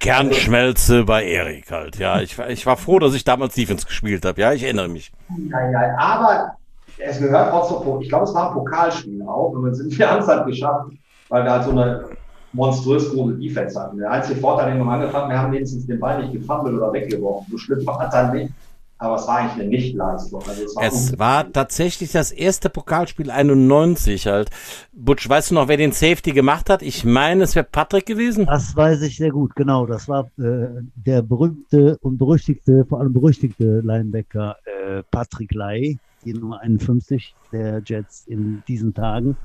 Kernschmelze 0.00 1.04
bei 1.04 1.24
Erik 1.24 1.70
halt. 1.70 1.96
Ja, 1.98 2.20
ich, 2.20 2.38
ich 2.38 2.66
war 2.66 2.76
froh, 2.76 2.98
dass 2.98 3.14
ich 3.14 3.24
damals 3.24 3.54
Defense 3.54 3.86
gespielt 3.86 4.24
habe. 4.24 4.40
Ja, 4.40 4.52
ich 4.52 4.62
erinnere 4.62 4.88
mich. 4.88 5.12
Ja, 5.50 5.70
ja, 5.70 5.96
aber 5.98 6.52
es 6.98 7.18
gehört 7.18 7.52
auch 7.52 7.68
zur, 7.68 8.00
ich 8.00 8.08
glaube, 8.08 8.24
es 8.24 8.34
war 8.34 8.48
ein 8.48 8.54
Pokalspiel 8.54 9.22
auch. 9.22 9.50
Und 9.50 9.74
sind 9.74 9.96
wir 9.98 10.10
haben 10.10 10.22
es 10.22 10.28
halt 10.28 10.46
geschafft, 10.46 10.92
weil 11.28 11.44
wir 11.44 11.50
halt 11.50 11.64
so 11.64 11.70
eine 11.70 12.04
monströs 12.52 13.10
große 13.12 13.34
Defense 13.34 13.78
hatten. 13.78 13.98
Der 13.98 14.10
einzige 14.10 14.40
Vorteil, 14.40 14.72
den 14.72 14.82
wir 14.82 14.90
angefangen 14.90 15.24
haben, 15.24 15.30
wir 15.30 15.38
haben 15.38 15.52
wenigstens 15.52 15.86
den 15.86 16.00
Ball 16.00 16.22
nicht 16.22 16.32
gefummelt 16.32 16.74
oder 16.74 16.92
weggeworfen. 16.92 17.50
So 17.50 17.58
schlimm 17.58 17.84
war 17.86 18.04
es 18.04 18.10
dann 18.10 18.34
nicht. 18.34 18.52
Aber 18.98 19.14
es 19.14 19.26
war 19.26 19.38
eigentlich 19.38 19.60
eine 19.60 19.70
Nichtleistung. 19.70 20.42
Also 20.46 20.64
es 20.64 20.76
war, 20.76 20.84
es 20.84 21.18
war 21.18 21.52
tatsächlich 21.52 22.12
das 22.12 22.32
erste 22.32 22.68
Pokalspiel 22.68 23.30
91 23.30 24.26
halt. 24.26 24.50
Butch, 24.92 25.28
weißt 25.28 25.50
du 25.50 25.54
noch, 25.54 25.68
wer 25.68 25.76
den 25.76 25.92
Safety 25.92 26.32
gemacht 26.32 26.68
hat? 26.68 26.82
Ich 26.82 27.04
meine, 27.04 27.44
es 27.44 27.54
wäre 27.54 27.64
Patrick 27.64 28.06
gewesen. 28.06 28.46
Das 28.46 28.74
weiß 28.74 29.02
ich 29.02 29.16
sehr 29.16 29.30
gut, 29.30 29.54
genau. 29.54 29.86
Das 29.86 30.08
war 30.08 30.30
äh, 30.38 30.82
der 30.96 31.22
berühmte 31.22 31.96
und 32.00 32.18
berüchtigte, 32.18 32.84
vor 32.88 32.98
allem 32.98 33.12
berüchtigte 33.12 33.80
Linebacker 33.80 34.56
äh, 34.64 35.02
Patrick 35.10 35.54
Lai, 35.54 35.96
die 36.24 36.34
Nummer 36.34 36.60
51 36.60 37.36
der 37.52 37.80
Jets 37.84 38.26
in 38.26 38.64
diesen 38.66 38.94
Tagen. 38.94 39.36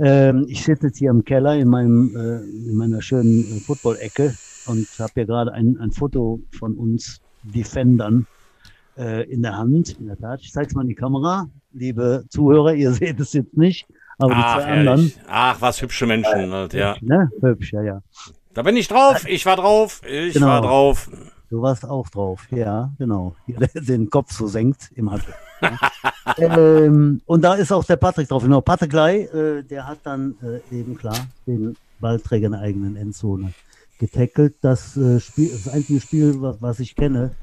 Ähm, 0.00 0.46
ich 0.48 0.64
sitze 0.64 0.88
jetzt 0.88 0.98
hier 0.98 1.10
im 1.10 1.24
Keller 1.24 1.56
in, 1.56 1.68
meinem, 1.68 2.16
äh, 2.16 2.68
in 2.68 2.74
meiner 2.74 3.00
schönen 3.00 3.40
äh, 3.44 3.60
Football-Ecke 3.60 4.34
und 4.66 4.88
habe 4.98 5.12
hier 5.14 5.26
gerade 5.26 5.52
ein, 5.52 5.78
ein 5.78 5.92
Foto 5.92 6.40
von 6.58 6.74
uns 6.74 7.20
Defendern 7.44 8.26
äh, 8.98 9.22
in 9.30 9.42
der 9.42 9.56
Hand. 9.56 9.98
In 9.98 10.06
der 10.06 10.18
Tat, 10.18 10.40
ich 10.42 10.52
zeige 10.52 10.68
es 10.68 10.74
mal 10.74 10.82
in 10.82 10.88
die 10.88 10.94
Kamera. 10.94 11.48
Liebe 11.72 12.24
Zuhörer, 12.28 12.74
ihr 12.74 12.92
seht 12.92 13.20
es 13.20 13.32
jetzt 13.32 13.56
nicht, 13.56 13.86
aber 14.18 14.32
Ach, 14.34 14.56
die 14.56 14.62
zwei 14.62 14.72
anderen. 14.72 15.12
Ach, 15.28 15.60
was 15.60 15.80
hübsche 15.80 16.06
Menschen 16.06 16.52
halt, 16.52 16.74
ja. 16.74 16.94
Hübsch, 16.94 17.02
ne? 17.02 17.30
Hübsch, 17.40 17.72
ja, 17.72 17.82
ja. 17.82 18.02
Da 18.54 18.62
bin 18.62 18.76
ich 18.76 18.88
drauf, 18.88 19.24
ich 19.26 19.46
war 19.46 19.56
drauf, 19.56 20.00
ich 20.04 20.34
Genau. 20.34 20.48
war 20.48 20.62
drauf. 20.62 21.10
Du 21.50 21.62
warst 21.62 21.86
auch 21.86 22.08
drauf, 22.10 22.46
ja, 22.50 22.92
genau. 22.98 23.34
Den 23.46 24.10
Kopf 24.10 24.32
so 24.32 24.46
senkt 24.48 24.90
im 24.96 25.10
Handel. 25.10 25.32
ähm, 26.36 27.22
und 27.24 27.42
da 27.42 27.54
ist 27.54 27.72
auch 27.72 27.84
der 27.84 27.96
Patrick 27.96 28.28
drauf. 28.28 28.42
Genau, 28.42 28.60
Patrick 28.60 28.92
Lai, 28.92 29.20
äh, 29.22 29.62
der 29.62 29.86
hat 29.86 30.00
dann 30.04 30.34
äh, 30.42 30.76
eben 30.76 30.96
klar 30.98 31.16
den 31.46 31.74
Ballträger 32.00 32.46
in 32.46 32.52
der 32.52 32.60
eigenen 32.60 32.96
Endzone 32.96 33.54
getackelt. 33.98 34.56
Das 34.60 34.94
äh, 34.98 35.20
Spiel, 35.20 35.50
das 35.50 35.72
einzige 35.72 36.00
Spiel, 36.00 36.34
was, 36.42 36.60
was 36.60 36.80
ich 36.80 36.94
kenne 36.94 37.34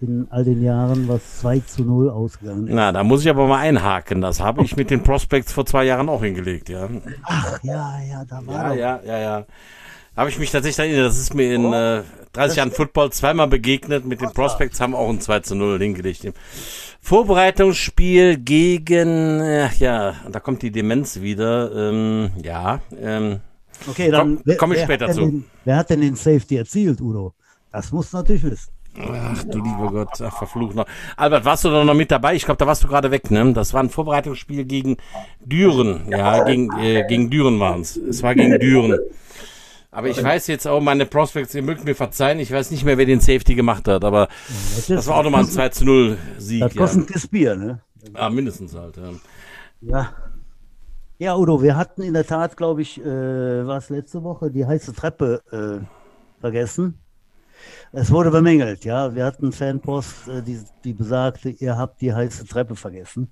in 0.00 0.26
all 0.30 0.44
den 0.44 0.62
Jahren, 0.62 1.08
was 1.08 1.40
2 1.40 1.60
zu 1.60 1.82
0 1.84 2.10
ausgegangen 2.10 2.66
ist. 2.68 2.74
Na, 2.74 2.92
da 2.92 3.02
muss 3.04 3.22
ich 3.22 3.30
aber 3.30 3.46
mal 3.46 3.58
einhaken. 3.60 4.20
Das 4.20 4.40
habe 4.40 4.62
ich 4.62 4.76
mit 4.76 4.90
den 4.90 5.02
Prospects 5.02 5.52
vor 5.52 5.64
zwei 5.66 5.84
Jahren 5.84 6.08
auch 6.08 6.22
hingelegt, 6.22 6.68
ja. 6.68 6.88
Ach, 7.22 7.58
ja, 7.62 7.98
ja, 8.08 8.24
da 8.24 8.40
war 8.46 8.54
Ja, 8.54 8.68
doch. 8.68 8.76
ja, 8.76 9.00
ja, 9.06 9.18
ja. 9.20 9.46
Habe 10.16 10.30
ich 10.30 10.38
mich 10.38 10.50
tatsächlich 10.50 10.78
erinnert. 10.90 11.08
Das 11.08 11.18
ist 11.18 11.34
mir 11.34 11.54
in 11.54 11.72
äh, 11.72 12.02
30 12.34 12.56
Jahren 12.58 12.70
Football 12.70 13.10
zweimal 13.10 13.48
begegnet. 13.48 14.04
Mit 14.04 14.20
den 14.20 14.30
Prospects 14.32 14.80
haben 14.80 14.94
auch 14.94 15.08
ein 15.08 15.20
2 15.20 15.40
zu 15.40 15.54
0 15.56 15.78
hingelegt. 15.80 16.32
Vorbereitungsspiel 17.00 18.36
gegen, 18.38 19.40
äh, 19.40 19.68
ja, 19.78 20.14
da 20.30 20.40
kommt 20.40 20.62
die 20.62 20.70
Demenz 20.70 21.20
wieder. 21.20 21.72
Ähm, 21.90 22.30
ja, 22.42 22.80
ähm, 23.00 23.40
Okay, 23.88 24.10
dann 24.10 24.36
Komm- 24.36 24.42
wer- 24.44 24.56
komm 24.56 24.72
ich 24.72 24.80
später 24.82 25.10
zu. 25.10 25.20
Den, 25.20 25.44
wer 25.64 25.76
hat 25.78 25.90
denn 25.90 26.00
den 26.00 26.14
Safety 26.14 26.56
erzielt, 26.56 27.00
Udo? 27.00 27.34
Das 27.72 27.90
musst 27.90 28.12
du 28.12 28.18
natürlich 28.18 28.44
wissen. 28.44 28.72
Ach 29.00 29.42
du 29.44 29.58
lieber 29.58 29.90
Gott, 29.90 30.20
ach 30.20 30.36
verflucht 30.38 30.74
noch. 30.76 30.86
Albert, 31.16 31.44
warst 31.44 31.64
du 31.64 31.70
doch 31.70 31.84
noch 31.84 31.94
mit 31.94 32.10
dabei? 32.10 32.34
Ich 32.34 32.44
glaube, 32.44 32.58
da 32.58 32.66
warst 32.66 32.84
du 32.84 32.88
gerade 32.88 33.10
weg, 33.10 33.30
ne? 33.30 33.52
Das 33.52 33.74
war 33.74 33.82
ein 33.82 33.90
Vorbereitungsspiel 33.90 34.64
gegen 34.64 34.96
Düren. 35.44 36.06
Ja, 36.08 36.44
gegen, 36.44 36.70
äh, 36.78 37.04
gegen 37.08 37.28
Düren 37.30 37.58
waren 37.58 37.80
es. 37.80 37.96
Es 37.96 38.22
war 38.22 38.34
gegen 38.34 38.58
Düren. 38.60 38.98
Aber 39.90 40.08
ich 40.08 40.22
weiß 40.22 40.48
jetzt 40.48 40.66
auch, 40.66 40.80
meine 40.80 41.06
Prospects, 41.06 41.54
ihr 41.54 41.62
mögt 41.62 41.84
mir 41.84 41.94
verzeihen, 41.94 42.40
ich 42.40 42.50
weiß 42.50 42.70
nicht 42.72 42.84
mehr, 42.84 42.98
wer 42.98 43.06
den 43.06 43.20
Safety 43.20 43.54
gemacht 43.54 43.86
hat, 43.86 44.04
aber 44.04 44.28
Das, 44.48 44.86
das 44.88 45.06
war 45.06 45.18
auch 45.18 45.22
nochmal 45.22 45.42
ein 45.42 45.48
2 45.48 45.68
zu 45.68 45.84
0 45.84 46.18
Sieg. 46.38 46.60
Das 46.62 46.74
Ja. 46.74 46.80
kostet 46.80 47.02
ein 47.02 47.06
Kiss 47.06 47.26
Bier, 47.28 47.54
ne? 47.54 47.80
Ah, 48.12 48.28
mindestens 48.28 48.74
halt. 48.74 48.96
Ja. 48.96 49.10
Ja. 49.80 50.10
Ja, 51.18 51.36
Udo, 51.36 51.62
wir 51.62 51.76
hatten 51.76 52.02
in 52.02 52.12
der 52.12 52.26
Tat, 52.26 52.56
glaube 52.56 52.82
ich, 52.82 53.00
äh, 53.00 53.04
war 53.66 53.78
es 53.78 53.88
letzte 53.88 54.24
Woche, 54.24 54.50
die 54.50 54.66
heiße 54.66 54.92
Treppe 54.94 55.40
äh, 55.52 56.40
vergessen. 56.40 56.98
Es 57.92 58.10
wurde 58.10 58.30
bemängelt, 58.30 58.84
ja. 58.84 59.14
Wir 59.14 59.24
hatten 59.24 59.52
Fanpost, 59.52 60.28
äh, 60.28 60.42
die, 60.42 60.60
die 60.84 60.92
besagte, 60.92 61.50
ihr 61.50 61.76
habt 61.76 62.00
die 62.00 62.12
heiße 62.12 62.46
Treppe 62.46 62.76
vergessen. 62.76 63.28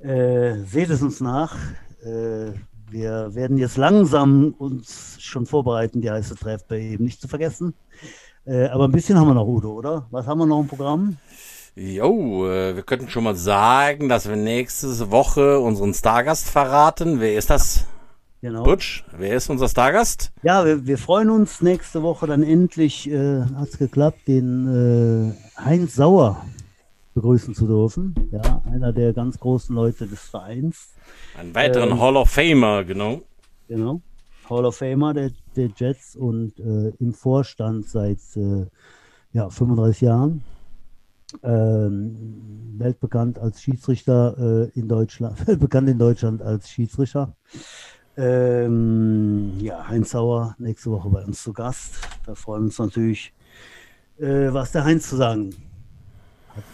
Äh, 0.00 0.64
seht 0.64 0.90
es 0.90 1.02
uns 1.02 1.20
nach. 1.20 1.56
Äh, 2.02 2.52
wir 2.90 3.34
werden 3.34 3.56
jetzt 3.58 3.76
langsam 3.76 4.54
uns 4.58 5.16
schon 5.20 5.46
vorbereiten, 5.46 6.00
die 6.00 6.10
heiße 6.10 6.34
Treppe 6.36 6.78
eben 6.80 7.04
nicht 7.04 7.20
zu 7.20 7.28
vergessen. 7.28 7.74
Äh, 8.44 8.66
aber 8.66 8.84
ein 8.84 8.92
bisschen 8.92 9.18
haben 9.18 9.28
wir 9.28 9.34
noch, 9.34 9.46
Udo, 9.46 9.72
oder? 9.72 10.06
Was 10.10 10.26
haben 10.26 10.38
wir 10.38 10.46
noch 10.46 10.60
im 10.60 10.66
Programm? 10.66 11.16
Jo, 11.76 12.48
äh, 12.48 12.74
wir 12.74 12.82
könnten 12.82 13.08
schon 13.08 13.24
mal 13.24 13.36
sagen, 13.36 14.08
dass 14.08 14.28
wir 14.28 14.36
nächste 14.36 15.10
Woche 15.10 15.60
unseren 15.60 15.94
Stargast 15.94 16.50
verraten. 16.50 17.20
Wer 17.20 17.36
ist 17.36 17.50
das? 17.50 17.86
Genau. 18.42 18.62
Butch? 18.62 19.04
Wer 19.18 19.36
ist 19.36 19.50
unser 19.50 19.68
Stargast? 19.68 20.32
Ja, 20.42 20.64
wir, 20.64 20.86
wir 20.86 20.96
freuen 20.96 21.28
uns 21.28 21.60
nächste 21.60 22.02
Woche 22.02 22.26
dann 22.26 22.42
endlich, 22.42 23.10
äh, 23.10 23.42
hat 23.42 23.68
es 23.68 23.78
geklappt, 23.78 24.26
den 24.26 25.34
äh, 25.36 25.60
Heinz 25.62 25.94
Sauer 25.94 26.42
begrüßen 27.14 27.54
zu 27.54 27.66
dürfen. 27.66 28.14
Ja, 28.30 28.62
einer 28.64 28.94
der 28.94 29.12
ganz 29.12 29.38
großen 29.38 29.74
Leute 29.74 30.06
des 30.06 30.20
Vereins. 30.20 30.94
Einen 31.38 31.54
weiteren 31.54 31.90
Ähm. 31.90 32.00
Hall 32.00 32.16
of 32.16 32.30
Famer, 32.30 32.84
genau. 32.84 33.20
Genau. 33.68 34.00
Hall 34.48 34.64
of 34.64 34.76
Famer 34.76 35.12
der, 35.12 35.30
der 35.54 35.68
Jets 35.76 36.16
und 36.16 36.58
äh, 36.58 36.92
im 36.98 37.12
Vorstand 37.12 37.88
seit 37.88 38.20
äh, 38.36 38.66
ja, 39.32 39.50
35 39.50 40.00
Jahren. 40.00 40.44
Ähm, 41.44 42.74
weltbekannt 42.78 43.38
als 43.38 43.62
Schiedsrichter 43.62 44.70
äh, 44.74 44.78
in 44.78 44.88
Deutschland, 44.88 45.46
weltbekannt 45.46 45.88
in 45.88 45.98
Deutschland 45.98 46.42
als 46.42 46.70
Schiedsrichter. 46.70 47.36
Ähm, 48.20 49.52
ja, 49.60 49.88
Heinz 49.88 50.10
Sauer 50.10 50.54
nächste 50.58 50.90
Woche 50.90 51.08
bei 51.08 51.24
uns 51.24 51.42
zu 51.42 51.54
Gast. 51.54 51.94
Da 52.26 52.34
freuen 52.34 52.64
wir 52.64 52.66
uns 52.66 52.78
natürlich, 52.78 53.32
äh, 54.18 54.52
was 54.52 54.72
der 54.72 54.84
Heinz 54.84 55.08
zu 55.08 55.16
sagen 55.16 55.54
hat. 56.54 56.64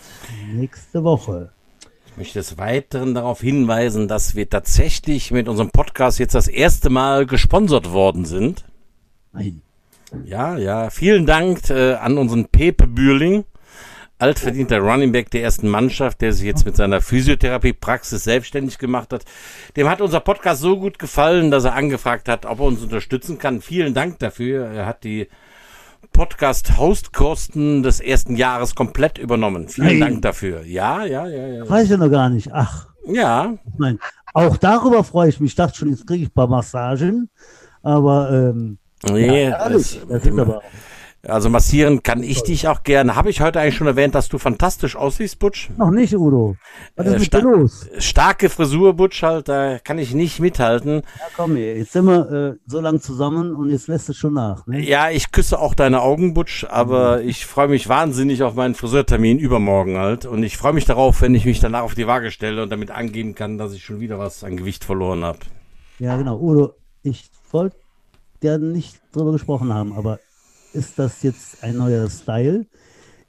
Nächste 0.52 1.04
Woche. 1.04 1.52
Ich 2.06 2.16
möchte 2.16 2.40
des 2.40 2.58
Weiteren 2.58 3.14
darauf 3.14 3.42
hinweisen, 3.42 4.08
dass 4.08 4.34
wir 4.34 4.50
tatsächlich 4.50 5.30
mit 5.30 5.48
unserem 5.48 5.70
Podcast 5.70 6.18
jetzt 6.18 6.34
das 6.34 6.48
erste 6.48 6.90
Mal 6.90 7.26
gesponsert 7.26 7.92
worden 7.92 8.24
sind. 8.24 8.64
Nein. 9.32 9.62
Ja, 10.24 10.56
ja. 10.56 10.90
Vielen 10.90 11.26
Dank 11.26 11.70
äh, 11.70 11.94
an 11.94 12.18
unseren 12.18 12.46
Pepe 12.46 12.88
Bürling, 12.88 13.44
altverdienter 14.18 14.78
Running 14.80 15.12
Back 15.12 15.30
der 15.30 15.42
ersten 15.42 15.68
Mannschaft, 15.68 16.20
der 16.22 16.32
sich 16.32 16.44
jetzt 16.44 16.64
mit 16.64 16.76
seiner 16.76 17.00
Physiotherapie-Praxis 17.00 18.24
selbstständig 18.24 18.78
gemacht 18.78 19.12
hat. 19.12 19.24
Dem 19.76 19.88
hat 19.90 20.00
unser 20.00 20.20
Podcast 20.20 20.62
so 20.62 20.78
gut 20.78 20.98
gefallen, 20.98 21.50
dass 21.50 21.64
er 21.64 21.74
angefragt 21.74 22.28
hat, 22.28 22.46
ob 22.46 22.60
er 22.60 22.64
uns 22.66 22.82
unterstützen 22.82 23.38
kann. 23.38 23.60
Vielen 23.60 23.92
Dank 23.94 24.18
dafür. 24.18 24.66
Er 24.68 24.86
hat 24.86 25.04
die 25.04 25.28
Podcast-Hostkosten 26.12 27.82
des 27.82 28.00
ersten 28.00 28.36
Jahres 28.36 28.74
komplett 28.74 29.18
übernommen. 29.18 29.68
Vielen 29.68 29.86
Nein. 29.86 30.00
Dank 30.00 30.22
dafür. 30.22 30.62
Ja, 30.64 31.04
ja, 31.04 31.26
ja, 31.26 31.46
ja. 31.48 31.68
Weiß 31.68 31.90
ich 31.90 31.96
noch 31.98 32.10
gar 32.10 32.28
nicht. 32.30 32.48
Ach, 32.52 32.86
Ja, 33.06 33.54
Nein, 33.78 33.98
auch 34.34 34.56
darüber 34.56 35.04
freue 35.04 35.28
ich 35.28 35.40
mich. 35.40 35.50
Ich 35.50 35.54
dachte 35.56 35.76
schon, 35.76 35.90
jetzt 35.90 36.06
kriege 36.06 36.22
ich 36.24 36.28
ein 36.30 36.34
paar 36.34 36.48
Massagen. 36.48 37.28
Aber 37.82 38.30
ähm, 38.32 38.78
nee, 39.10 39.44
ja, 39.48 39.58
ehrlich, 39.64 39.76
es- 40.02 40.08
das 40.08 40.22
sind 40.24 40.38
aber 40.40 40.62
also 41.28 41.50
massieren 41.50 42.02
kann 42.02 42.22
ich 42.22 42.42
dich 42.42 42.68
auch 42.68 42.82
gerne. 42.82 43.16
Habe 43.16 43.30
ich 43.30 43.40
heute 43.40 43.60
eigentlich 43.60 43.76
schon 43.76 43.86
erwähnt, 43.86 44.14
dass 44.14 44.28
du 44.28 44.38
fantastisch 44.38 44.96
aussiehst, 44.96 45.38
Butch? 45.38 45.70
noch 45.76 45.90
nicht, 45.90 46.14
Udo. 46.14 46.56
Was 46.96 47.06
ist 47.06 47.12
Äh, 47.12 47.18
mit 47.18 47.26
sta- 47.26 47.38
los? 47.38 47.88
Starke 47.98 48.48
Frisur, 48.48 48.94
Butch, 48.94 49.22
halt, 49.22 49.48
da 49.48 49.78
kann 49.78 49.98
ich 49.98 50.14
nicht 50.14 50.40
mithalten. 50.40 50.96
Ja, 50.96 51.02
komm 51.36 51.56
jetzt 51.56 51.92
sind 51.92 52.04
wir 52.06 52.30
äh, 52.30 52.58
so 52.66 52.80
lang 52.80 53.00
zusammen 53.00 53.54
und 53.54 53.70
jetzt 53.70 53.88
lässt 53.88 54.08
es 54.08 54.16
schon 54.16 54.34
nach. 54.34 54.66
Ne? 54.66 54.80
Ja, 54.80 55.10
ich 55.10 55.32
küsse 55.32 55.58
auch 55.58 55.74
deine 55.74 56.00
Augen, 56.02 56.34
Butch, 56.34 56.64
aber 56.68 57.22
ich 57.22 57.46
freue 57.46 57.68
mich 57.68 57.88
wahnsinnig 57.88 58.42
auf 58.42 58.54
meinen 58.54 58.74
Friseurtermin 58.74 59.38
übermorgen 59.38 59.96
halt. 59.98 60.26
Und 60.26 60.42
ich 60.42 60.56
freue 60.56 60.72
mich 60.72 60.84
darauf, 60.84 61.20
wenn 61.22 61.34
ich 61.34 61.44
mich 61.44 61.60
danach 61.60 61.82
auf 61.82 61.94
die 61.94 62.06
Waage 62.06 62.30
stelle 62.30 62.62
und 62.62 62.70
damit 62.70 62.90
angeben 62.90 63.34
kann, 63.34 63.58
dass 63.58 63.72
ich 63.72 63.84
schon 63.84 64.00
wieder 64.00 64.18
was 64.18 64.44
an 64.44 64.56
Gewicht 64.56 64.84
verloren 64.84 65.24
habe. 65.24 65.38
Ja, 65.98 66.16
genau. 66.16 66.38
Udo, 66.38 66.74
ich 67.02 67.30
wollte 67.50 67.76
ja 68.42 68.58
nicht 68.58 69.00
drüber 69.12 69.32
gesprochen 69.32 69.72
haben, 69.72 69.92
aber 69.94 70.18
ist 70.76 70.98
das 70.98 71.22
jetzt 71.22 71.64
ein 71.64 71.76
neuer 71.76 72.08
Style? 72.10 72.66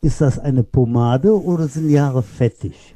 Ist 0.01 0.21
das 0.21 0.37
eine 0.37 0.63
Pomade 0.63 1.33
oder 1.33 1.67
sind 1.67 1.87
die 1.87 1.99
Haare 1.99 2.21
fettig? 2.21 2.95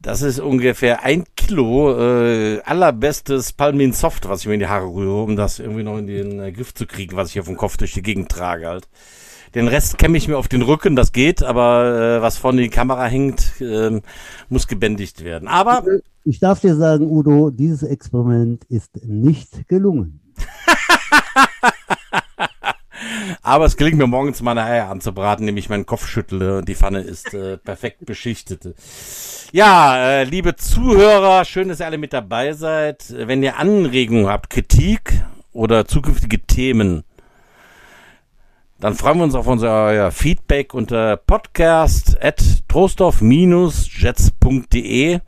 Das 0.00 0.22
ist 0.22 0.38
ungefähr 0.38 1.02
ein 1.02 1.24
Kilo 1.36 1.98
äh, 1.98 2.60
allerbestes 2.62 3.52
Palmin 3.52 3.92
Soft, 3.92 4.28
was 4.28 4.40
ich 4.40 4.46
mir 4.46 4.54
in 4.54 4.60
die 4.60 4.68
Haare 4.68 4.86
rühre, 4.86 5.22
um 5.22 5.36
das 5.36 5.58
irgendwie 5.58 5.82
noch 5.82 5.98
in 5.98 6.06
den 6.06 6.40
äh, 6.40 6.52
Griff 6.52 6.72
zu 6.74 6.86
kriegen, 6.86 7.16
was 7.16 7.28
ich 7.28 7.32
hier 7.34 7.44
vom 7.44 7.56
Kopf 7.56 7.76
durch 7.76 7.92
die 7.92 8.02
Gegend 8.02 8.30
trage 8.30 8.66
halt. 8.66 8.88
Den 9.54 9.68
Rest 9.68 9.98
kämme 9.98 10.18
ich 10.18 10.28
mir 10.28 10.38
auf 10.38 10.48
den 10.48 10.62
Rücken, 10.62 10.96
das 10.96 11.12
geht, 11.12 11.42
aber 11.42 12.18
äh, 12.18 12.22
was 12.22 12.36
vorne 12.36 12.62
in 12.62 12.70
die 12.70 12.74
Kamera 12.74 13.06
hängt, 13.06 13.52
ähm, 13.60 14.02
muss 14.48 14.68
gebändigt 14.68 15.24
werden. 15.24 15.48
Aber 15.48 15.82
Ich 16.24 16.40
darf 16.40 16.60
dir 16.60 16.76
sagen, 16.76 17.10
Udo, 17.10 17.50
dieses 17.50 17.82
Experiment 17.82 18.64
ist 18.64 19.04
nicht 19.04 19.68
gelungen. 19.68 20.20
Aber 23.42 23.64
es 23.64 23.76
gelingt 23.76 23.98
mir 23.98 24.06
morgens 24.06 24.42
meine 24.42 24.64
Eier 24.64 24.88
anzubraten, 24.88 25.42
indem 25.44 25.56
ich 25.58 25.68
meinen 25.68 25.86
Kopf 25.86 26.06
schüttle 26.06 26.58
und 26.58 26.68
die 26.68 26.74
Pfanne 26.74 27.00
ist 27.00 27.32
äh, 27.34 27.56
perfekt 27.58 28.04
beschichtet. 28.06 28.74
Ja, 29.52 29.96
äh, 29.96 30.24
liebe 30.24 30.56
Zuhörer, 30.56 31.44
schön, 31.44 31.68
dass 31.68 31.80
ihr 31.80 31.86
alle 31.86 31.98
mit 31.98 32.12
dabei 32.12 32.52
seid. 32.52 33.14
Wenn 33.16 33.42
ihr 33.42 33.58
Anregungen 33.58 34.28
habt, 34.28 34.50
Kritik 34.50 35.22
oder 35.52 35.86
zukünftige 35.86 36.40
Themen, 36.40 37.04
Dann 38.78 38.94
freuen 38.94 39.18
wir 39.18 39.24
uns 39.24 39.34
auf 39.34 39.46
unser 39.46 40.10
Feedback 40.12 40.74
unter 40.74 41.16
podcast 41.16 42.22
at 42.22 42.42
trostorf-jets.de. 42.68 45.20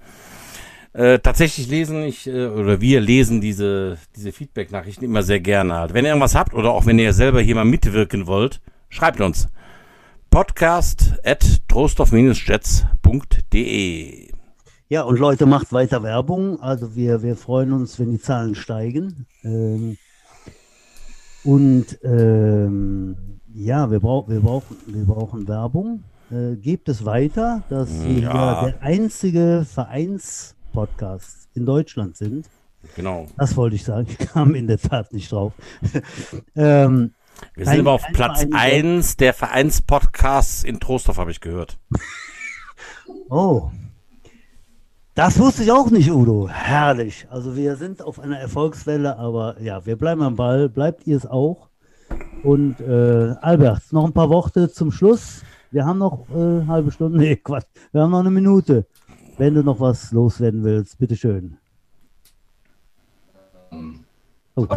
Äh, 0.98 1.20
tatsächlich 1.20 1.68
lesen 1.68 2.02
ich 2.02 2.26
äh, 2.26 2.46
oder 2.46 2.80
wir 2.80 3.00
lesen 3.00 3.40
diese, 3.40 3.98
diese 4.16 4.32
Feedback-Nachrichten 4.32 5.04
immer 5.04 5.22
sehr 5.22 5.38
gerne. 5.38 5.74
Halt. 5.74 5.94
Wenn 5.94 6.04
ihr 6.04 6.08
irgendwas 6.08 6.34
habt 6.34 6.54
oder 6.54 6.72
auch 6.72 6.86
wenn 6.86 6.98
ihr 6.98 7.12
selber 7.12 7.40
hier 7.40 7.54
mal 7.54 7.64
mitwirken 7.64 8.26
wollt, 8.26 8.60
schreibt 8.88 9.20
uns. 9.20 9.48
Podcast 10.28 11.14
at 11.24 11.44
trostorf-jets.de. 11.68 14.28
Ja, 14.88 15.02
und 15.02 15.20
Leute, 15.20 15.46
macht 15.46 15.72
weiter 15.72 16.02
Werbung. 16.02 16.60
Also 16.60 16.96
wir, 16.96 17.22
wir 17.22 17.36
freuen 17.36 17.72
uns, 17.72 18.00
wenn 18.00 18.10
die 18.10 18.20
Zahlen 18.20 18.56
steigen. 18.56 19.26
Ähm, 19.44 19.98
und 21.44 21.96
ähm, 22.02 23.16
ja, 23.54 23.88
wir, 23.88 24.00
brauch, 24.00 24.28
wir, 24.28 24.40
brauchen, 24.40 24.76
wir 24.86 25.04
brauchen 25.04 25.46
Werbung. 25.46 26.02
Äh, 26.32 26.56
gebt 26.56 26.88
es 26.88 27.04
weiter, 27.04 27.62
dass 27.70 28.04
wir 28.04 28.22
Ja. 28.22 28.64
der 28.64 28.82
einzige 28.82 29.64
Vereinspodcast 30.86 31.48
in 31.54 31.66
Deutschland 31.66 32.16
sind. 32.16 32.46
Genau. 32.94 33.26
Das 33.36 33.56
wollte 33.56 33.76
ich 33.76 33.84
sagen. 33.84 34.06
Ich 34.18 34.18
kam 34.18 34.54
in 34.54 34.66
der 34.66 34.78
Tat 34.78 35.12
nicht 35.12 35.32
drauf. 35.32 35.52
ähm, 36.56 37.12
Wir 37.54 37.66
sind 37.66 37.80
aber 37.80 37.92
auf 37.92 38.04
Platz 38.12 38.42
Verein- 38.42 38.84
1 38.98 39.16
der 39.16 39.34
Vereinspodcasts 39.34 40.64
in 40.64 40.78
Trostorf, 40.80 41.18
habe 41.18 41.30
ich 41.30 41.40
gehört. 41.40 41.78
Oh. 43.30 43.70
Das 45.14 45.38
wusste 45.38 45.62
ich 45.62 45.72
auch 45.72 45.90
nicht, 45.90 46.10
Udo. 46.10 46.48
Herrlich. 46.48 47.26
Also 47.30 47.56
wir 47.56 47.76
sind 47.76 48.00
auf 48.00 48.18
einer 48.20 48.38
Erfolgswelle, 48.38 49.18
aber 49.18 49.60
ja, 49.60 49.84
wir 49.84 49.96
bleiben 49.96 50.22
am 50.22 50.36
Ball. 50.36 50.68
Bleibt 50.70 51.06
ihr 51.06 51.16
es 51.16 51.26
auch? 51.26 51.68
Und 52.42 52.80
äh, 52.80 53.34
Albert, 53.42 53.92
noch 53.92 54.06
ein 54.06 54.12
paar 54.14 54.30
Worte 54.30 54.70
zum 54.70 54.92
Schluss. 54.92 55.42
Wir 55.70 55.84
haben 55.84 55.98
noch 55.98 56.26
äh, 56.30 56.34
eine 56.34 56.66
halbe 56.68 56.90
Stunde. 56.90 57.18
Nee, 57.18 57.36
Quatsch. 57.36 57.66
Wir 57.92 58.02
haben 58.02 58.10
noch 58.10 58.20
eine 58.20 58.30
Minute. 58.30 58.86
Wenn 59.38 59.54
du 59.54 59.62
noch 59.62 59.78
was 59.80 60.10
loswerden 60.12 60.64
willst, 60.64 60.98
bitteschön. 60.98 61.56
Oh. 64.56 64.66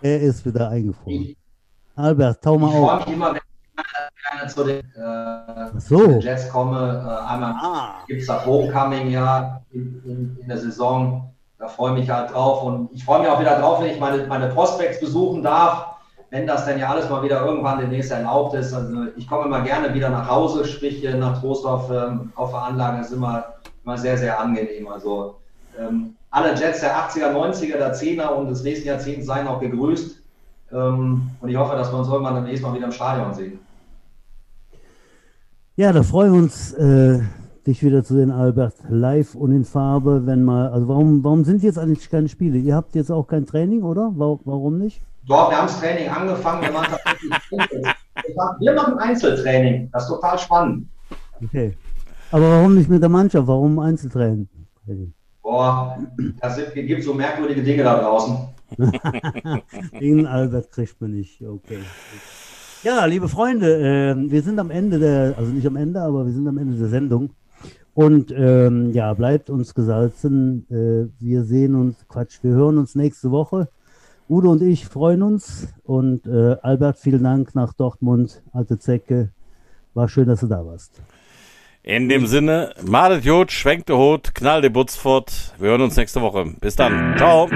Er 0.00 0.20
ist 0.20 0.44
wieder 0.44 0.68
eingefroren. 0.70 1.34
Albert, 1.96 2.42
tau 2.42 2.54
Ich 2.56 2.60
mal 2.60 2.70
freue 2.70 2.92
auf. 2.92 3.06
mich 3.06 3.14
immer, 3.14 3.30
wenn 3.34 3.40
ich 3.40 4.30
gerne 4.30 4.48
zu 4.50 4.64
den, 4.64 4.80
äh, 4.94 5.80
so. 5.80 6.20
Jets 6.20 6.48
komme. 6.48 6.78
Äh, 6.78 7.28
einmal 7.32 7.54
Ah, 7.60 7.94
gibt 8.06 8.20
es 8.22 8.26
das 8.26 8.44
Homecoming 8.46 9.10
ja 9.10 9.62
in, 9.70 10.02
in, 10.04 10.38
in 10.40 10.48
der 10.48 10.58
Saison. 10.58 11.32
Da 11.58 11.68
freue 11.68 11.92
ich 11.94 12.00
mich 12.00 12.10
halt 12.10 12.32
drauf. 12.32 12.62
Und 12.64 12.92
ich 12.92 13.04
freue 13.04 13.20
mich 13.20 13.28
auch 13.28 13.40
wieder 13.40 13.58
drauf, 13.60 13.80
wenn 13.80 13.90
ich 13.90 14.00
meine, 14.00 14.26
meine 14.26 14.48
Prospects 14.48 15.00
besuchen 15.00 15.42
darf. 15.42 15.91
Wenn 16.32 16.46
das 16.46 16.64
denn 16.64 16.78
ja 16.78 16.88
alles 16.88 17.10
mal 17.10 17.22
wieder 17.22 17.44
irgendwann 17.44 17.78
demnächst 17.78 18.10
erlaubt 18.10 18.54
ist. 18.54 18.72
Also 18.72 19.04
ich 19.18 19.28
komme 19.28 19.44
immer 19.44 19.60
gerne 19.60 19.92
wieder 19.92 20.08
nach 20.08 20.26
Hause, 20.30 20.64
sprich 20.64 21.04
nach 21.18 21.38
Trostorf 21.38 21.90
ähm, 21.90 22.32
auf 22.36 22.50
der 22.52 22.62
Anlage. 22.62 22.96
Das 22.98 23.08
ist 23.10 23.16
immer, 23.16 23.44
immer 23.84 23.98
sehr, 23.98 24.16
sehr 24.16 24.40
angenehm. 24.40 24.88
Also 24.88 25.34
ähm, 25.78 26.14
alle 26.30 26.54
Jets 26.54 26.80
der 26.80 26.96
80er, 26.96 27.32
90er, 27.34 27.76
der 27.76 27.94
10er 27.94 28.28
und 28.28 28.48
des 28.48 28.62
nächsten 28.62 28.88
Jahrzehnts 28.88 29.26
seien 29.26 29.46
auch 29.46 29.60
gegrüßt. 29.60 30.22
Ähm, 30.72 31.28
und 31.38 31.48
ich 31.50 31.56
hoffe, 31.58 31.76
dass 31.76 31.92
wir 31.92 31.98
uns 31.98 32.08
irgendwann 32.08 32.36
demnächst 32.36 32.62
mal 32.62 32.72
wieder 32.74 32.86
im 32.86 32.92
Stadion 32.92 33.34
sehen. 33.34 33.58
Ja, 35.76 35.92
da 35.92 36.02
freuen 36.02 36.32
wir 36.32 36.40
uns, 36.40 36.72
äh, 36.72 37.20
dich 37.66 37.82
wieder 37.84 38.02
zu 38.04 38.14
sehen, 38.14 38.30
Albert, 38.30 38.74
live 38.88 39.34
und 39.34 39.52
in 39.52 39.64
Farbe, 39.66 40.26
wenn 40.26 40.42
mal, 40.44 40.68
also 40.68 40.88
warum, 40.88 41.22
warum 41.24 41.44
sind 41.44 41.62
jetzt 41.62 41.78
eigentlich 41.78 42.08
keine 42.10 42.28
Spiele? 42.28 42.56
Ihr 42.58 42.74
habt 42.74 42.94
jetzt 42.94 43.10
auch 43.10 43.26
kein 43.26 43.44
Training, 43.44 43.82
oder? 43.82 44.12
Wa- 44.16 44.38
Warum 44.46 44.78
nicht? 44.78 45.02
Doch, 45.26 45.50
wir 45.50 45.56
haben 45.56 45.66
das 45.66 45.78
Training 45.78 46.08
angefangen. 46.08 46.62
Wir, 46.62 46.72
sag, 48.36 48.60
wir 48.60 48.74
machen 48.74 48.98
Einzeltraining. 48.98 49.88
Das 49.92 50.04
ist 50.04 50.08
total 50.08 50.38
spannend. 50.38 50.88
Okay. 51.42 51.76
Aber 52.30 52.50
warum 52.50 52.74
nicht 52.74 52.88
mit 52.88 53.02
der 53.02 53.08
Mannschaft? 53.08 53.46
Warum 53.46 53.78
Einzeltraining? 53.78 54.48
Boah, 55.42 55.98
das 56.40 56.58
gibt 56.74 57.04
so 57.04 57.14
merkwürdige 57.14 57.62
Dinge 57.62 57.84
da 57.84 58.00
draußen. 58.00 58.36
Den 60.00 60.26
Albert 60.26 60.70
kriegt 60.72 61.00
man 61.00 61.12
nicht. 61.12 61.42
Okay. 61.42 61.78
Ja, 62.82 63.04
liebe 63.04 63.28
Freunde, 63.28 64.16
äh, 64.16 64.30
wir 64.30 64.42
sind 64.42 64.58
am 64.58 64.70
Ende 64.70 64.98
der, 64.98 65.34
also 65.36 65.52
nicht 65.52 65.66
am 65.66 65.76
Ende, 65.76 66.00
aber 66.00 66.26
wir 66.26 66.32
sind 66.32 66.48
am 66.48 66.58
Ende 66.58 66.76
der 66.78 66.88
Sendung. 66.88 67.30
Und 67.94 68.32
ähm, 68.34 68.92
ja, 68.92 69.12
bleibt 69.14 69.50
uns 69.50 69.74
gesalzen. 69.74 70.66
Äh, 70.70 71.12
wir 71.22 71.44
sehen 71.44 71.74
uns, 71.74 72.08
Quatsch, 72.08 72.38
wir 72.42 72.52
hören 72.52 72.78
uns 72.78 72.94
nächste 72.94 73.30
Woche. 73.30 73.68
Udo 74.28 74.52
und 74.52 74.62
ich 74.62 74.86
freuen 74.86 75.22
uns. 75.22 75.68
Und 75.84 76.26
äh, 76.26 76.56
Albert, 76.62 76.98
vielen 76.98 77.24
Dank 77.24 77.54
nach 77.54 77.72
Dortmund, 77.72 78.42
alte 78.52 78.78
Zecke. 78.78 79.30
War 79.94 80.08
schön, 80.08 80.26
dass 80.26 80.40
du 80.40 80.46
da 80.46 80.64
warst. 80.64 81.02
In 81.82 82.08
dem 82.08 82.26
Sinne, 82.26 82.74
malet 82.86 83.24
Jod, 83.24 83.50
schwenkt 83.50 83.88
der 83.88 83.98
Hut, 83.98 84.34
knall 84.34 84.62
die 84.62 84.68
Butz 84.68 84.96
fort. 84.96 85.52
Wir 85.58 85.70
hören 85.70 85.82
uns 85.82 85.96
nächste 85.96 86.20
Woche. 86.22 86.54
Bis 86.60 86.76
dann. 86.76 87.16
Ciao. 87.16 87.48